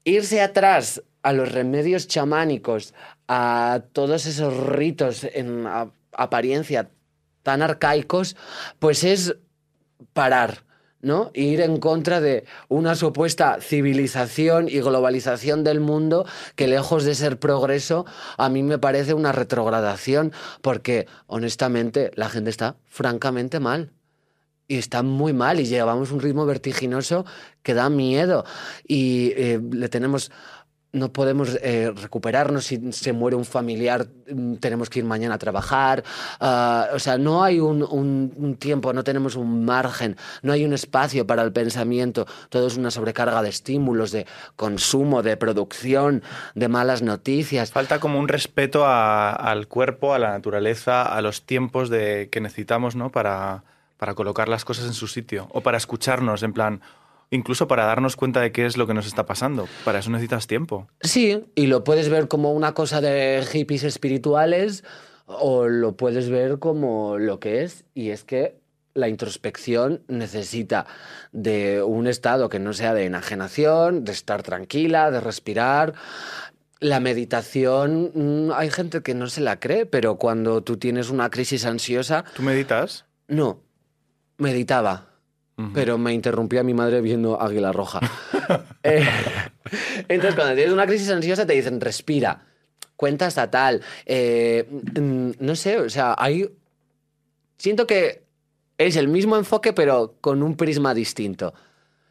irse 0.04 0.42
atrás 0.42 1.04
a 1.24 1.34
los 1.34 1.52
remedios 1.52 2.08
chamánicos, 2.08 2.94
a 3.28 3.84
todos 3.94 4.26
esos 4.26 4.56
ritos 4.68 5.24
en 5.24 5.66
apariencia 6.14 6.90
tan 7.44 7.62
arcaicos, 7.62 8.36
pues 8.80 9.04
es 9.04 9.36
parar, 10.14 10.64
¿no? 11.02 11.32
Ir 11.34 11.62
en 11.62 11.78
contra 11.78 12.22
de 12.22 12.46
una 12.68 12.96
supuesta 12.96 13.58
civilización 13.62 14.68
y 14.70 14.80
globalización 14.80 15.64
del 15.64 15.80
mundo 15.80 16.26
que 16.56 16.68
lejos 16.68 17.04
de 17.04 17.16
ser 17.16 17.40
progreso, 17.40 18.06
a 18.38 18.50
mí 18.50 18.64
me 18.64 18.78
parece 18.78 19.14
una 19.14 19.32
retrogradación, 19.32 20.32
porque 20.62 21.08
honestamente 21.28 22.12
la 22.16 22.30
gente 22.30 22.50
está 22.50 22.76
francamente 22.86 23.60
mal. 23.60 23.92
Y 24.68 24.78
está 24.78 25.04
muy 25.04 25.34
mal 25.34 25.60
y 25.60 25.66
llevamos 25.66 26.12
un 26.12 26.22
ritmo 26.22 26.46
vertiginoso 26.46 27.26
que 27.62 27.74
da 27.74 27.90
miedo. 27.90 28.46
Y 28.88 29.34
eh, 29.36 29.60
le 29.70 29.90
tenemos. 29.90 30.32
No 30.94 31.14
podemos 31.14 31.58
eh, 31.62 31.90
recuperarnos 31.96 32.66
si 32.66 32.92
se 32.92 33.14
muere 33.14 33.38
un 33.38 33.46
familiar, 33.46 34.08
mm, 34.30 34.56
tenemos 34.56 34.90
que 34.90 35.00
ir 35.00 35.06
mañana 35.06 35.36
a 35.36 35.38
trabajar. 35.38 36.04
Ah, 36.42 36.90
o 36.94 37.00
sea, 37.00 37.18
no 37.18 37.44
hay 37.46 37.62
un, 37.62 37.82
un- 37.82 38.58
tiempo, 38.60 38.92
no 38.92 39.04
tenemos 39.04 39.38
un 39.38 39.64
margen, 39.64 40.18
no 40.42 40.52
hay 40.52 40.66
un 40.66 40.74
espacio 40.74 41.26
para 41.26 41.44
el 41.44 41.54
pensamiento. 41.54 42.28
Todo 42.50 42.68
es 42.68 42.76
una 42.76 42.92
sobrecarga 42.92 43.42
de 43.42 43.48
estímulos, 43.50 44.12
de 44.12 44.26
consumo, 44.58 45.24
de 45.24 45.38
producción, 45.38 46.24
de 46.56 46.68
malas 46.68 47.02
noticias. 47.02 47.72
Falta 47.72 48.00
como 48.02 48.20
un 48.20 48.28
respeto 48.28 48.86
a- 48.86 49.32
al 49.32 49.68
cuerpo, 49.70 50.14
a 50.14 50.20
la 50.20 50.32
naturaleza, 50.32 51.04
a 51.04 51.22
los 51.22 51.44
tiempos 51.46 51.90
de, 51.90 52.28
que 52.32 52.42
necesitamos, 52.42 52.96
¿no? 52.98 53.10
Para, 53.12 53.64
para 53.98 54.14
colocar 54.14 54.50
las 54.50 54.66
cosas 54.66 54.86
en 54.88 54.94
su 54.94 55.08
sitio. 55.08 55.48
O 55.52 55.62
para 55.62 55.78
escucharnos, 55.78 56.44
en 56.44 56.52
plan, 56.54 56.82
incluso 57.32 57.68
para 57.68 57.86
darnos 57.86 58.16
cuenta 58.16 58.42
de 58.42 58.52
qué 58.52 58.66
es 58.66 58.78
lo 58.78 58.86
que 58.86 58.94
nos 58.94 59.08
está 59.08 59.26
pasando. 59.26 59.68
Para 59.84 60.00
eso 60.00 60.12
necesitas 60.12 60.46
tiempo. 60.46 60.88
Sí, 61.02 61.44
y 61.56 61.66
lo 61.68 61.84
puedes 61.84 62.10
ver 62.10 62.28
como 62.28 62.52
una 62.54 62.74
cosa 62.74 63.02
de 63.02 63.44
hippies 63.52 63.84
espirituales 63.84 64.84
o 65.26 65.68
lo 65.68 65.96
puedes 65.96 66.30
ver 66.30 66.60
como 66.60 67.18
lo 67.18 67.40
que 67.40 67.64
es, 67.64 67.86
y 67.94 68.10
es 68.10 68.24
que 68.26 68.60
la 68.94 69.08
introspección 69.08 70.04
necesita 70.10 70.86
de 71.32 71.82
un 71.82 72.08
estado 72.08 72.50
que 72.50 72.60
no 72.60 72.74
sea 72.74 72.94
de 72.94 73.06
enajenación, 73.06 74.04
de 74.04 74.12
estar 74.12 74.44
tranquila, 74.44 75.10
de 75.12 75.22
respirar. 75.22 75.94
La 76.82 77.00
meditación, 77.00 78.12
mm, 78.14 78.52
hay 78.54 78.70
gente 78.70 79.02
que 79.02 79.14
no 79.14 79.28
se 79.28 79.40
la 79.40 79.60
cree, 79.62 79.86
pero 79.86 80.18
cuando 80.18 80.62
tú 80.62 80.76
tienes 80.78 81.10
una 81.10 81.30
crisis 81.30 81.66
ansiosa, 81.66 82.26
¿Tú 82.36 82.42
meditas? 82.42 83.06
no, 83.30 83.62
meditaba. 84.38 85.11
Pero 85.74 85.98
me 85.98 86.14
interrumpió 86.14 86.64
mi 86.64 86.74
madre 86.74 87.02
viendo 87.02 87.42
Águila 87.42 87.72
Roja. 87.72 88.00
Eh, 88.84 89.08
entonces, 90.08 90.36
cuando 90.36 90.56
tienes 90.56 90.74
una 90.74 90.88
crisis 90.88 91.10
ansiosa, 91.10 91.46
te 91.46 91.54
dicen, 91.54 91.80
respira, 91.80 92.46
cuenta 92.96 93.28
hasta 93.28 93.50
tal. 93.50 93.82
Eh, 94.06 94.68
mm, 94.70 95.32
no 95.40 95.56
sé, 95.56 95.78
o 95.78 95.90
sea, 95.90 96.16
hay. 96.18 96.50
Siento 97.58 97.86
que 97.86 98.24
es 98.78 98.96
el 98.96 99.08
mismo 99.08 99.38
enfoque, 99.38 99.74
pero 99.74 100.16
con 100.20 100.42
un 100.42 100.56
prisma 100.56 100.94
distinto. 100.94 101.54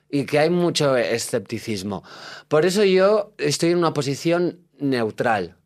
Y 0.09 0.27
que 0.27 0.39
hay 0.39 0.51
mucho 0.51 0.97
escepticismo. 0.97 2.03
Por 2.49 2.67
eso 2.67 2.85
yo 2.85 3.33
estoy 3.39 3.71
en 3.71 3.79
una 3.79 3.93
posición 3.93 4.61
neutral. 4.79 5.57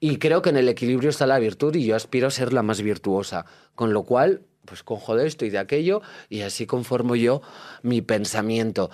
Y 0.00 0.16
creo 0.18 0.42
que 0.42 0.50
en 0.50 0.56
el 0.56 0.68
equilibrio 0.68 1.10
está 1.10 1.26
la 1.26 1.38
virtud 1.38 1.74
y 1.74 1.84
yo 1.84 1.94
aspiro 1.94 2.28
a 2.28 2.30
ser 2.30 2.52
la 2.52 2.62
más 2.62 2.80
virtuosa. 2.80 3.44
Con 3.74 3.92
lo 3.92 4.04
cual, 4.04 4.42
pues 4.70 4.84
cojo 4.84 5.16
de 5.16 5.26
esto 5.26 5.44
y 5.44 5.50
de 5.50 5.58
aquello 5.58 6.00
y 6.28 6.42
así 6.42 6.64
conformo 6.64 7.16
yo 7.16 7.42
mi 7.82 8.02
pensamiento. 8.02 8.88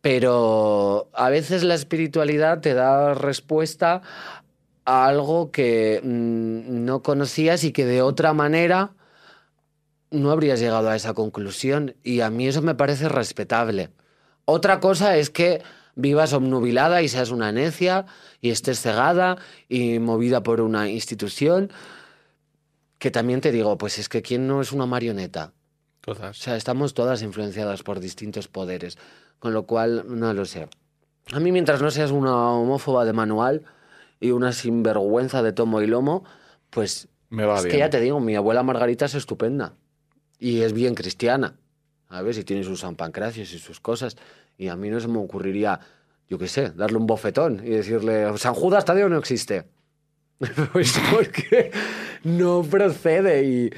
Pero 0.00 1.10
a 1.12 1.28
veces 1.30 1.64
la 1.64 1.74
espiritualidad 1.74 2.60
te 2.60 2.74
da 2.74 3.12
respuesta 3.12 4.02
a 4.84 5.06
algo 5.06 5.50
que 5.50 6.00
mm, 6.00 6.84
no 6.84 7.02
conocías 7.02 7.64
y 7.64 7.72
que 7.72 7.84
de 7.84 8.02
otra 8.02 8.32
manera 8.34 8.92
no 10.12 10.30
habrías 10.30 10.60
llegado 10.60 10.88
a 10.90 10.94
esa 10.94 11.12
conclusión. 11.12 11.96
Y 12.04 12.20
a 12.20 12.30
mí 12.30 12.46
eso 12.46 12.62
me 12.62 12.76
parece 12.76 13.08
respetable. 13.08 13.90
Otra 14.44 14.78
cosa 14.78 15.16
es 15.16 15.28
que 15.28 15.62
vivas 15.96 16.34
obnubilada 16.34 17.02
y 17.02 17.08
seas 17.08 17.30
una 17.30 17.50
necia 17.50 18.06
y 18.40 18.50
estés 18.50 18.80
cegada 18.80 19.38
y 19.68 19.98
movida 19.98 20.44
por 20.44 20.60
una 20.60 20.88
institución. 20.88 21.72
Que 22.98 23.10
también 23.10 23.40
te 23.40 23.52
digo, 23.52 23.76
pues 23.78 23.98
es 23.98 24.08
que 24.08 24.22
¿quién 24.22 24.46
no 24.46 24.60
es 24.60 24.72
una 24.72 24.86
marioneta? 24.86 25.52
O 26.06 26.14
Todas. 26.14 26.36
sea, 26.38 26.56
estamos 26.56 26.94
todas 26.94 27.22
influenciadas 27.22 27.82
por 27.82 28.00
distintos 28.00 28.48
poderes, 28.48 28.96
con 29.38 29.52
lo 29.52 29.66
cual 29.66 30.04
no 30.08 30.32
lo 30.32 30.44
sé. 30.44 30.68
A 31.32 31.40
mí 31.40 31.50
mientras 31.52 31.82
no 31.82 31.90
seas 31.90 32.10
una 32.12 32.50
homófoba 32.52 33.04
de 33.04 33.12
manual 33.12 33.64
y 34.20 34.30
una 34.30 34.52
sinvergüenza 34.52 35.42
de 35.42 35.52
tomo 35.52 35.82
y 35.82 35.86
lomo, 35.88 36.24
pues 36.70 37.08
Me 37.28 37.44
va 37.44 37.56
es 37.56 37.64
bien. 37.64 37.72
que 37.72 37.78
ya 37.78 37.90
te 37.90 38.00
digo, 38.00 38.20
mi 38.20 38.36
abuela 38.36 38.62
Margarita 38.62 39.06
es 39.06 39.14
estupenda 39.14 39.74
y 40.38 40.60
es 40.62 40.72
bien 40.72 40.94
cristiana. 40.94 41.56
A 42.08 42.22
ver 42.22 42.34
si 42.34 42.44
tiene 42.44 42.62
sus 42.62 42.80
San 42.80 42.94
Pancracios 42.94 43.52
y 43.52 43.58
sus 43.58 43.80
cosas. 43.80 44.16
Y 44.56 44.68
a 44.68 44.76
mí 44.76 44.88
no 44.88 45.00
se 45.00 45.08
me 45.08 45.18
ocurriría, 45.18 45.80
yo 46.30 46.38
qué 46.38 46.46
sé, 46.46 46.70
darle 46.70 46.98
un 46.98 47.06
bofetón 47.06 47.60
y 47.66 47.70
decirle, 47.70 48.38
San 48.38 48.54
Judas 48.54 48.84
Tadeo 48.84 49.08
no 49.08 49.18
existe. 49.18 49.66
pues 50.72 50.98
porque 51.10 51.70
no 52.24 52.62
procede 52.62 53.44
y... 53.44 53.70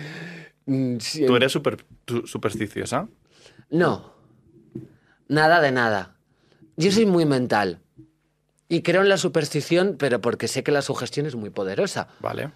mm, 0.66 0.98
si- 0.98 1.26
¿Tú 1.26 1.36
eres 1.36 1.52
super- 1.52 1.84
supersticiosa? 2.24 3.08
no, 3.70 4.14
nada 5.28 5.60
de 5.60 5.72
nada. 5.72 6.16
Yo 6.76 6.90
soy 6.92 7.06
muy 7.06 7.24
mental 7.26 7.80
y 8.68 8.82
creo 8.82 9.02
en 9.02 9.08
la 9.08 9.18
superstición, 9.18 9.96
pero 9.98 10.20
porque 10.20 10.48
sé 10.48 10.62
que 10.62 10.72
la 10.72 10.82
sugestión 10.82 11.26
es 11.26 11.34
muy 11.34 11.50
poderosa. 11.50 12.08
Vale. 12.20 12.50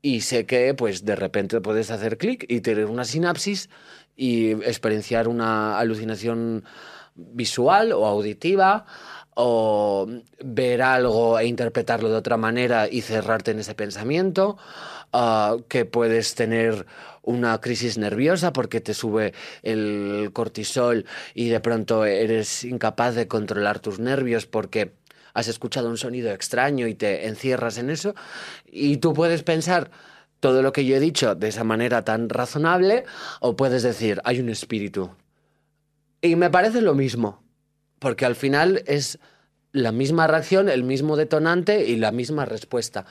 Y 0.00 0.20
sé 0.20 0.46
que, 0.46 0.74
pues, 0.74 1.04
de 1.04 1.16
repente 1.16 1.60
puedes 1.60 1.90
hacer 1.90 2.18
clic 2.18 2.44
y 2.48 2.60
tener 2.60 2.86
una 2.86 3.04
sinapsis 3.04 3.68
y 4.16 4.50
experienciar 4.52 5.26
una 5.28 5.78
alucinación 5.78 6.64
visual 7.14 7.92
o 7.92 8.06
auditiva 8.06 8.86
o 9.40 10.04
ver 10.42 10.82
algo 10.82 11.38
e 11.38 11.46
interpretarlo 11.46 12.08
de 12.08 12.16
otra 12.16 12.36
manera 12.36 12.88
y 12.90 13.02
cerrarte 13.02 13.52
en 13.52 13.60
ese 13.60 13.76
pensamiento, 13.76 14.58
ah, 15.12 15.58
que 15.68 15.84
puedes 15.84 16.34
tener 16.34 16.86
una 17.22 17.60
crisis 17.60 17.98
nerviosa 17.98 18.52
porque 18.52 18.80
te 18.80 18.94
sube 18.94 19.34
el 19.62 20.30
cortisol 20.32 21.06
y 21.34 21.50
de 21.50 21.60
pronto 21.60 22.04
eres 22.04 22.64
incapaz 22.64 23.14
de 23.14 23.28
controlar 23.28 23.78
tus 23.78 24.00
nervios 24.00 24.46
porque 24.46 24.94
has 25.34 25.46
escuchado 25.46 25.88
un 25.88 25.98
sonido 25.98 26.32
extraño 26.32 26.88
y 26.88 26.94
te 26.94 27.28
encierras 27.28 27.78
en 27.78 27.90
eso. 27.90 28.16
Y 28.66 28.96
tú 28.96 29.12
puedes 29.12 29.44
pensar 29.44 29.92
todo 30.40 30.62
lo 30.62 30.72
que 30.72 30.84
yo 30.84 30.96
he 30.96 31.00
dicho 31.00 31.36
de 31.36 31.46
esa 31.46 31.62
manera 31.62 32.04
tan 32.04 32.28
razonable 32.28 33.04
o 33.38 33.54
puedes 33.54 33.84
decir 33.84 34.20
hay 34.24 34.40
un 34.40 34.48
espíritu 34.48 35.10
y 36.20 36.34
me 36.34 36.50
parece 36.50 36.80
lo 36.80 36.94
mismo 36.94 37.47
porque 37.98 38.24
al 38.26 38.34
final 38.36 38.82
es 38.86 39.18
la 39.72 39.92
misma 39.92 40.26
reacción 40.26 40.68
el 40.68 40.82
mismo 40.84 41.16
detonante 41.16 41.86
y 41.86 41.96
la 41.96 42.12
misma 42.12 42.44
respuesta 42.44 43.04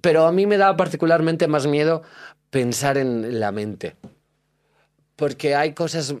pero 0.00 0.26
a 0.26 0.32
mí 0.32 0.46
me 0.46 0.56
da 0.56 0.76
particularmente 0.76 1.46
más 1.48 1.66
miedo 1.66 2.02
pensar 2.50 2.96
en 2.96 3.38
la 3.40 3.52
mente 3.52 3.96
porque 5.16 5.54
hay 5.54 5.72
cosas 5.74 6.14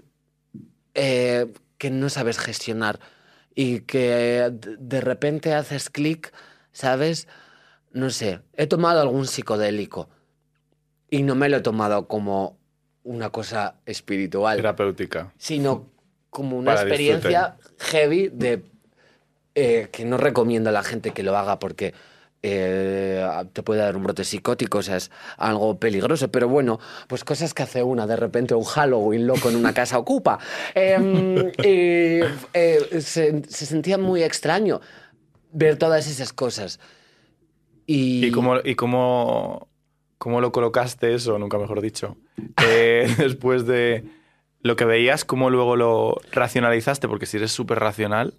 eh, 0.94 1.52
que 1.78 1.90
no 1.90 2.08
sabes 2.10 2.38
gestionar 2.38 3.00
y 3.54 3.80
que 3.80 4.50
de- 4.52 4.76
de 4.78 5.00
repente 5.00 5.54
haces 5.54 5.90
clic, 5.90 6.32
¿sabes? 6.72 7.28
No 7.92 8.10
sé, 8.10 8.40
he 8.54 8.66
tomado 8.66 9.00
algún 9.00 9.26
psicodélico 9.26 10.08
y 11.10 11.22
no 11.22 11.34
me 11.34 11.48
lo 11.48 11.58
he 11.58 11.60
tomado 11.60 12.06
como 12.08 12.58
una 13.04 13.30
cosa 13.30 13.80
espiritual, 13.86 14.56
Terapéutica. 14.56 15.32
sino 15.36 15.86
como 16.32 16.56
una 16.56 16.74
Para 16.74 16.80
experiencia 16.80 17.56
heavy 17.78 18.30
de 18.32 18.62
eh, 19.54 19.88
que 19.92 20.06
no 20.06 20.16
recomiendo 20.16 20.70
a 20.70 20.72
la 20.72 20.82
gente 20.82 21.10
que 21.10 21.22
lo 21.22 21.36
haga 21.36 21.58
porque 21.58 21.92
eh, 22.42 23.22
te 23.52 23.62
puede 23.62 23.82
dar 23.82 23.98
un 23.98 24.02
brote 24.02 24.24
psicótico, 24.24 24.78
o 24.78 24.82
sea, 24.82 24.96
es 24.96 25.10
algo 25.36 25.78
peligroso. 25.78 26.32
Pero 26.32 26.48
bueno, 26.48 26.80
pues 27.06 27.22
cosas 27.22 27.52
que 27.52 27.64
hace 27.64 27.82
una, 27.82 28.06
de 28.06 28.16
repente 28.16 28.54
un 28.54 28.64
Halloween 28.64 29.26
loco 29.26 29.50
en 29.50 29.56
una 29.56 29.74
casa 29.74 29.98
ocupa. 29.98 30.38
Em, 30.74 31.36
y, 31.62 32.20
eh, 32.54 33.00
se, 33.00 33.42
se 33.46 33.66
sentía 33.66 33.98
muy 33.98 34.22
extraño 34.22 34.80
ver 35.52 35.76
todas 35.76 36.08
esas 36.08 36.32
cosas. 36.32 36.80
Y, 37.86 38.24
¿Y 38.24 38.30
cómo, 38.30 38.56
y 38.64 38.74
cómo, 38.74 39.68
cómo 40.16 40.40
lo 40.40 40.50
colocaste 40.50 41.14
eso, 41.14 41.38
nunca 41.38 41.58
mejor 41.58 41.82
dicho? 41.82 42.16
Eh, 42.66 43.06
después 43.18 43.66
de 43.66 44.21
lo 44.62 44.76
que 44.76 44.84
veías, 44.84 45.24
¿cómo 45.24 45.50
luego 45.50 45.76
lo 45.76 46.20
racionalizaste? 46.30 47.08
Porque 47.08 47.26
si 47.26 47.36
eres 47.36 47.52
súper 47.52 47.80
racional, 47.80 48.34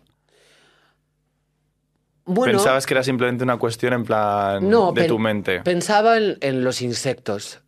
bueno, 2.25 2.53
pensabas 2.53 2.85
que 2.85 2.93
era 2.93 3.03
simplemente 3.03 3.43
una 3.43 3.57
cuestión 3.57 3.93
en 3.93 4.05
plan 4.05 4.69
no, 4.69 4.93
de 4.93 5.05
tu 5.05 5.19
mente. 5.19 5.61
Pensaba 5.61 6.17
en, 6.17 6.37
en 6.41 6.63
los 6.63 6.81
insectos. 6.81 7.59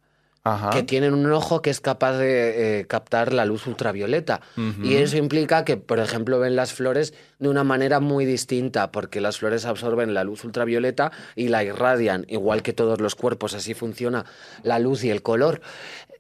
Ajá. 0.48 0.70
que 0.70 0.84
tienen 0.84 1.16
un 1.16 1.32
ojo 1.32 1.64
que 1.64 1.72
es 1.72 1.82
capaz 1.82 2.20
de 2.20 2.82
eh, 2.82 2.86
captar 2.86 3.34
la 3.34 3.46
luz 3.46 3.66
ultravioleta. 3.66 4.42
Y 4.84 4.94
eso 4.98 5.18
implica 5.18 5.66
que, 5.66 5.76
por 5.76 5.98
ejemplo, 5.98 6.38
ven 6.40 6.56
las 6.56 6.72
flores 6.72 7.16
de 7.40 7.50
una 7.50 7.64
manera 7.64 8.00
muy 8.00 8.26
distinta, 8.26 8.92
porque 8.92 9.22
las 9.22 9.40
flores 9.40 9.66
absorben 9.66 10.14
la 10.14 10.24
luz 10.24 10.44
ultravioleta 10.44 11.12
y 11.36 11.48
la 11.48 11.64
irradian, 11.64 12.28
igual 12.30 12.62
que 12.62 12.74
todos 12.74 13.02
los 13.02 13.16
cuerpos, 13.16 13.56
así 13.56 13.74
funciona 13.74 14.26
la 14.62 14.78
luz 14.78 15.04
y 15.04 15.10
el 15.10 15.24
color. 15.24 15.62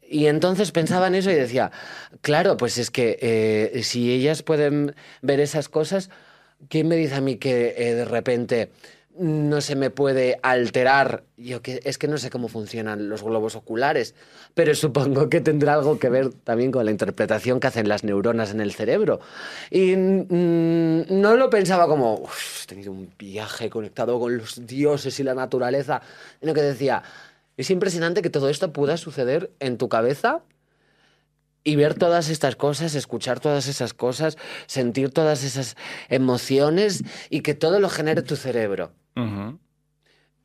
Y 0.08 0.28
entonces 0.28 0.72
pensaba 0.72 1.08
en 1.08 1.16
eso 1.16 1.32
y 1.32 1.36
decía, 1.36 1.72
claro, 2.22 2.58
pues 2.58 2.78
es 2.78 2.91
que 2.91 3.18
eh, 3.22 3.84
si 3.84 4.12
ellas 4.12 4.43
pueden 4.43 4.95
ver 5.22 5.39
esas 5.39 5.70
cosas, 5.70 6.10
¿quién 6.70 6.88
me 6.88 6.95
dice 6.95 7.16
a 7.16 7.22
mí 7.22 7.38
que 7.38 7.74
eh, 7.78 7.95
de 7.95 8.06
repente 8.06 8.70
no 9.18 9.62
se 9.62 9.76
me 9.76 9.89
puede 9.89 10.39
alterar. 10.41 11.24
Yo 11.38 11.62
que 11.62 11.80
es 11.84 11.97
que 11.97 12.08
no 12.08 12.18
sé 12.18 12.30
cómo 12.30 12.47
funcionan 12.47 13.10
los 13.10 13.24
globos 13.24 13.56
oculares, 13.56 14.14
pero 14.53 14.76
supongo 14.76 15.30
que 15.30 15.41
tendrá 15.41 15.74
algo 15.74 15.99
que 15.99 16.10
ver 16.10 16.34
también 16.34 16.72
con 16.72 16.86
la 16.86 16.91
interpretación 16.91 17.60
que 17.60 17.68
hacen 17.68 17.88
las 17.88 18.03
neuronas 18.03 18.51
en 18.51 18.62
el 18.62 18.74
cerebro. 18.74 19.20
Y 19.72 19.95
mm, 19.95 21.06
no 21.10 21.36
lo 21.36 21.49
pensaba 21.49 21.88
como, 21.88 22.16
"Uf, 22.16 22.64
he 22.64 22.68
tenido 22.68 22.91
un 22.91 23.10
viaje 23.18 23.70
conectado 23.70 24.20
con 24.20 24.38
los 24.38 24.66
dioses 24.68 25.20
y 25.20 25.24
la 25.24 25.34
naturaleza, 25.34 26.01
sino 26.39 26.53
que 26.53 26.62
decía, 26.62 27.01
es 27.58 27.70
impresionante 27.70 28.22
que 28.22 28.30
todo 28.30 28.49
esto 28.49 28.74
pueda 28.74 28.97
suceder 28.97 29.51
en 29.60 29.78
tu 29.78 29.89
cabeza 29.89 30.41
y 31.64 31.76
ver 31.76 31.95
todas 31.95 32.30
estas 32.30 32.56
cosas, 32.56 32.93
escuchar 32.95 33.39
todas 33.39 33.68
esas 33.68 33.93
cosas, 33.93 34.38
sentir 34.68 35.10
todas 35.10 35.43
esas 35.43 35.76
emociones 36.10 37.03
y 37.30 37.41
que 37.41 37.56
todo 37.56 37.80
lo 37.80 37.89
genere 37.89 38.22
tu 38.22 38.36
cerebro. 38.36 38.91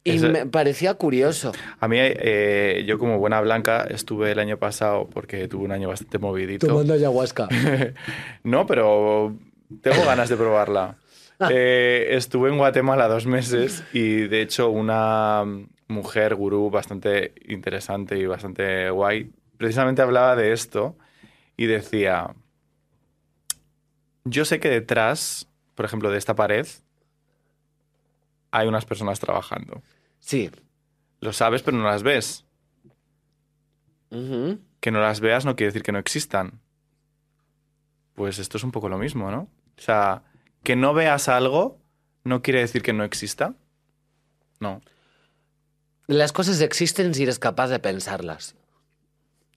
Y 0.02 0.18
me 0.18 0.46
parecía 0.46 0.94
curioso. 0.94 1.52
A 1.78 1.86
mí, 1.86 1.96
eh, 2.00 2.84
yo 2.86 2.98
como 2.98 3.18
buena 3.18 3.40
blanca, 3.42 3.86
estuve 3.90 4.32
el 4.32 4.38
año 4.38 4.56
pasado 4.56 5.08
porque 5.12 5.46
tuve 5.46 5.64
un 5.64 5.72
año 5.72 5.88
bastante 5.88 6.18
movidito. 6.18 6.78
ayahuasca. 6.80 7.48
No, 8.42 8.66
pero 8.66 9.36
tengo 9.82 10.04
ganas 10.04 10.28
de 10.28 10.36
probarla. 10.36 10.96
Eh, 11.48 12.08
estuve 12.10 12.50
en 12.50 12.58
Guatemala 12.58 13.08
dos 13.08 13.24
meses 13.24 13.82
y 13.94 14.28
de 14.28 14.42
hecho 14.42 14.68
una 14.68 15.42
mujer 15.90 16.34
gurú 16.34 16.70
bastante 16.70 17.34
interesante 17.46 18.18
y 18.18 18.26
bastante 18.26 18.90
guay 18.90 19.30
precisamente 19.60 20.00
hablaba 20.00 20.36
de 20.36 20.54
esto 20.54 20.96
y 21.54 21.66
decía, 21.66 22.34
yo 24.24 24.46
sé 24.46 24.58
que 24.58 24.70
detrás, 24.70 25.46
por 25.74 25.84
ejemplo, 25.84 26.10
de 26.10 26.16
esta 26.16 26.34
pared 26.34 26.66
hay 28.50 28.66
unas 28.66 28.86
personas 28.86 29.20
trabajando. 29.20 29.82
Sí. 30.18 30.50
Lo 31.20 31.34
sabes, 31.34 31.62
pero 31.62 31.76
no 31.76 31.84
las 31.84 32.02
ves. 32.02 32.46
Que 34.08 34.90
no 34.90 35.00
las 35.00 35.20
veas 35.20 35.44
no 35.44 35.56
quiere 35.56 35.68
decir 35.68 35.82
que 35.82 35.92
no 35.92 35.98
existan. 35.98 36.58
Pues 38.14 38.38
esto 38.38 38.56
es 38.56 38.64
un 38.64 38.72
poco 38.72 38.88
lo 38.88 38.96
mismo, 38.96 39.30
¿no? 39.30 39.42
O 39.76 39.82
sea, 39.82 40.22
que 40.62 40.74
no 40.74 40.94
veas 40.94 41.28
algo 41.28 41.78
no 42.24 42.40
quiere 42.40 42.60
decir 42.60 42.80
que 42.82 42.94
no 42.94 43.04
exista. 43.04 43.54
No, 44.58 44.80
Las 46.10 46.32
cosas 46.32 46.60
existen 46.60 47.14
si 47.14 47.22
eres 47.22 47.38
capaz 47.38 47.68
de 47.68 47.78
pensarlas. 47.78 48.56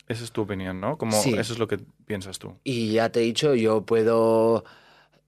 esa 0.07 0.23
es 0.23 0.31
tu 0.31 0.41
opinión, 0.41 0.79
¿no? 0.79 0.99
Como 0.99 1.19
Sí. 1.19 1.33
eso 1.33 1.53
es 1.53 1.57
lo 1.57 1.67
que 1.67 1.79
piensas 2.05 2.37
tú. 2.37 2.53
Y 2.63 2.91
ya 2.91 3.09
te 3.09 3.21
he 3.21 3.23
dicho, 3.23 3.55
yo 3.55 3.81
puedo 3.81 4.63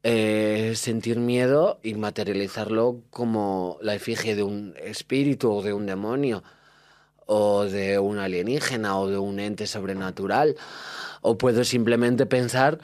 eh, 0.04 0.74
sentir 0.76 1.18
miedo 1.18 1.80
y 1.82 1.96
materializarlo 1.96 3.02
como 3.10 3.80
la 3.82 3.96
efigie 3.96 4.36
de 4.36 4.44
un 4.44 4.76
espíritu 4.78 5.52
o 5.52 5.64
de 5.64 5.74
un 5.74 5.88
demonio 5.88 6.44
o 7.26 7.64
de 7.66 7.98
un 7.98 8.20
alienígena 8.20 9.00
o 9.00 9.08
de 9.08 9.18
un 9.18 9.40
ente 9.40 9.66
sobrenatural. 9.66 10.56
O 11.22 11.40
puedo 11.40 11.64
simplemente 11.64 12.28
pensar 12.28 12.78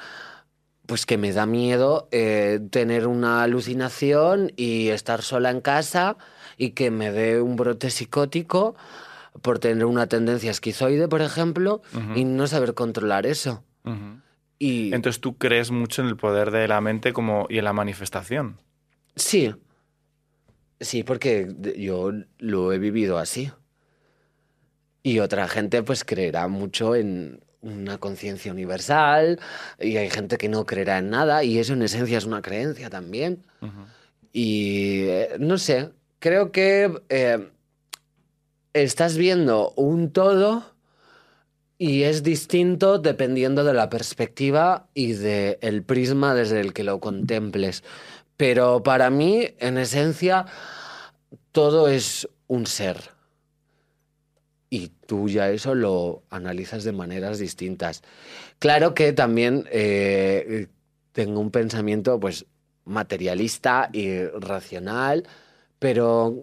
pues 0.88 1.06
que 1.06 1.20
me 1.20 1.32
da 1.32 1.46
miedo 1.46 2.08
eh, 2.12 2.60
tener 2.72 3.06
una 3.06 3.44
alucinación 3.44 4.52
y 4.56 4.88
estar 4.88 5.22
sola 5.22 5.52
en 5.52 5.62
casa 5.62 6.18
y 6.58 6.72
que 6.72 6.91
me 6.91 7.12
dé 7.12 7.41
un 7.41 7.56
brote 7.56 7.89
psicótico 7.89 8.76
por 9.41 9.60
tener 9.60 9.86
una 9.86 10.08
tendencia 10.08 10.52
esquizoide, 10.52 11.08
por 11.08 11.22
ejemplo, 11.22 11.82
y 12.16 12.26
no 12.26 12.47
saber 12.47 12.74
controlar 12.74 13.26
eso. 13.26 13.64
Y 14.60 14.93
Entonces 14.93 15.22
tú 15.22 15.38
crees 15.38 15.72
mucho 15.72 16.02
en 16.02 16.08
el 16.08 16.18
poder 16.18 16.52
de 16.52 16.68
la 16.68 16.82
mente 16.82 17.14
como 17.14 17.47
y 17.49 17.58
en 17.58 17.64
la 17.64 17.74
manifestación. 17.74 18.58
sí, 19.16 19.54
sí, 20.80 21.04
porque 21.04 21.54
yo 21.78 22.12
lo 22.39 22.74
he 22.74 22.80
vivido 22.80 23.18
así. 23.18 23.52
Y 25.04 25.20
otra 25.20 25.47
gente 25.47 25.82
pues 25.82 26.04
creerá 26.04 26.47
mucho 26.47 26.95
en 26.95 27.39
una 27.62 27.97
conciencia 27.99 28.52
universal 28.52 29.39
y 29.80 29.97
hay 29.97 30.10
gente 30.10 30.38
que 30.38 30.49
no 30.49 30.66
creerá 30.66 30.97
en 30.97 31.10
nada 31.12 31.43
y 31.43 31.60
eso 31.60 31.74
en 31.74 31.84
esencia 31.84 32.18
es 32.18 32.26
una 32.26 32.41
creencia 32.41 32.89
también. 32.89 33.43
Y 34.34 35.02
eh, 35.04 35.30
no 35.39 35.58
sé, 35.58 35.91
creo 36.22 36.51
que 36.51 37.01
eh, 37.09 37.49
estás 38.74 39.17
viendo 39.17 39.74
un 39.76 40.13
todo 40.13 40.63
y 41.78 42.03
es 42.03 42.22
distinto 42.22 42.99
dependiendo 42.99 43.63
de 43.63 43.74
la 43.74 43.89
perspectiva 43.89 44.88
y 44.93 45.13
del 45.13 45.84
prisma 45.84 46.36
desde 46.36 46.61
el 46.61 46.74
que 46.74 46.84
lo 46.84 46.99
contemples. 46.99 47.84
Pero 48.38 48.84
para 48.84 49.09
mí, 49.09 49.47
en 49.57 49.80
esencia, 49.80 50.45
todo 51.51 51.88
es 51.88 52.30
un 52.47 52.67
ser. 52.67 52.97
Y 54.69 54.89
tú 55.07 55.28
ya 55.28 55.49
eso 55.49 55.74
lo 55.74 56.22
analizas 56.30 56.84
de 56.84 56.91
maneras 56.91 57.39
distintas. 57.39 58.03
Claro 58.59 58.93
que 58.93 59.11
también 59.11 59.67
eh, 59.72 60.67
tengo 61.13 61.39
un 61.39 61.49
pensamiento 61.49 62.19
pues 62.19 62.45
materialista 62.86 63.89
y 63.91 64.24
racional, 64.28 65.28
pero 65.82 66.36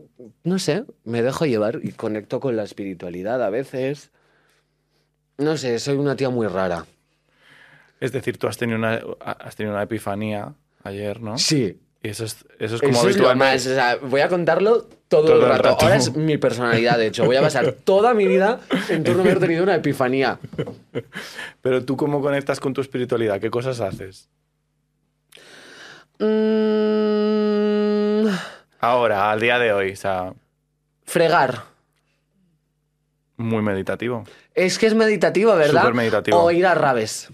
no 0.42 0.58
sé, 0.58 0.82
me 1.04 1.22
dejo 1.22 1.46
llevar 1.46 1.78
y 1.84 1.92
conecto 1.92 2.40
con 2.40 2.56
la 2.56 2.64
espiritualidad 2.64 3.40
a 3.40 3.50
veces. 3.50 4.10
No 5.36 5.56
sé, 5.56 5.78
soy 5.78 5.96
una 5.96 6.16
tía 6.16 6.28
muy 6.28 6.48
rara. 6.48 6.86
Es 8.00 8.10
decir, 8.10 8.36
tú 8.36 8.48
has 8.48 8.58
tenido 8.58 8.76
una, 8.76 9.00
has 9.20 9.54
tenido 9.54 9.74
una 9.74 9.84
epifanía 9.84 10.54
ayer, 10.82 11.20
¿no? 11.20 11.38
Sí. 11.38 11.78
Y 12.02 12.08
eso 12.08 12.24
es, 12.24 12.44
eso 12.58 12.74
es 12.74 12.80
como 12.80 12.94
Eso 12.94 13.10
es 13.10 13.16
lo 13.16 13.32
más, 13.36 13.64
o 13.64 13.74
sea, 13.74 13.96
voy 14.02 14.22
a 14.22 14.28
contarlo 14.28 14.88
todo, 15.06 15.26
Todo 15.26 15.36
el 15.36 15.52
el 15.52 15.58
rato. 15.60 15.84
Ahora 15.84 15.94
es 15.94 16.16
mi 16.16 16.36
personalidad, 16.36 16.98
de 16.98 17.06
hecho. 17.06 17.24
Voy 17.24 17.36
a 17.36 17.40
basar 17.40 17.70
toda 17.84 18.14
mi 18.14 18.26
vida 18.26 18.58
en 18.88 19.04
torno 19.04 19.22
a 19.22 19.24
haber 19.24 19.38
tenido 19.38 19.62
una 19.62 19.76
epifanía. 19.76 20.40
Pero 21.62 21.84
tú 21.84 21.96
cómo 21.96 22.20
conectas 22.20 22.58
con 22.58 22.74
tu 22.74 22.80
espiritualidad, 22.80 23.40
¿qué 23.40 23.50
cosas 23.52 23.78
haces? 23.78 24.28
Mm, 26.18 27.67
Ahora, 28.80 29.30
al 29.30 29.40
día 29.40 29.58
de 29.58 29.72
hoy, 29.72 29.92
o 29.92 29.96
sea, 29.96 30.34
fregar. 31.04 31.64
muy 33.36 33.62
meditativo. 33.62 34.24
Es 34.54 34.78
que 34.78 34.86
es 34.86 34.94
meditativo, 34.94 35.54
¿verdad? 35.56 35.82
Súper 35.82 35.94
meditativo. 35.94 36.38
O 36.38 36.50
ir 36.50 36.66
a 36.66 36.74
raves. 36.74 37.28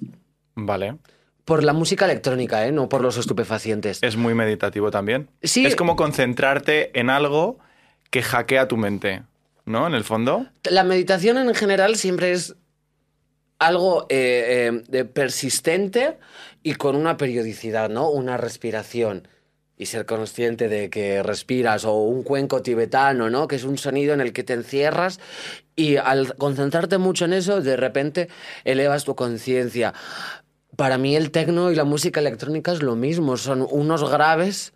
Vale. 0.55 0.97
Por 1.45 1.63
la 1.63 1.73
música 1.73 2.07
electrónica, 2.07 2.67
¿eh? 2.67 2.73
No 2.73 2.89
por 2.89 3.03
los 3.03 3.19
estupefacientes. 3.19 3.99
Es 4.03 4.17
muy 4.17 4.35
meditativo 4.35 4.91
también. 4.91 5.29
Sí. 5.43 5.67
Es 5.67 5.77
como 5.77 5.97
concentrarte 5.97 6.99
en 6.99 7.11
algo 7.11 7.59
que 8.11 8.23
hackea 8.23 8.69
tu 8.69 8.77
mente, 8.77 9.23
¿no? 9.67 9.87
En 9.87 9.95
el 9.95 10.05
fondo. 10.05 10.47
La 10.65 10.85
meditación 10.85 11.37
en 11.37 11.55
general 11.55 11.97
siempre 11.97 12.33
es 12.33 12.55
algo 13.59 14.07
eh, 14.09 14.71
eh, 14.73 14.83
de 14.89 15.05
persistente 15.05 16.19
y 16.63 16.75
con 16.75 16.97
una 16.97 17.17
periodicidad, 17.17 17.91
¿no? 17.91 18.09
Una 18.09 18.37
respiración. 18.37 19.29
Y 19.77 19.87
ser 19.87 20.07
consciente 20.07 20.69
de 20.69 20.89
que 20.89 21.23
respiras, 21.23 21.85
o 21.85 21.95
un 21.95 22.23
cuenco 22.23 22.63
tibetano, 22.63 23.29
¿no? 23.29 23.49
Que 23.49 23.57
es 23.57 23.65
un 23.65 23.77
sonido 23.77 24.15
en 24.15 24.21
el 24.21 24.33
que 24.33 24.45
te 24.45 24.53
encierras 24.53 25.19
y 25.77 25.97
al 25.97 26.37
concentrarte 26.37 26.99
mucho 26.99 27.25
en 27.25 27.33
eso, 27.33 27.61
de 27.61 27.77
repente 27.77 28.29
elevas 28.65 29.05
tu 29.05 29.17
conciencia. 29.17 29.95
Para 30.77 30.99
mí 30.99 31.17
el 31.17 31.31
tecno 31.31 31.73
y 31.73 31.75
la 31.75 31.85
música 31.85 32.21
electrónica 32.21 32.73
es 32.73 32.83
lo 32.83 32.95
mismo, 32.95 33.37
son 33.37 33.67
unos 33.69 34.09
graves 34.09 34.74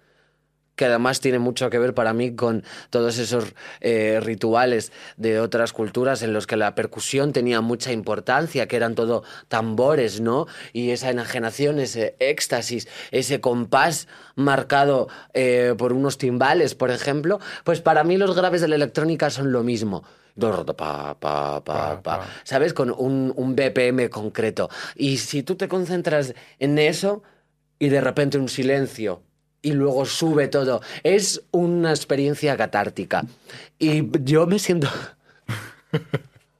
que 0.79 0.85
además 0.87 1.20
tiene 1.20 1.41
mucho 1.41 1.68
que 1.70 1.79
ver 1.79 1.93
para 1.93 2.14
mí 2.14 2.37
con 2.37 2.62
todos 2.89 3.18
esos 3.18 3.53
eh, 3.81 4.20
rituales 4.22 4.93
de 5.16 5.41
otras 5.41 5.72
culturas 5.72 6.22
en 6.22 6.33
los 6.33 6.47
que 6.47 6.57
la 6.57 6.76
percusión 6.76 7.33
tenía 7.33 7.61
mucha 7.61 7.93
importancia, 7.93 8.68
que 8.68 8.76
eran 8.76 8.95
todo 8.95 9.24
tambores, 9.49 10.20
¿no? 10.20 10.47
Y 10.72 10.91
esa 10.91 11.11
enajenación, 11.11 11.81
ese 11.81 12.14
éxtasis, 12.20 12.87
ese 13.11 13.41
compás 13.41 14.07
marcado 14.37 15.09
eh, 15.35 15.74
por 15.76 15.93
unos 15.93 16.16
timbales, 16.16 16.76
por 16.76 16.93
ejemplo, 16.93 17.41
pues 17.64 17.81
para 17.81 18.05
mí 18.05 18.16
los 18.16 18.37
graves 18.37 18.61
de 18.61 18.68
la 18.68 18.76
electrónica 18.76 19.31
son 19.31 19.51
lo 19.51 19.64
mismo. 19.64 20.05
Pa, 20.39 21.16
pa, 21.18 21.61
pa. 21.61 22.20
¿Sabes? 22.45 22.72
Con 22.72 22.95
un, 22.97 23.33
un 23.35 23.57
BPM 23.57 24.09
concreto. 24.09 24.70
Y 24.95 25.18
si 25.18 25.43
tú 25.43 25.57
te 25.57 25.66
concentras 25.66 26.35
en 26.61 26.79
eso 26.79 27.24
y 27.81 27.89
de 27.89 28.01
repente 28.01 28.39
un 28.39 28.49
silencio 28.49 29.24
y 29.62 29.72
luego 29.72 30.04
sube 30.04 30.48
todo, 30.48 30.80
es 31.02 31.42
una 31.50 31.90
experiencia 31.90 32.56
catártica. 32.56 33.24
Y 33.78 34.09
yo 34.24 34.46
me 34.46 34.59
siento 34.59 34.88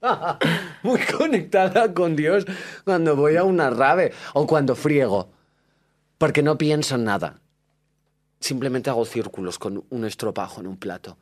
muy 0.83 1.01
conectada 1.01 1.93
con 1.95 2.17
Dios 2.17 2.45
cuando 2.85 3.17
voy 3.17 3.37
a 3.37 3.45
una 3.45 3.71
rave 3.71 4.13
o 4.35 4.47
cuando 4.47 4.75
friego, 4.75 5.31
porque 6.19 6.43
no 6.43 6.59
pienso 6.59 6.97
en 6.97 7.05
nada. 7.05 7.41
Simplemente 8.41 8.91
hago 8.91 9.05
círculos 9.05 9.59
con 9.59 9.85
un 9.91 10.05
estropajo 10.05 10.61
en 10.61 10.69
un 10.69 10.77
plato. 10.77 11.19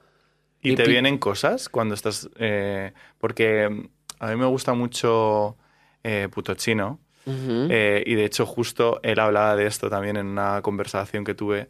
¿Y, 0.60 0.72
Y 0.72 0.76
te 0.76 0.86
vienen 0.86 1.18
cosas 1.18 1.68
cuando 1.68 1.94
estás...? 1.94 2.28
eh, 2.36 2.92
porque 3.18 3.68
mm, 3.68 3.88
a 4.18 4.30
mí 4.30 4.36
me 4.36 4.46
gusta 4.46 4.74
mucho 4.74 5.56
eh, 6.02 6.28
Puto 6.30 6.54
Chino. 6.54 7.00
Eh, 7.26 8.04
y 8.06 8.14
de 8.14 8.24
hecho 8.24 8.46
justo 8.46 9.00
él 9.02 9.18
hablaba 9.18 9.56
de 9.56 9.66
esto 9.66 9.90
también 9.90 10.16
en 10.16 10.26
una 10.26 10.62
conversación 10.62 11.24
que 11.24 11.34
tuve. 11.34 11.68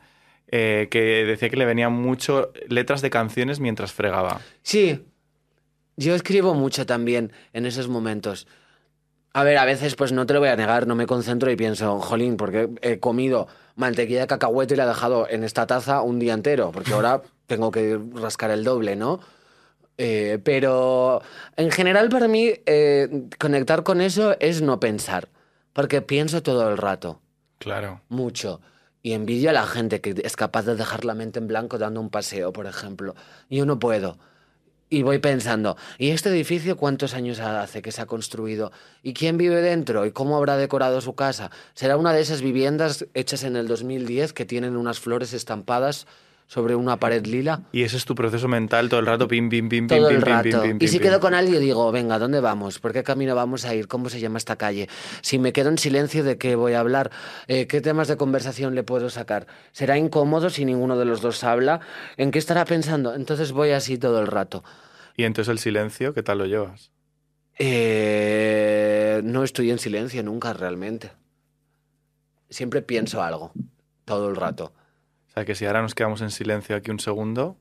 eh, 0.49 0.87
que 0.91 1.25
decía 1.25 1.49
que 1.51 1.57
le 1.57 1.65
venían 1.65 1.93
mucho 1.93 2.53
letras 2.69 3.03
de 3.03 3.11
canciones 3.11 3.59
mientras 3.59 3.93
fregaba. 3.93 4.41
Sí, 4.63 5.05
yo 5.97 6.15
escribo 6.15 6.55
mucho 6.55 6.87
también 6.87 7.33
en 7.53 7.67
esos 7.67 7.89
momentos. 7.89 8.47
A 9.33 9.43
ver, 9.43 9.59
a 9.59 9.65
veces 9.65 9.97
pues 9.97 10.13
no 10.13 10.25
te 10.25 10.35
lo 10.35 10.41
voy 10.41 10.49
a 10.51 10.57
negar, 10.57 10.87
no 10.87 10.95
me 10.95 11.07
concentro 11.07 11.51
y 11.51 11.57
pienso, 11.57 11.99
jolín, 12.01 12.37
porque 12.37 12.69
he 12.81 13.01
comido 13.01 13.49
mantequilla 13.75 14.21
de 14.21 14.27
cacahuete 14.29 14.75
y 14.75 14.77
la 14.77 14.85
he 14.85 14.89
dejado 14.89 15.27
en 15.29 15.43
esta 15.43 15.67
taza 15.67 16.01
un 16.03 16.19
día 16.19 16.33
entero, 16.35 16.71
porque 16.73 16.93
ahora 16.93 17.23
tengo 17.47 17.71
que 17.71 17.99
rascar 18.15 18.51
el 18.51 18.63
doble, 18.63 18.95
¿no? 18.95 19.21
Eh, 19.99 20.39
pero 20.45 21.23
en 21.57 21.71
general 21.71 22.09
para 22.09 22.29
mí 22.29 22.53
eh, 22.67 23.09
conectar 23.39 23.83
con 23.83 24.01
eso 24.01 24.37
es 24.41 24.61
no 24.63 24.79
pensar, 24.79 25.29
porque 25.77 26.01
pienso 26.01 26.43
todo 26.43 26.71
el 26.71 26.79
rato 26.79 27.21
Claro. 27.59 28.01
mucho. 28.09 28.63
Y 29.03 29.13
envidio 29.13 29.51
a 29.51 29.53
la 29.53 29.67
gente 29.67 30.01
que 30.01 30.15
es 30.25 30.35
capaz 30.35 30.63
de 30.63 30.75
dejar 30.75 31.05
la 31.05 31.13
mente 31.13 31.39
en 31.39 31.49
blanco 31.49 31.77
dando 31.77 32.01
un 32.01 32.09
paseo, 32.09 32.51
por 32.51 32.65
ejemplo. 32.67 33.15
Yo 33.51 33.67
no 33.67 33.79
puedo. 33.79 34.17
Y 34.89 35.03
voy 35.03 35.19
pensando, 35.19 35.77
¿y 35.99 36.11
este 36.11 36.31
edificio 36.31 36.79
cuántos 36.79 37.13
años 37.13 37.41
hace 37.41 37.83
que 37.83 37.93
se 37.93 38.01
ha 38.01 38.07
construido? 38.07 38.73
¿Y 39.03 39.13
quién 39.13 39.37
vive 39.37 39.61
dentro? 39.61 40.07
¿Y 40.07 40.13
cómo 40.13 40.39
habrá 40.39 40.57
decorado 40.57 41.03
su 41.03 41.15
casa? 41.15 41.51
¿Será 41.75 41.99
una 41.99 42.15
de 42.15 42.23
esas 42.23 42.41
viviendas 42.41 43.05
hechas 43.13 43.45
en 43.45 43.57
el 43.57 43.69
2010 43.69 44.33
que 44.33 44.47
tienen 44.47 44.77
unas 44.79 44.99
flores 44.99 45.35
estampadas 45.35 46.07
sobre 46.47 46.75
una 46.77 46.97
pared 46.99 47.25
lila? 47.27 47.63
Y 47.73 47.83
ese 47.83 47.97
es 47.97 48.05
tu 48.05 48.15
proceso 48.15 48.47
mental 48.49 48.89
todo 48.89 49.01
el 49.01 49.07
rato, 49.07 49.27
pim, 49.27 49.49
pim, 49.49 49.69
pim, 49.69 49.87
Todo 49.89 50.09
pim, 50.09 50.17
el 50.17 50.23
pim, 50.23 50.33
rato. 50.33 50.63
pim, 50.63 50.79
pim, 50.79 50.79
y 50.81 50.89
si 50.89 50.99
quedo 50.99 51.19
con 51.21 51.35
alguien, 51.35 51.61
digo, 51.61 51.91
venga, 51.91 52.19
¿dónde 52.19 52.41
vamos? 52.41 52.79
¿Por 52.79 52.93
qué 52.93 53.03
camino 53.03 53.35
vamos 53.35 53.65
a 53.65 53.75
ir? 53.75 53.89
¿Cómo 53.89 54.09
se 54.09 54.21
llama 54.21 54.39
esta 54.39 54.57
calle? 54.57 54.89
Si 55.23 55.39
me 55.39 55.53
quedo 55.53 55.71
en 55.71 55.79
silencio, 55.79 56.23
¿de 56.25 56.39
qué 56.39 56.55
voy 56.55 56.75
a 56.75 56.81
hablar? 56.81 57.11
Eh, 57.49 57.67
¿Qué 57.67 57.81
temas 57.81 58.09
de 58.09 58.17
conversación 58.17 58.75
le 58.75 58.83
puedo 58.85 59.11
sacar? 59.11 59.47
¿Será 59.73 59.99
incómodo 59.99 60.51
si 60.51 60.65
ninguno 60.65 60.97
de 60.97 61.05
los 61.05 61.21
dos 61.21 61.43
habla? 61.45 61.81
¿En 62.17 62.31
qué 62.31 62.39
estará 62.39 62.65
pensando? 62.65 63.15
Entonces 63.15 63.53
voy 63.53 63.71
así 63.71 63.99
todo 63.99 64.21
el 64.21 64.27
rato. 64.27 64.63
Y 65.17 65.25
entonces 65.25 65.51
el 65.51 65.59
silencio, 65.59 66.15
¿qué 66.15 66.23
tal 66.23 66.39
lo 66.39 66.47
llevas? 66.47 66.91
Eh, 67.59 69.21
no 69.25 69.43
estoy 69.43 69.71
en 69.71 69.79
silencio 69.79 70.23
nunca 70.23 70.53
realmente. 70.53 71.11
Siempre 72.51 72.83
pienso 72.83 73.23
algo, 73.23 73.53
todo 74.05 74.29
el 74.29 74.37
rato 74.37 74.73
sea 75.37 75.45
que 75.45 75.55
si 75.55 75.67
ahora 75.67 75.83
nos 75.83 75.95
quedamos 75.95 76.23
en 76.23 76.31
silencio 76.31 76.75
aquí 76.77 76.91
un 76.91 76.99
segundo, 76.99 77.59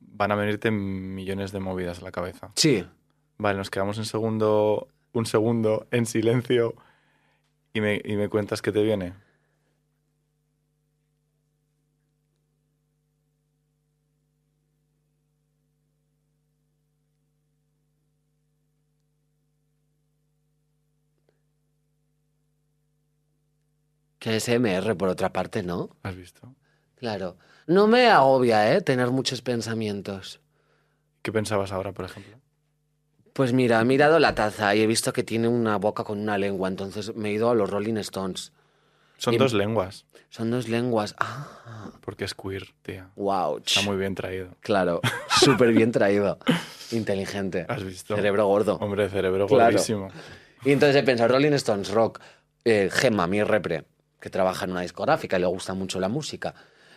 van 0.00 0.32
a 0.32 0.34
venirte 0.34 0.72
millones 0.72 1.52
de 1.52 1.60
movidas 1.60 2.00
a 2.00 2.02
la 2.02 2.10
cabeza. 2.10 2.50
Sí. 2.56 2.84
Vale, 3.38 3.58
nos 3.58 3.70
quedamos 3.70 3.96
un 3.98 4.04
segundo, 4.04 4.88
un 5.12 5.24
segundo 5.24 5.86
en 5.92 6.04
silencio 6.04 6.74
y 7.72 7.80
me, 7.80 8.00
y 8.04 8.16
me 8.16 8.28
cuentas 8.28 8.60
qué 8.60 8.72
te 8.72 8.82
viene. 8.82 9.14
Que 24.18 24.40
SMR 24.40 24.96
por 24.96 25.08
otra 25.08 25.32
parte, 25.32 25.62
¿no? 25.62 25.90
¿Has 26.02 26.16
visto? 26.16 26.52
Claro. 27.04 27.36
No 27.66 27.86
me 27.86 28.08
agobia, 28.08 28.72
¿eh? 28.74 28.80
Tener 28.80 29.10
muchos 29.10 29.42
pensamientos. 29.42 30.40
¿Qué 31.20 31.30
pensabas 31.32 31.70
ahora, 31.70 31.92
por 31.92 32.06
ejemplo? 32.06 32.38
Pues 33.34 33.52
mira, 33.52 33.78
he 33.78 33.84
mirado 33.84 34.18
la 34.18 34.34
taza 34.34 34.74
y 34.74 34.80
he 34.80 34.86
visto 34.86 35.12
que 35.12 35.22
tiene 35.22 35.46
una 35.48 35.76
boca 35.76 36.02
con 36.02 36.18
una 36.18 36.38
lengua, 36.38 36.66
entonces 36.66 37.14
me 37.14 37.28
he 37.28 37.32
ido 37.32 37.50
a 37.50 37.54
los 37.54 37.68
Rolling 37.68 37.98
Stones. 37.98 38.52
Son 39.18 39.34
Y- 39.34 39.36
dos 39.36 39.52
lenguas, 39.52 40.06
Son 40.30 40.50
dos 40.50 40.66
lenguas. 40.66 41.14
Ah, 41.18 41.90
porque 42.00 42.24
es 42.24 42.34
queer, 42.34 42.68
tía. 42.80 43.10
wow. 43.16 43.58
Está 43.58 43.82
muy 43.82 43.98
bien 43.98 44.14
traído. 44.14 44.48
Claro, 44.60 45.02
súper 45.44 45.72
bien 45.74 45.92
traído. 45.92 46.38
Inteligente. 46.90 47.66
¿Has 47.68 47.84
visto? 47.84 48.16
Cerebro 48.16 48.46
gordo. 48.46 48.76
Hombre, 48.80 49.10
cerebro 49.10 49.46
Claro. 49.46 49.72
gordísimo. 49.72 50.08
Y 50.64 50.72
entonces 50.72 50.96
he 50.96 51.02
pensado, 51.02 51.34
Rolling 51.34 51.52
Stones, 51.52 51.90
rock, 51.90 52.20
eh, 52.64 52.88
Gemma, 52.90 53.26
mi 53.26 53.42
repre, 53.42 53.84
que 54.22 54.30
trabaja 54.30 54.64
en 54.64 54.70
una 54.70 54.80
discográfica 54.80 55.36
y 55.36 55.40
le 55.40 55.46
gusta 55.48 55.74
mucho 55.74 56.00
la 56.00 56.08
música. 56.08 56.54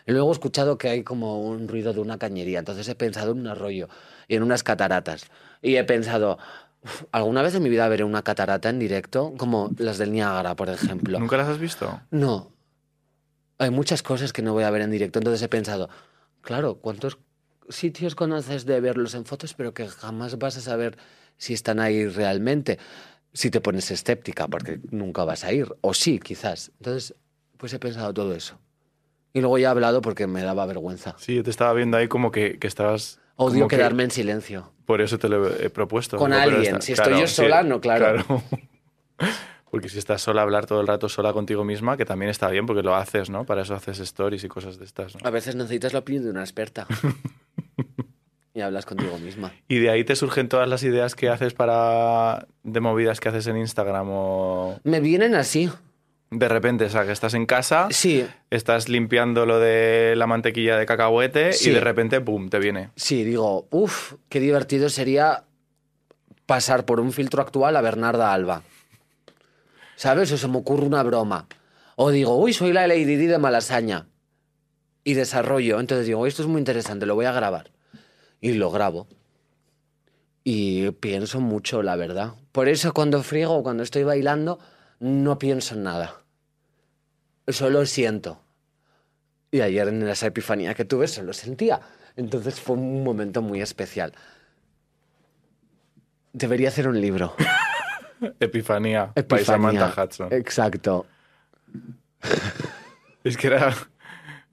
Y 0.07 0.13
luego 0.13 0.29
he 0.29 0.33
escuchado 0.33 0.77
que 0.77 0.87
hay 0.89 1.03
como 1.03 1.41
un 1.41 1.67
ruido 1.67 1.93
de 1.93 1.99
una 1.99 2.17
cañería, 2.17 2.59
entonces 2.59 2.87
he 2.87 2.95
pensado 2.95 3.33
en 3.33 3.39
un 3.39 3.47
arroyo 3.47 3.89
y 4.27 4.35
en 4.35 4.43
unas 4.43 4.63
cataratas. 4.63 5.25
Y 5.61 5.75
he 5.75 5.83
pensado, 5.83 6.37
"Uf, 6.81 7.03
¿alguna 7.11 7.41
vez 7.41 7.53
en 7.55 7.61
mi 7.63 7.69
vida 7.69 7.87
veré 7.89 8.05
una 8.05 8.23
catarata 8.23 8.69
en 8.69 8.79
directo? 8.79 9.33
Como 9.37 9.69
las 9.77 9.97
del 9.97 10.13
Niágara, 10.13 10.55
por 10.55 10.69
ejemplo. 10.69 11.19
¿Nunca 11.19 11.35
las 11.35 11.49
has 11.49 11.59
visto? 11.59 12.01
No. 12.09 12.53
Hay 13.57 13.69
muchas 13.69 14.01
cosas 14.01 14.31
que 14.31 14.41
no 14.41 14.53
voy 14.53 14.63
a 14.63 14.69
ver 14.69 14.81
en 14.81 14.91
directo, 14.91 15.19
entonces 15.19 15.41
he 15.41 15.49
pensado, 15.49 15.89
claro, 16.41 16.75
¿cuántos 16.75 17.17
sitios 17.67 18.15
conoces 18.15 18.65
de 18.65 18.79
verlos 18.79 19.13
en 19.13 19.25
fotos, 19.25 19.53
pero 19.55 19.73
que 19.73 19.87
jamás 19.89 20.37
vas 20.37 20.55
a 20.57 20.61
saber 20.61 20.97
si 21.37 21.53
están 21.53 21.79
ahí 21.81 22.07
realmente? 22.07 22.79
Si 23.33 23.51
te 23.51 23.59
pones 23.59 23.91
escéptica, 23.91 24.47
porque 24.47 24.79
nunca 24.91 25.25
vas 25.25 25.43
a 25.43 25.51
ir, 25.51 25.67
o 25.81 25.93
sí, 25.93 26.19
quizás. 26.19 26.71
Entonces, 26.77 27.13
pues 27.57 27.73
he 27.73 27.79
pensado 27.79 28.13
todo 28.13 28.33
eso. 28.33 28.57
Y 29.37 29.41
luego 29.41 29.59
ya 29.59 29.67
he 29.67 29.69
hablado 29.69 30.01
porque 30.01 30.25
me 30.25 30.41
daba 30.41 30.65
vergüenza. 30.65 31.13
Sí, 31.19 31.35
yo 31.35 31.43
te 31.43 31.51
estaba 31.51 31.71
viendo 31.73 31.95
ahí 31.95 32.07
como 32.07 32.31
que, 32.31 32.57
que 32.57 32.65
estabas... 32.65 33.19
Odio 33.35 33.67
que- 33.67 33.75
quedarme 33.77 34.03
en 34.03 34.09
silencio. 34.09 34.71
Por 34.85 34.99
eso 34.99 35.19
te 35.19 35.29
lo 35.29 35.47
he 35.47 35.69
propuesto. 35.69 36.17
Con 36.17 36.33
alguien. 36.33 36.81
Si 36.81 36.93
estoy 36.93 37.19
yo 37.19 37.27
sí, 37.27 37.35
sola, 37.35 37.61
no, 37.61 37.79
claro. 37.79 38.25
Porque 39.69 39.89
si 39.89 39.99
estás 39.99 40.23
sola, 40.23 40.41
hablar 40.41 40.65
todo 40.65 40.81
el 40.81 40.87
rato 40.87 41.07
sola 41.07 41.33
contigo 41.33 41.63
misma, 41.63 41.97
que 41.97 42.05
también 42.05 42.31
está 42.31 42.49
bien, 42.49 42.65
porque 42.65 42.81
lo 42.81 42.95
haces, 42.95 43.29
¿no? 43.29 43.45
Para 43.45 43.61
eso 43.61 43.75
haces 43.75 43.99
stories 43.99 44.43
y 44.43 44.47
cosas 44.47 44.79
de 44.79 44.85
estas, 44.85 45.13
¿no? 45.13 45.21
A 45.23 45.29
veces 45.29 45.55
necesitas 45.55 45.93
la 45.93 45.99
opinión 45.99 46.23
de 46.23 46.31
una 46.31 46.39
experta. 46.41 46.87
y 48.55 48.61
hablas 48.61 48.87
contigo 48.87 49.19
misma. 49.19 49.53
Y 49.67 49.77
de 49.77 49.91
ahí 49.91 50.03
te 50.03 50.15
surgen 50.15 50.49
todas 50.49 50.67
las 50.67 50.81
ideas 50.81 51.13
que 51.13 51.29
haces 51.29 51.53
para... 51.53 52.47
de 52.63 52.79
movidas 52.79 53.19
que 53.19 53.29
haces 53.29 53.45
en 53.45 53.57
Instagram 53.57 54.07
o... 54.09 54.79
Me 54.83 54.99
vienen 54.99 55.35
así. 55.35 55.69
De 56.29 56.49
repente, 56.49 56.85
o 56.85 56.89
sea, 56.89 57.05
que 57.05 57.13
estás 57.13 57.33
en 57.35 57.45
casa, 57.45 57.87
Sí, 57.89 58.25
estás 58.49 58.89
limpiando 58.89 59.45
lo 59.45 59.59
de 59.59 60.13
la 60.17 60.27
mantequilla 60.27 60.77
de 60.77 60.85
cacahuete 60.85 61.53
Sí. 61.53 61.69
y 61.69 61.73
de 61.73 61.79
repente, 61.79 62.19
¡pum!, 62.19 62.49
te 62.49 62.59
viene. 62.59 62.89
Sí, 62.97 63.23
digo, 63.23 63.67
uff, 63.71 64.15
qué 64.27 64.39
divertido 64.41 64.89
sería 64.89 65.45
pasar 66.45 66.85
por 66.85 66.99
un 66.99 67.13
filtro 67.13 67.41
actual 67.41 67.75
a 67.77 67.81
Bernarda 67.81 68.33
Alba. 68.33 68.63
¿Sabes? 69.95 70.31
O 70.33 70.37
se 70.37 70.47
me 70.49 70.57
ocurre 70.57 70.85
una 70.85 71.01
broma. 71.03 71.47
O 71.95 72.11
digo, 72.11 72.37
uy, 72.37 72.51
soy 72.53 72.73
la 72.73 72.87
Lady 72.87 73.05
Di 73.15 73.25
de 73.27 73.37
Malasaña. 73.37 74.07
Y 75.05 75.13
desarrollo. 75.13 75.79
Entonces 75.79 76.05
digo, 76.07 76.27
esto 76.27 76.41
es 76.41 76.47
muy 76.49 76.59
interesante, 76.59 77.05
lo 77.05 77.15
voy 77.15 77.25
a 77.25 77.31
grabar. 77.31 77.71
Y 78.41 78.51
lo 78.53 78.69
grabo. 78.69 79.07
Y 80.43 80.91
pienso 80.91 81.39
mucho, 81.39 81.81
la 81.83 81.95
verdad. 81.95 82.33
Por 82.51 82.67
eso 82.69 82.93
cuando 82.93 83.23
friego 83.23 83.55
o 83.55 83.63
cuando 83.63 83.83
estoy 83.83 84.03
bailando, 84.03 84.59
no 84.99 85.39
pienso 85.39 85.75
en 85.75 85.83
nada. 85.83 86.21
Solo 87.47 87.85
siento. 87.85 88.41
Y 89.51 89.61
ayer 89.61 89.87
en 89.87 90.07
esa 90.07 90.27
epifanía 90.27 90.73
que 90.73 90.85
tuve 90.85 91.07
solo 91.07 91.33
sentía. 91.33 91.79
Entonces 92.15 92.59
fue 92.59 92.75
un 92.75 93.03
momento 93.03 93.41
muy 93.41 93.61
especial. 93.61 94.13
Debería 96.33 96.69
hacer 96.69 96.87
un 96.87 96.99
libro. 96.99 97.33
Epifanía, 98.39 99.11
Epifanía. 99.15 99.45
Samantha 99.45 100.03
Hudson. 100.03 100.33
Exacto. 100.33 101.05
Es 103.23 103.37
que 103.37 103.47
era. 103.47 103.73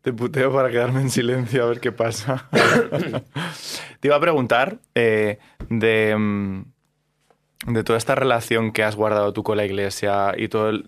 Te 0.03 0.12
puteo 0.12 0.53
para 0.53 0.70
quedarme 0.70 1.01
en 1.01 1.11
silencio 1.11 1.64
a 1.64 1.68
ver 1.68 1.80
qué 1.80 1.90
pasa. 1.90 2.51
Te 4.01 4.09
iba 4.09 4.16
a 4.16 4.20
preguntar 4.20 4.78
eh, 4.95 5.38
de, 5.70 6.14
mm, 6.14 6.62
de 7.67 7.85
toda 7.85 7.99
esta 7.99 8.15
relación 8.15 8.73
que 8.73 8.83
has 8.83 8.97
guardado 8.97 9.33
tú 9.33 9.43
con 9.43 9.57
la 9.57 9.65
iglesia 9.65 10.35
y 10.37 10.49
todo 10.49 10.69
el- 10.71 10.87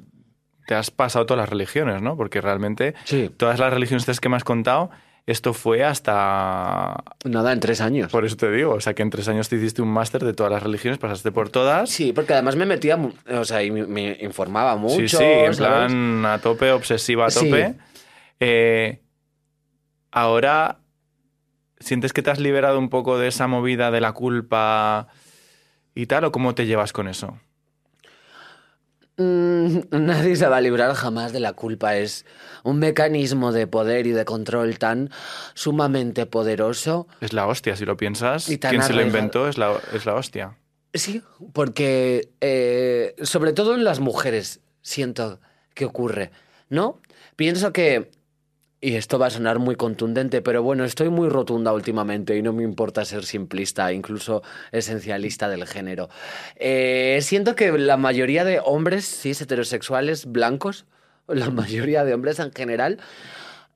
Te 0.66 0.74
has 0.74 0.90
pasado 0.90 1.26
todas 1.26 1.40
las 1.42 1.48
religiones, 1.48 2.02
¿no? 2.02 2.16
Porque 2.16 2.40
realmente 2.40 2.94
Sí. 3.04 3.30
todas 3.36 3.60
las 3.60 3.72
religiones 3.72 4.18
que 4.18 4.28
me 4.28 4.34
has 4.34 4.42
contado, 4.42 4.90
esto 5.24 5.54
fue 5.54 5.84
hasta... 5.84 7.04
Nada, 7.24 7.52
en 7.52 7.60
tres 7.60 7.80
años. 7.80 8.10
Por 8.10 8.24
eso 8.24 8.36
te 8.36 8.50
digo, 8.50 8.74
o 8.74 8.80
sea 8.80 8.92
que 8.92 9.02
en 9.02 9.10
tres 9.10 9.28
años 9.28 9.48
te 9.48 9.54
hiciste 9.56 9.80
un 9.80 9.88
máster 9.92 10.24
de 10.24 10.32
todas 10.34 10.50
las 10.52 10.64
religiones, 10.64 10.98
pasaste 10.98 11.30
por 11.30 11.50
todas. 11.50 11.88
Sí, 11.88 12.12
porque 12.12 12.32
además 12.32 12.56
me 12.56 12.66
metía, 12.66 12.98
o 13.30 13.44
sea, 13.44 13.62
y 13.62 13.70
me, 13.70 14.18
informaba 14.20 14.74
mucho. 14.76 14.96
Sí, 14.96 15.08
sí, 15.08 15.22
en 15.24 15.54
¿sabes? 15.54 15.86
plan 15.92 16.26
a 16.26 16.38
tope, 16.40 16.72
obsesiva 16.72 17.26
a 17.26 17.30
Sí. 17.30 17.44
tope. 17.48 17.74
Eh, 18.40 19.00
ahora, 20.10 20.78
¿sientes 21.78 22.12
que 22.12 22.22
te 22.22 22.30
has 22.30 22.40
liberado 22.40 22.78
un 22.78 22.88
poco 22.88 23.18
de 23.18 23.28
esa 23.28 23.46
movida 23.46 23.90
de 23.90 24.00
la 24.00 24.12
culpa 24.12 25.08
y 25.96 26.06
tal? 26.06 26.24
¿O 26.24 26.30
cómo 26.30 26.54
te 26.54 26.66
llevas 26.66 26.92
con 26.92 27.08
eso? 27.08 27.40
Mm, 29.16 29.78
nadie 29.90 30.36
se 30.36 30.46
va 30.46 30.58
a 30.58 30.60
librar 30.60 30.94
jamás 30.94 31.32
de 31.32 31.40
la 31.40 31.54
culpa. 31.54 31.96
Es 31.96 32.26
un 32.62 32.78
mecanismo 32.78 33.50
de 33.50 33.66
poder 33.66 34.06
y 34.06 34.12
de 34.12 34.24
control 34.24 34.78
tan 34.78 35.10
sumamente 35.54 36.26
poderoso. 36.26 37.08
Es 37.20 37.32
la 37.32 37.46
hostia, 37.46 37.76
si 37.76 37.86
lo 37.86 37.96
piensas. 37.96 38.48
Y 38.48 38.58
Quien 38.58 38.82
se 38.82 38.92
lo 38.92 39.02
inventó 39.02 39.48
es 39.48 39.58
la, 39.58 39.80
es 39.92 40.06
la 40.06 40.14
hostia. 40.14 40.56
Sí, 40.92 41.22
porque 41.52 42.30
eh, 42.40 43.14
sobre 43.22 43.52
todo 43.52 43.74
en 43.74 43.84
las 43.84 44.00
mujeres 44.00 44.60
siento 44.82 45.40
que 45.74 45.86
ocurre, 45.86 46.30
¿no? 46.68 47.00
Pienso 47.36 47.72
que, 47.72 48.10
y 48.80 48.94
esto 48.94 49.18
va 49.18 49.26
a 49.26 49.30
sonar 49.30 49.58
muy 49.58 49.74
contundente, 49.76 50.42
pero 50.42 50.62
bueno, 50.62 50.84
estoy 50.84 51.08
muy 51.08 51.28
rotunda 51.28 51.72
últimamente 51.72 52.36
y 52.36 52.42
no 52.42 52.52
me 52.52 52.62
importa 52.62 53.04
ser 53.04 53.24
simplista, 53.24 53.92
incluso 53.92 54.42
esencialista 54.70 55.48
del 55.48 55.66
género. 55.66 56.08
Eh, 56.56 57.18
siento 57.22 57.54
que 57.54 57.72
la 57.78 57.96
mayoría 57.96 58.44
de 58.44 58.60
hombres 58.62 59.06
cis 59.06 59.40
heterosexuales 59.40 60.26
blancos, 60.26 60.86
la 61.26 61.50
mayoría 61.50 62.04
de 62.04 62.14
hombres 62.14 62.38
en 62.38 62.52
general, 62.52 62.98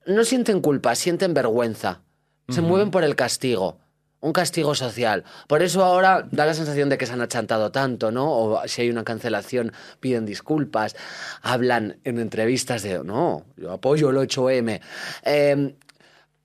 no 0.05 0.23
sienten 0.23 0.61
culpa, 0.61 0.95
sienten 0.95 1.33
vergüenza. 1.33 2.01
Se 2.49 2.61
mueven 2.61 2.91
por 2.91 3.05
el 3.05 3.15
castigo. 3.15 3.77
Un 4.21 4.33
castigo 4.33 4.75
social. 4.75 5.23
Por 5.47 5.61
eso 5.61 5.83
ahora 5.83 6.27
da 6.31 6.45
la 6.45 6.53
sensación 6.53 6.89
de 6.89 6.97
que 6.97 7.05
se 7.05 7.13
han 7.13 7.21
achantado 7.21 7.71
tanto, 7.71 8.11
¿no? 8.11 8.31
O 8.31 8.67
si 8.67 8.83
hay 8.83 8.89
una 8.89 9.03
cancelación, 9.03 9.73
piden 9.99 10.25
disculpas, 10.25 10.95
hablan 11.41 11.97
en 12.03 12.19
entrevistas 12.19 12.83
de, 12.83 13.03
no, 13.03 13.45
yo 13.57 13.71
apoyo 13.71 14.11
el 14.11 14.17
8M. 14.17 14.79
Eh, 15.23 15.75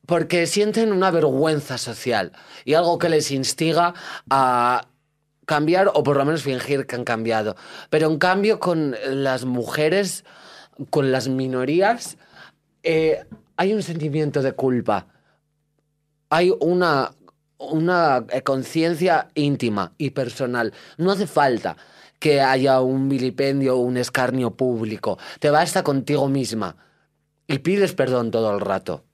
porque 0.07 0.47
sienten 0.47 0.93
una 0.93 1.11
vergüenza 1.11 1.79
social 1.79 2.33
y 2.65 2.75
algo 2.75 2.99
que 2.99 3.09
les 3.09 3.31
instiga 3.31 3.93
a 4.31 4.87
cambiar 5.45 5.91
o 5.95 6.03
por 6.03 6.17
lo 6.17 6.25
menos 6.25 6.43
fingir 6.43 6.87
que 6.87 6.97
han 6.97 7.05
cambiado. 7.05 7.57
Pero 7.91 8.11
en 8.11 8.19
cambio 8.19 8.59
con 8.61 8.97
las 9.09 9.45
mujeres, 9.45 10.25
con 10.91 11.13
las 11.13 11.29
minorías, 11.29 12.17
eh, 12.83 13.25
hay 13.57 13.73
un 13.73 13.83
sentimiento 13.83 14.43
de 14.43 14.53
culpa. 14.53 15.07
Hay 16.31 16.53
una, 16.61 17.13
una 17.59 18.25
eh, 18.31 18.43
conciencia 18.43 19.29
íntima 19.35 19.93
y 19.99 20.11
personal. 20.11 20.73
No 20.99 21.11
hace 21.13 21.27
falta 21.27 21.77
que 22.19 22.41
haya 22.41 22.81
un 22.81 23.09
vilipendio 23.09 23.77
o 23.77 23.81
un 23.81 23.97
escarnio 23.97 24.51
público. 24.53 25.19
Te 25.39 25.51
basta 25.51 25.83
contigo 25.83 26.29
misma 26.29 26.77
y 27.47 27.59
pides 27.59 27.93
perdón 27.95 28.31
todo 28.31 28.53
el 28.55 28.61
rato. 28.61 29.05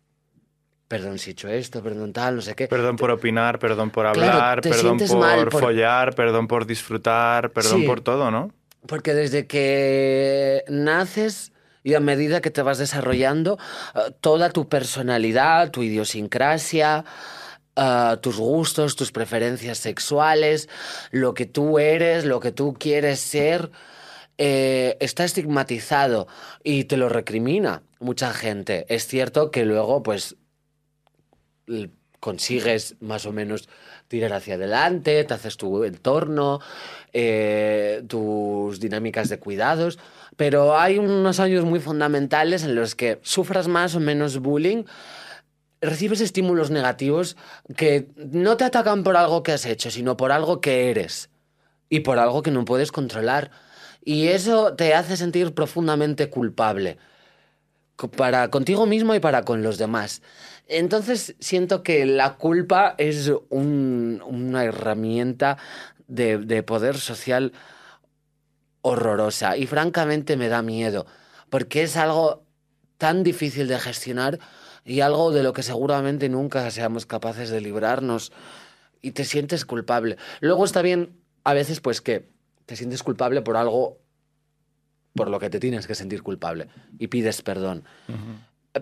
Perdón 0.88 1.18
si 1.18 1.30
he 1.30 1.32
hecho 1.32 1.48
esto, 1.48 1.82
perdón 1.82 2.12
tal, 2.12 2.36
no 2.36 2.42
sé 2.42 2.54
qué. 2.54 2.68
Perdón 2.68 2.96
por 2.96 3.10
opinar, 3.10 3.58
perdón 3.58 3.90
por 3.90 4.04
Claro, 4.12 4.32
hablar, 4.32 4.60
te 4.60 4.68
perdón 4.70 4.98
por, 4.98 5.18
mal 5.18 5.48
por- 5.48 5.60
follar, 5.62 6.14
perdón 6.14 6.46
por 6.48 6.66
disfrutar, 6.66 7.50
perdón 7.50 7.80
Sí. 7.80 7.86
por 7.86 8.02
todo, 8.02 8.30
¿no? 8.30 8.52
Porque 8.86 9.14
desde 9.14 9.46
que 9.46 10.64
naces 10.68 11.52
y 11.82 11.94
a 11.94 12.00
medida 12.00 12.40
que 12.42 12.50
te 12.50 12.60
vas 12.62 12.76
desarrollando, 12.78 13.58
eh, 13.94 14.12
toda 14.20 14.50
tu 14.50 14.68
personalidad, 14.68 15.70
tu 15.70 15.82
idiosincrasia, 15.82 17.04
eh, 17.76 18.16
tus 18.20 18.38
gustos, 18.38 18.96
tus 18.96 19.12
preferencias 19.12 19.78
sexuales, 19.78 20.68
lo 21.10 21.34
que 21.34 21.46
tú 21.46 21.78
eres, 21.78 22.24
lo 22.24 22.40
que 22.40 22.52
tú 22.52 22.74
quieres 22.78 23.20
ser, 23.20 23.70
eh, 24.38 24.96
está 25.00 25.24
estigmatizado 25.24 26.26
y 26.64 26.84
te 26.84 26.96
lo 26.96 27.08
recrimina 27.08 27.82
mucha 28.00 28.32
gente. 28.32 28.86
Es 28.88 29.06
cierto 29.06 29.50
que 29.50 29.64
luego, 29.64 30.02
pues, 30.02 30.36
consigues 32.20 32.96
más 33.00 33.26
o 33.26 33.32
menos 33.32 33.68
tirar 34.08 34.32
hacia 34.32 34.54
adelante, 34.54 35.24
te 35.24 35.34
haces 35.34 35.56
tu 35.56 35.84
entorno, 35.84 36.60
eh, 37.12 38.02
tus 38.06 38.78
dinámicas 38.78 39.28
de 39.28 39.38
cuidados, 39.38 39.98
pero 40.36 40.78
hay 40.78 40.98
unos 40.98 41.40
años 41.40 41.64
muy 41.64 41.80
fundamentales 41.80 42.62
en 42.62 42.74
los 42.74 42.94
que 42.94 43.18
sufras 43.22 43.68
más 43.68 43.94
o 43.94 44.00
menos 44.00 44.38
bullying, 44.38 44.84
recibes 45.82 46.20
estímulos 46.20 46.70
negativos 46.70 47.36
que 47.76 48.08
no 48.16 48.56
te 48.56 48.64
atacan 48.64 49.02
por 49.02 49.16
algo 49.16 49.42
que 49.42 49.52
has 49.52 49.66
hecho, 49.66 49.90
sino 49.90 50.16
por 50.16 50.32
algo 50.32 50.60
que 50.60 50.90
eres 50.90 51.28
y 51.90 52.00
por 52.00 52.18
algo 52.18 52.42
que 52.42 52.50
no 52.50 52.64
puedes 52.64 52.92
controlar. 52.92 53.50
Y 54.04 54.28
eso 54.28 54.74
te 54.74 54.94
hace 54.94 55.16
sentir 55.16 55.52
profundamente 55.54 56.30
culpable 56.30 56.98
para 58.16 58.48
contigo 58.48 58.86
mismo 58.86 59.14
y 59.14 59.20
para 59.20 59.44
con 59.44 59.62
los 59.62 59.76
demás. 59.76 60.22
Entonces 60.68 61.36
siento 61.40 61.82
que 61.82 62.06
la 62.06 62.36
culpa 62.36 62.94
es 62.98 63.30
una 63.50 64.64
herramienta 64.64 65.58
de, 66.08 66.38
de 66.38 66.62
poder 66.62 66.96
social 66.96 67.52
horrorosa 68.80 69.56
y 69.56 69.66
francamente 69.66 70.36
me 70.36 70.48
da 70.48 70.62
miedo 70.62 71.06
porque 71.50 71.82
es 71.82 71.96
algo 71.96 72.44
tan 72.98 73.22
difícil 73.22 73.68
de 73.68 73.78
gestionar 73.78 74.38
y 74.84 75.00
algo 75.00 75.30
de 75.30 75.42
lo 75.42 75.52
que 75.52 75.62
seguramente 75.62 76.28
nunca 76.28 76.70
seamos 76.70 77.06
capaces 77.06 77.50
de 77.50 77.60
librarnos 77.60 78.32
y 79.00 79.12
te 79.12 79.24
sientes 79.24 79.64
culpable. 79.64 80.16
Luego 80.40 80.64
está 80.64 80.82
bien 80.82 81.18
a 81.44 81.54
veces 81.54 81.80
pues 81.80 82.00
que 82.00 82.28
te 82.66 82.76
sientes 82.76 83.02
culpable 83.02 83.42
por 83.42 83.56
algo 83.56 83.98
por 85.14 85.28
lo 85.28 85.38
que 85.38 85.50
te 85.50 85.60
tienes 85.60 85.86
que 85.86 85.94
sentir 85.94 86.22
culpable 86.22 86.68
y 86.98 87.08
pides 87.08 87.42
perdón. 87.42 87.84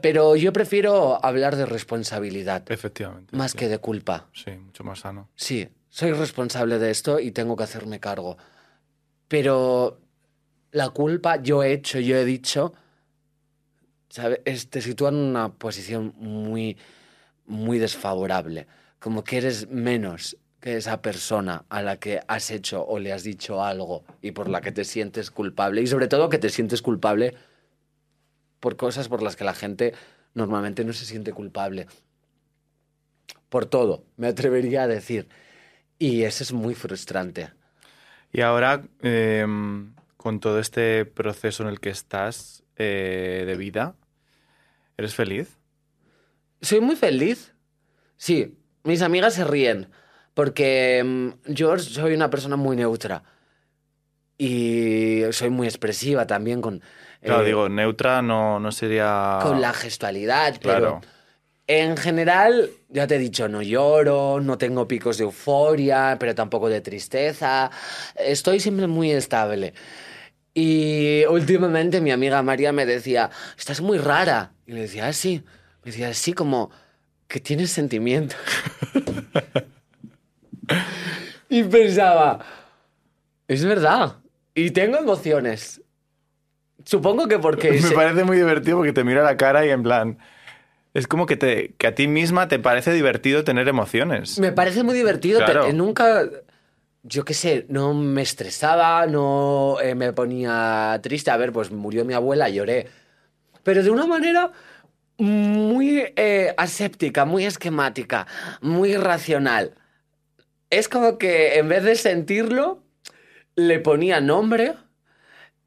Pero 0.03 0.37
yo 0.37 0.53
prefiero 0.53 1.25
hablar 1.25 1.57
de 1.57 1.67
responsabilidad. 1.67 2.71
Efectivamente. 2.71 3.37
Más 3.37 3.55
que 3.55 3.69
de 3.69 3.79
culpa. 3.79 4.29
Sí, 4.33 4.53
mucho 4.53 4.85
más 4.85 5.01
sano. 5.01 5.29
Sí, 5.35 5.69
soy 5.89 6.13
responsable 6.13 6.79
de 6.79 6.91
esto 6.91 7.19
y 7.19 7.33
tengo 7.33 7.57
que 7.57 7.65
hacerme 7.65 7.99
cargo. 7.99 8.39
Pero 9.27 10.01
la 10.71 10.91
culpa, 10.91 11.43
yo 11.43 11.65
he 11.65 11.73
hecho, 11.73 11.99
yo 11.99 12.17
he 12.17 12.25
dicho, 12.25 12.73
¿sabes? 14.11 14.69
te 14.69 14.81
sitúa 14.83 15.09
en 15.09 15.17
una 15.17 15.55
posición 15.55 16.13
muy, 16.19 16.77
muy 17.47 17.79
desfavorable. 17.79 18.67
Como 18.99 19.25
que 19.25 19.39
eres 19.39 19.69
menos 19.71 20.37
que 20.61 20.77
esa 20.77 21.01
persona 21.01 21.65
a 21.71 21.81
la 21.81 21.97
que 21.97 22.21
has 22.29 22.51
hecho 22.51 22.85
o 22.85 22.99
le 22.99 23.13
has 23.13 23.25
dicho 23.25 23.65
algo 23.65 24.05
y 24.21 24.33
por 24.33 24.49
la 24.51 24.61
que 24.61 24.73
te 24.73 24.85
sientes 24.85 25.31
culpable. 25.31 25.81
Y 25.81 25.87
sobre 25.87 26.07
todo 26.07 26.29
que 26.29 26.39
te 26.39 26.51
sientes 26.51 26.83
culpable 26.83 27.35
por 28.59 28.77
cosas 28.77 29.09
por 29.09 29.23
las 29.23 29.37
que 29.37 29.45
la 29.45 29.55
gente 29.55 29.95
normalmente 30.35 30.85
no 30.85 30.93
se 30.93 31.07
siente 31.07 31.33
culpable. 31.33 31.87
Por 33.49 33.65
todo, 33.67 34.05
me 34.17 34.27
atrevería 34.27 34.83
a 34.83 34.87
decir. 34.87 35.29
Y 35.99 36.23
eso 36.23 36.45
es 36.45 36.53
muy 36.53 36.75
frustrante. 36.75 37.51
Y 38.33 38.43
ahora, 38.43 38.83
em, 39.01 39.95
con 40.17 40.41
todo 40.41 40.61
este 40.61 41.05
proceso 41.05 41.63
en 41.63 41.71
el 41.71 41.81
que 41.81 41.91
estás 41.91 42.63
eh, 42.77 43.45
de 43.47 43.57
vida, 43.57 43.95
¿eres 45.01 45.15
feliz? 45.15 45.57
Soy 46.61 46.81
muy 46.81 46.95
feliz. 46.95 47.55
Sí, 48.19 48.59
mis 48.85 49.01
amigas 49.01 49.33
se 49.33 49.45
ríen 49.45 49.89
porque 50.35 51.03
mm, 51.03 51.53
yo 51.53 51.79
soy 51.79 52.13
una 52.13 52.29
persona 52.29 52.57
muy 52.57 52.77
neutra 52.77 53.23
y 54.37 55.23
soy 55.33 55.49
muy 55.49 55.67
expresiva 55.67 56.27
también 56.27 56.61
con... 56.61 56.83
Claro, 57.23 57.43
eh, 57.43 57.47
digo, 57.47 57.69
neutra 57.71 58.21
no, 58.21 58.61
no 58.61 58.73
sería... 58.73 59.39
Con 59.43 59.63
la 59.63 59.73
gestualidad, 59.73 60.61
claro. 60.61 61.01
En 61.67 61.97
general, 61.97 62.69
ya 62.91 63.07
te 63.07 63.15
he 63.15 63.19
dicho, 63.19 63.49
no 63.49 63.63
lloro, 63.63 64.41
no 64.41 64.59
tengo 64.59 64.87
picos 64.87 65.17
de 65.17 65.25
euforia, 65.25 66.17
pero 66.21 66.35
tampoco 66.35 66.69
de 66.69 66.83
tristeza. 66.83 67.71
Estoy 68.17 68.61
siempre 68.61 68.87
muy 68.87 69.13
estable. 69.13 69.73
Y 70.53 71.25
últimamente 71.27 72.01
mi 72.01 72.11
amiga 72.11 72.43
María 72.43 72.73
me 72.73 72.85
decía, 72.87 73.31
estás 73.57 73.81
muy 73.81 73.99
rara. 73.99 74.53
Y 74.71 74.73
le 74.73 74.83
decía, 74.83 75.09
ah, 75.09 75.13
sí. 75.13 75.43
Me 75.83 75.91
decía, 75.91 76.15
sí, 76.15 76.33
como 76.33 76.71
que 77.27 77.41
tienes 77.41 77.73
sentimientos. 77.73 78.39
y 81.49 81.65
pensaba, 81.65 82.39
es 83.49 83.65
verdad. 83.65 84.19
Y 84.55 84.71
tengo 84.71 84.99
emociones. 84.99 85.83
Supongo 86.85 87.27
que 87.27 87.41
porque... 87.41 87.81
Me 87.83 87.91
parece 87.91 88.23
muy 88.23 88.37
divertido 88.37 88.77
porque 88.77 88.93
te 88.93 89.03
mira 89.03 89.25
la 89.25 89.37
cara 89.37 89.67
y 89.67 89.71
en 89.71 89.83
plan... 89.83 90.19
Es 90.95 91.09
como 91.09 91.27
que, 91.27 91.37
te, 91.37 91.75
que 91.77 91.89
a 91.89 91.97
ti 91.97 92.07
misma 92.07 92.47
te 92.47 92.61
parece 92.61 92.93
divertido 92.93 93.43
tener 93.43 93.67
emociones. 93.67 94.39
Me 94.39 94.53
parece 94.53 94.85
muy 94.85 94.95
divertido, 94.95 95.41
pero 95.45 95.73
nunca, 95.73 96.29
yo 97.03 97.25
qué 97.25 97.35
sé, 97.35 97.67
no 97.69 97.93
me 97.93 98.23
estresaba, 98.23 99.07
no 99.07 99.79
eh, 99.83 99.97
me 99.97 100.13
ponía 100.13 100.99
triste. 101.03 101.33
A 101.33 101.37
ver, 101.37 101.53
pues 101.53 101.73
murió 101.73 102.05
mi 102.05 102.15
abuela, 102.15 102.49
lloré. 102.49 103.00
Pero 103.63 103.83
de 103.83 103.91
una 103.91 104.07
manera 104.07 104.53
muy 105.19 106.03
eh, 106.17 106.55
aséptica, 106.57 107.25
muy 107.25 107.45
esquemática, 107.45 108.27
muy 108.61 108.97
racional 108.97 109.75
es 110.71 110.89
como 110.89 111.19
que 111.19 111.59
en 111.59 111.69
vez 111.69 111.83
de 111.83 111.97
sentirlo, 111.97 112.83
le 113.57 113.81
ponía 113.81 114.21
nombre, 114.21 114.75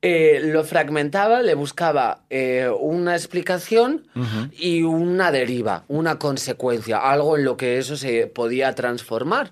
eh, 0.01 0.41
lo 0.43 0.63
fragmentaba, 0.63 1.41
le 1.41 1.53
buscaba 1.53 2.23
eh, 2.29 2.69
una 2.79 3.15
explicación 3.15 4.07
y 4.51 4.83
una 4.83 5.31
deriva, 5.31 5.83
una 5.89 6.17
consecuencia, 6.17 6.97
algo 6.97 7.37
en 7.37 7.45
lo 7.45 7.57
que 7.57 7.77
eso 7.77 7.97
se 7.97 8.27
podía 8.27 8.73
transformar. 8.73 9.51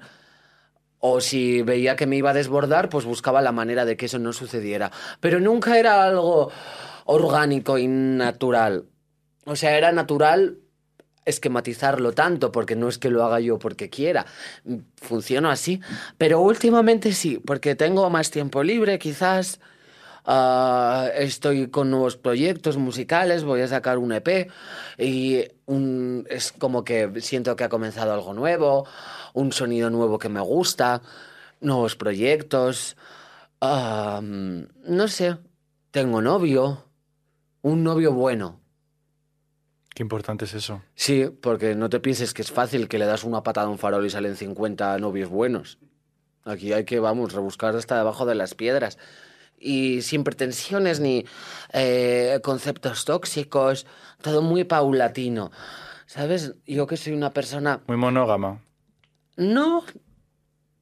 O 1.03 1.19
si 1.19 1.63
veía 1.63 1.95
que 1.95 2.05
me 2.05 2.15
iba 2.15 2.29
a 2.29 2.33
desbordar, 2.33 2.89
pues 2.89 3.05
buscaba 3.05 3.41
la 3.41 3.51
manera 3.51 3.85
de 3.85 3.97
que 3.97 4.05
eso 4.05 4.19
no 4.19 4.33
sucediera. 4.33 4.91
Pero 5.19 5.39
nunca 5.39 5.79
era 5.79 6.03
algo 6.03 6.51
orgánico 7.05 7.77
y 7.77 7.87
natural. 7.87 8.85
O 9.45 9.55
sea, 9.55 9.77
era 9.77 9.91
natural 9.91 10.57
esquematizarlo 11.25 12.13
tanto, 12.13 12.51
porque 12.51 12.75
no 12.75 12.89
es 12.89 12.97
que 12.97 13.09
lo 13.09 13.23
haga 13.23 13.39
yo 13.39 13.59
porque 13.59 13.89
quiera, 13.89 14.25
funciono 14.95 15.49
así, 15.49 15.79
pero 16.17 16.41
últimamente 16.41 17.13
sí, 17.13 17.37
porque 17.45 17.75
tengo 17.75 18.09
más 18.09 18.31
tiempo 18.31 18.63
libre, 18.63 18.97
quizás 18.97 19.59
ah, 20.25 21.09
estoy 21.15 21.67
con 21.67 21.91
nuevos 21.91 22.17
proyectos 22.17 22.77
musicales, 22.77 23.43
voy 23.43 23.61
a 23.61 23.67
sacar 23.67 23.97
un 23.99 24.13
EP 24.13 24.49
y 24.97 25.45
es 26.29 26.51
como 26.57 26.83
que 26.83 27.11
siento 27.21 27.55
que 27.55 27.65
ha 27.65 27.69
comenzado 27.69 28.13
algo 28.13 28.33
nuevo, 28.33 28.87
un 29.33 29.51
sonido 29.51 29.89
nuevo 29.89 30.17
que 30.17 30.29
me 30.29 30.41
gusta, 30.41 31.01
nuevos 31.59 31.95
proyectos, 31.95 32.97
no 33.61 35.07
sé, 35.07 35.37
tengo 35.91 36.21
novio, 36.21 36.83
un 37.61 37.83
novio 37.83 38.11
bueno 38.11 38.61
Qué 39.93 40.03
importante 40.03 40.45
es 40.45 40.53
eso. 40.53 40.81
Sí, 40.95 41.25
porque 41.41 41.75
no 41.75 41.89
te 41.89 41.99
pienses 41.99 42.33
que 42.33 42.41
es 42.41 42.51
fácil 42.51 42.87
que 42.87 42.97
le 42.97 43.05
das 43.05 43.23
una 43.23 43.43
patada 43.43 43.67
a 43.67 43.69
un 43.69 43.77
farol 43.77 44.05
y 44.05 44.09
salen 44.09 44.37
50 44.37 44.97
novios 44.99 45.29
buenos. 45.29 45.79
Aquí 46.45 46.71
hay 46.73 46.85
que, 46.85 46.99
vamos, 46.99 47.33
rebuscar 47.33 47.75
hasta 47.75 47.97
debajo 47.97 48.25
de 48.25 48.35
las 48.35 48.55
piedras. 48.55 48.97
Y 49.57 50.01
sin 50.01 50.23
pretensiones 50.23 51.01
ni 51.01 51.25
eh, 51.73 52.39
conceptos 52.41 53.05
tóxicos, 53.05 53.85
todo 54.21 54.41
muy 54.41 54.63
paulatino. 54.63 55.51
¿Sabes? 56.05 56.55
Yo 56.65 56.87
que 56.87 56.97
soy 56.97 57.13
una 57.13 57.31
persona... 57.31 57.81
Muy 57.87 57.97
monógama. 57.97 58.61
No, 59.35 59.83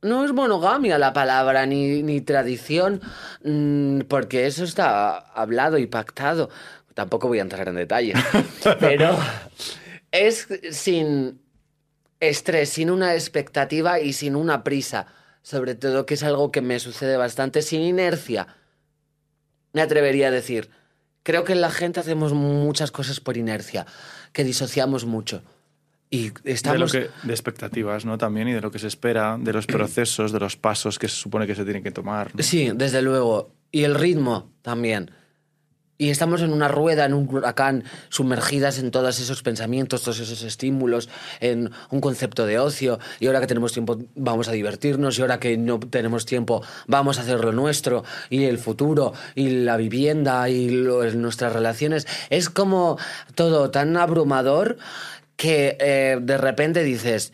no 0.02 0.26
es 0.26 0.34
monogamia 0.34 0.98
la 0.98 1.14
palabra, 1.14 1.66
ni, 1.66 2.04
ni 2.04 2.22
tradición, 2.22 3.02
mm, 3.44 4.02
porque 4.08 4.48
eso 4.48 4.64
está 4.64 5.18
hablado 5.18 5.78
y 5.78 5.88
pactado. 5.88 6.50
Tampoco 6.94 7.28
voy 7.28 7.40
a 7.40 7.44
entrar 7.44 7.68
en 7.68 7.76
detalle. 7.76 8.14
pero 8.80 9.18
es 10.12 10.48
sin 10.72 11.42
estrés, 12.20 12.70
sin 12.70 12.92
una 12.92 13.14
expectativa 13.14 14.00
y 14.00 14.14
sin 14.14 14.36
una 14.36 14.64
prisa. 14.64 15.08
Sobre 15.42 15.76
todo 15.76 16.06
que 16.06 16.16
es 16.16 16.24
algo 16.24 16.52
que 16.52 16.62
me 16.62 16.80
sucede 16.80 17.18
bastante 17.18 17.62
sin 17.62 17.82
inercia. 17.82 18.48
Me 19.74 19.82
atrevería 19.82 20.28
a 20.28 20.32
decir. 20.32 20.70
Creo 21.24 21.44
que 21.44 21.56
la 21.56 21.70
gente 21.70 22.00
hacemos 22.00 22.34
muchas 22.34 22.92
cosas 22.92 23.20
por 23.20 23.38
inercia, 23.38 23.86
que 24.32 24.44
disociamos 24.44 25.06
mucho. 25.06 25.44
Y 26.12 26.32
estamos... 26.44 26.92
de, 26.92 27.10
de 27.24 27.34
expectativas, 27.34 28.04
¿no? 28.06 28.18
También 28.18 28.48
y 28.48 28.54
de 28.54 28.62
lo 28.62 28.72
que 28.72 28.80
se 28.80 28.88
espera, 28.88 29.38
de 29.40 29.54
los 29.54 29.68
procesos, 29.68 30.32
de 30.32 30.40
los 30.40 30.58
pasos 30.58 30.98
que 30.98 31.08
se 31.08 31.16
supone 31.16 31.46
que 31.46 31.56
se 31.56 31.64
tienen 31.64 31.84
que 31.84 31.92
tomar. 31.92 32.32
Sí, 32.40 32.72
desde 32.74 33.02
luego. 33.02 33.52
Y 33.72 33.84
el 33.84 33.94
ritmo 33.94 34.50
también. 34.64 35.12
Y 36.02 36.12
estamos 36.12 36.42
en 36.42 36.54
una 36.54 36.70
rueda, 36.70 37.04
en 37.04 37.14
un 37.14 37.28
huracán, 37.28 37.84
sumergidas 38.08 38.80
en 38.80 38.90
todos 38.90 39.20
esos 39.20 39.44
pensamientos, 39.44 40.02
todos 40.02 40.22
esos 40.22 40.44
estímulos, 40.44 41.10
en 41.42 41.72
un 41.90 42.00
concepto 42.00 42.46
de 42.46 42.58
ocio. 42.58 43.00
Y 43.20 43.28
ahora 43.28 43.42
que 43.42 43.48
tenemos 43.48 43.74
tiempo, 43.74 44.00
vamos 44.16 44.48
a 44.48 44.54
divertirnos. 44.54 45.20
Y 45.20 45.22
ahora 45.22 45.42
que 45.42 45.58
no 45.58 45.78
tenemos 45.78 46.26
tiempo, 46.26 46.64
vamos 46.88 47.20
a 47.20 47.24
hacer 47.24 47.44
lo 47.44 47.52
nuestro. 47.52 48.06
Y 48.30 48.46
el 48.46 48.60
futuro, 48.60 49.14
y 49.36 49.50
la 49.50 49.76
vivienda, 49.76 50.50
y 50.50 50.68
nuestras 50.68 51.52
relaciones. 51.52 52.08
Es 52.30 52.50
como 52.50 52.98
todo 53.36 53.70
tan 53.70 53.98
abrumador 53.98 54.78
que 55.40 55.78
eh, 55.80 56.18
de 56.22 56.38
repente 56.38 56.84
dices, 56.84 57.32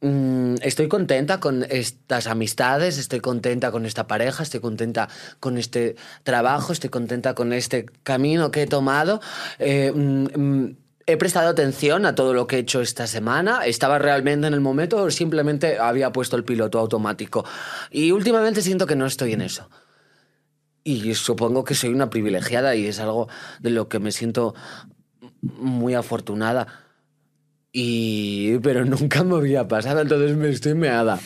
mm, 0.00 0.54
estoy 0.62 0.88
contenta 0.88 1.40
con 1.40 1.62
estas 1.68 2.26
amistades, 2.26 2.96
estoy 2.96 3.20
contenta 3.20 3.70
con 3.70 3.84
esta 3.84 4.06
pareja, 4.06 4.42
estoy 4.42 4.60
contenta 4.60 5.10
con 5.40 5.58
este 5.58 5.94
trabajo, 6.22 6.72
estoy 6.72 6.88
contenta 6.88 7.34
con 7.34 7.52
este 7.52 7.84
camino 8.02 8.50
que 8.50 8.62
he 8.62 8.66
tomado. 8.66 9.20
eh, 9.58 9.92
mm, 9.94 10.40
mm, 10.40 10.76
He 11.06 11.18
prestado 11.18 11.50
atención 11.50 12.06
a 12.06 12.14
todo 12.14 12.32
lo 12.32 12.46
que 12.46 12.56
he 12.56 12.60
hecho 12.60 12.80
esta 12.80 13.06
semana. 13.06 13.66
¿Estaba 13.66 13.98
realmente 13.98 14.46
en 14.46 14.54
el 14.54 14.62
momento 14.62 15.02
o 15.02 15.10
simplemente 15.10 15.78
había 15.78 16.12
puesto 16.12 16.36
el 16.36 16.44
piloto 16.44 16.78
automático? 16.78 17.44
Y 17.90 18.10
últimamente 18.12 18.62
siento 18.62 18.86
que 18.86 18.96
no 18.96 19.04
estoy 19.04 19.34
en 19.34 19.42
eso. 19.42 19.68
Y 20.82 21.14
supongo 21.14 21.62
que 21.62 21.74
soy 21.74 21.90
una 21.90 22.08
privilegiada 22.08 22.74
y 22.74 22.86
es 22.86 23.00
algo 23.00 23.28
de 23.60 23.68
lo 23.68 23.90
que 23.90 23.98
me 23.98 24.12
siento 24.12 24.54
muy 25.42 25.92
afortunada. 25.92 26.83
Y... 27.76 28.58
Pero 28.60 28.84
nunca 28.84 29.24
me 29.24 29.34
había 29.34 29.66
pasado, 29.66 30.00
entonces 30.00 30.36
me 30.36 30.48
estoy 30.48 30.74
meada. 30.74 31.18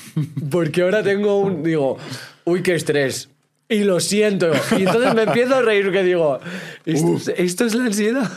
Porque 0.50 0.80
ahora 0.82 1.02
tengo 1.02 1.38
un... 1.40 1.62
Digo, 1.62 1.98
uy, 2.44 2.62
qué 2.62 2.74
estrés. 2.74 3.28
Y 3.68 3.84
lo 3.84 4.00
siento. 4.00 4.50
Y 4.76 4.82
entonces 4.84 5.14
me 5.14 5.24
empiezo 5.24 5.56
a 5.56 5.62
reír 5.62 5.92
que 5.92 6.02
digo, 6.02 6.40
¿esto, 6.86 7.16
es- 7.16 7.28
esto 7.36 7.64
es 7.66 7.74
la 7.74 7.84
ansiedad? 7.84 8.30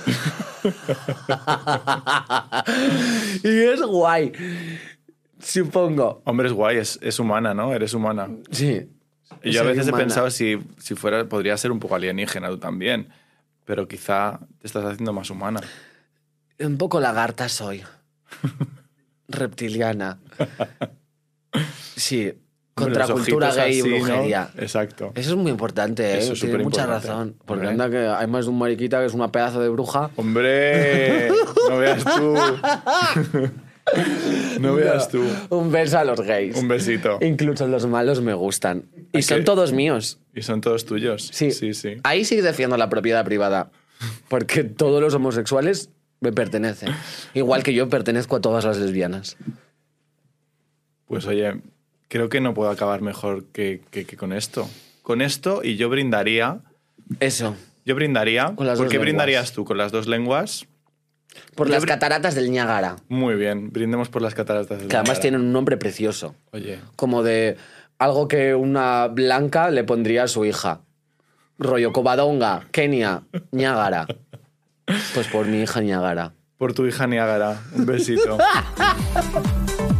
y 3.43 3.47
es 3.47 3.81
guay. 3.81 4.31
Supongo. 5.39 6.21
Hombre, 6.25 6.47
es 6.47 6.53
guay, 6.53 6.77
es, 6.77 6.99
es 7.01 7.19
humana, 7.19 7.53
¿no? 7.53 7.73
Eres 7.73 7.93
humana. 7.93 8.27
Sí. 8.51 8.89
Y 9.43 9.51
yo 9.51 9.61
a 9.61 9.63
veces 9.63 9.85
he 9.87 9.89
humana. 9.89 10.03
pensado 10.03 10.29
si, 10.29 10.59
si 10.77 10.95
fuera, 10.95 11.23
podría 11.29 11.55
ser 11.57 11.71
un 11.71 11.79
poco 11.79 11.95
alienígena 11.95 12.49
tú 12.49 12.57
también. 12.57 13.07
Pero 13.65 13.87
quizá 13.87 14.39
te 14.59 14.67
estás 14.67 14.83
haciendo 14.83 15.13
más 15.13 15.29
humana. 15.29 15.61
Un 16.59 16.77
poco 16.77 16.99
lagarta 16.99 17.47
soy. 17.49 17.81
Reptiliana. 19.27 20.19
Sí. 21.95 22.33
Contracultura 22.73 23.53
gay 23.53 23.79
y 23.79 23.81
brujería. 23.81 24.49
Exacto. 24.57 25.11
Eso 25.15 25.31
es 25.31 25.35
muy 25.35 25.51
importante, 25.51 26.13
¿eh? 26.13 26.17
Eso 26.19 26.33
es 26.33 26.39
Tienes 26.39 26.63
mucha 26.63 26.85
razón. 26.85 27.35
Porque 27.45 27.67
anda 27.67 27.89
que 27.89 27.97
hay 27.97 28.27
más 28.27 28.45
de 28.45 28.51
un 28.51 28.57
mariquita 28.57 28.99
que 28.99 29.05
es 29.07 29.13
una 29.13 29.31
pedazo 29.31 29.59
de 29.61 29.69
bruja. 29.69 30.09
Hombre, 30.15 31.29
no 31.69 31.77
veas 31.77 32.03
tú. 32.03 32.35
No 34.59 34.75
veas 34.75 35.09
tú. 35.09 35.21
Un 35.49 35.71
beso 35.71 35.99
a 35.99 36.05
los 36.05 36.21
gays. 36.21 36.55
Un 36.55 36.67
besito. 36.69 37.17
Incluso 37.21 37.67
los 37.67 37.85
malos 37.87 38.21
me 38.21 38.33
gustan. 38.33 38.85
Y 39.11 39.17
Hay 39.17 39.23
son 39.23 39.39
que- 39.39 39.43
todos 39.43 39.73
míos. 39.73 40.19
Y 40.33 40.41
son 40.43 40.61
todos 40.61 40.85
tuyos. 40.85 41.29
Sí. 41.33 41.51
sí, 41.51 41.73
sí. 41.73 41.97
Ahí 42.03 42.23
sí 42.23 42.39
defiendo 42.41 42.77
la 42.77 42.89
propiedad 42.89 43.25
privada. 43.25 43.69
Porque 44.29 44.63
todos 44.63 45.01
los 45.01 45.13
homosexuales 45.13 45.89
me 46.21 46.31
pertenecen. 46.31 46.89
Igual 47.33 47.63
que 47.63 47.73
yo 47.73 47.89
pertenezco 47.89 48.37
a 48.37 48.41
todas 48.41 48.63
las 48.63 48.77
lesbianas. 48.77 49.35
Pues 51.07 51.25
oye, 51.25 51.59
creo 52.07 52.29
que 52.29 52.39
no 52.39 52.53
puedo 52.53 52.69
acabar 52.69 53.01
mejor 53.01 53.45
que, 53.47 53.81
que- 53.89 54.05
que 54.05 54.15
con 54.15 54.31
esto. 54.31 54.69
Con 55.01 55.21
esto 55.21 55.61
y 55.63 55.75
yo 55.75 55.89
brindaría. 55.89 56.59
Eso. 57.19 57.55
Yo 57.85 57.95
brindaría. 57.95 58.53
Con 58.55 58.67
las 58.67 58.77
¿Por 58.77 58.85
dos 58.85 58.91
qué 58.91 58.97
lenguas. 58.97 59.05
brindarías 59.05 59.51
tú? 59.51 59.65
¿Con 59.65 59.77
las 59.77 59.91
dos 59.91 60.07
lenguas? 60.07 60.67
Por 61.55 61.67
Yo 61.67 61.73
las 61.73 61.85
cataratas 61.85 62.35
del 62.35 62.51
Niágara. 62.51 62.97
Muy 63.09 63.35
bien, 63.35 63.71
brindemos 63.71 64.09
por 64.09 64.21
las 64.21 64.35
cataratas 64.35 64.77
del 64.79 64.87
Que 64.87 64.95
además 64.97 65.07
Niágara. 65.17 65.21
tienen 65.21 65.41
un 65.41 65.51
nombre 65.51 65.77
precioso. 65.77 66.35
Oye, 66.51 66.79
Como 66.95 67.23
de 67.23 67.57
algo 67.97 68.27
que 68.27 68.53
una 68.53 69.07
blanca 69.07 69.71
le 69.71 69.83
pondría 69.83 70.23
a 70.23 70.27
su 70.27 70.45
hija. 70.45 70.81
Rollo 71.57 71.91
Covadonga, 71.93 72.67
Kenia, 72.71 73.23
Niágara. 73.51 74.07
Pues 75.13 75.27
por 75.27 75.45
mi 75.47 75.61
hija 75.61 75.81
Niágara. 75.81 76.33
por 76.57 76.73
tu 76.73 76.85
hija 76.85 77.07
Niágara, 77.07 77.59
un 77.73 77.85
besito. 77.85 78.37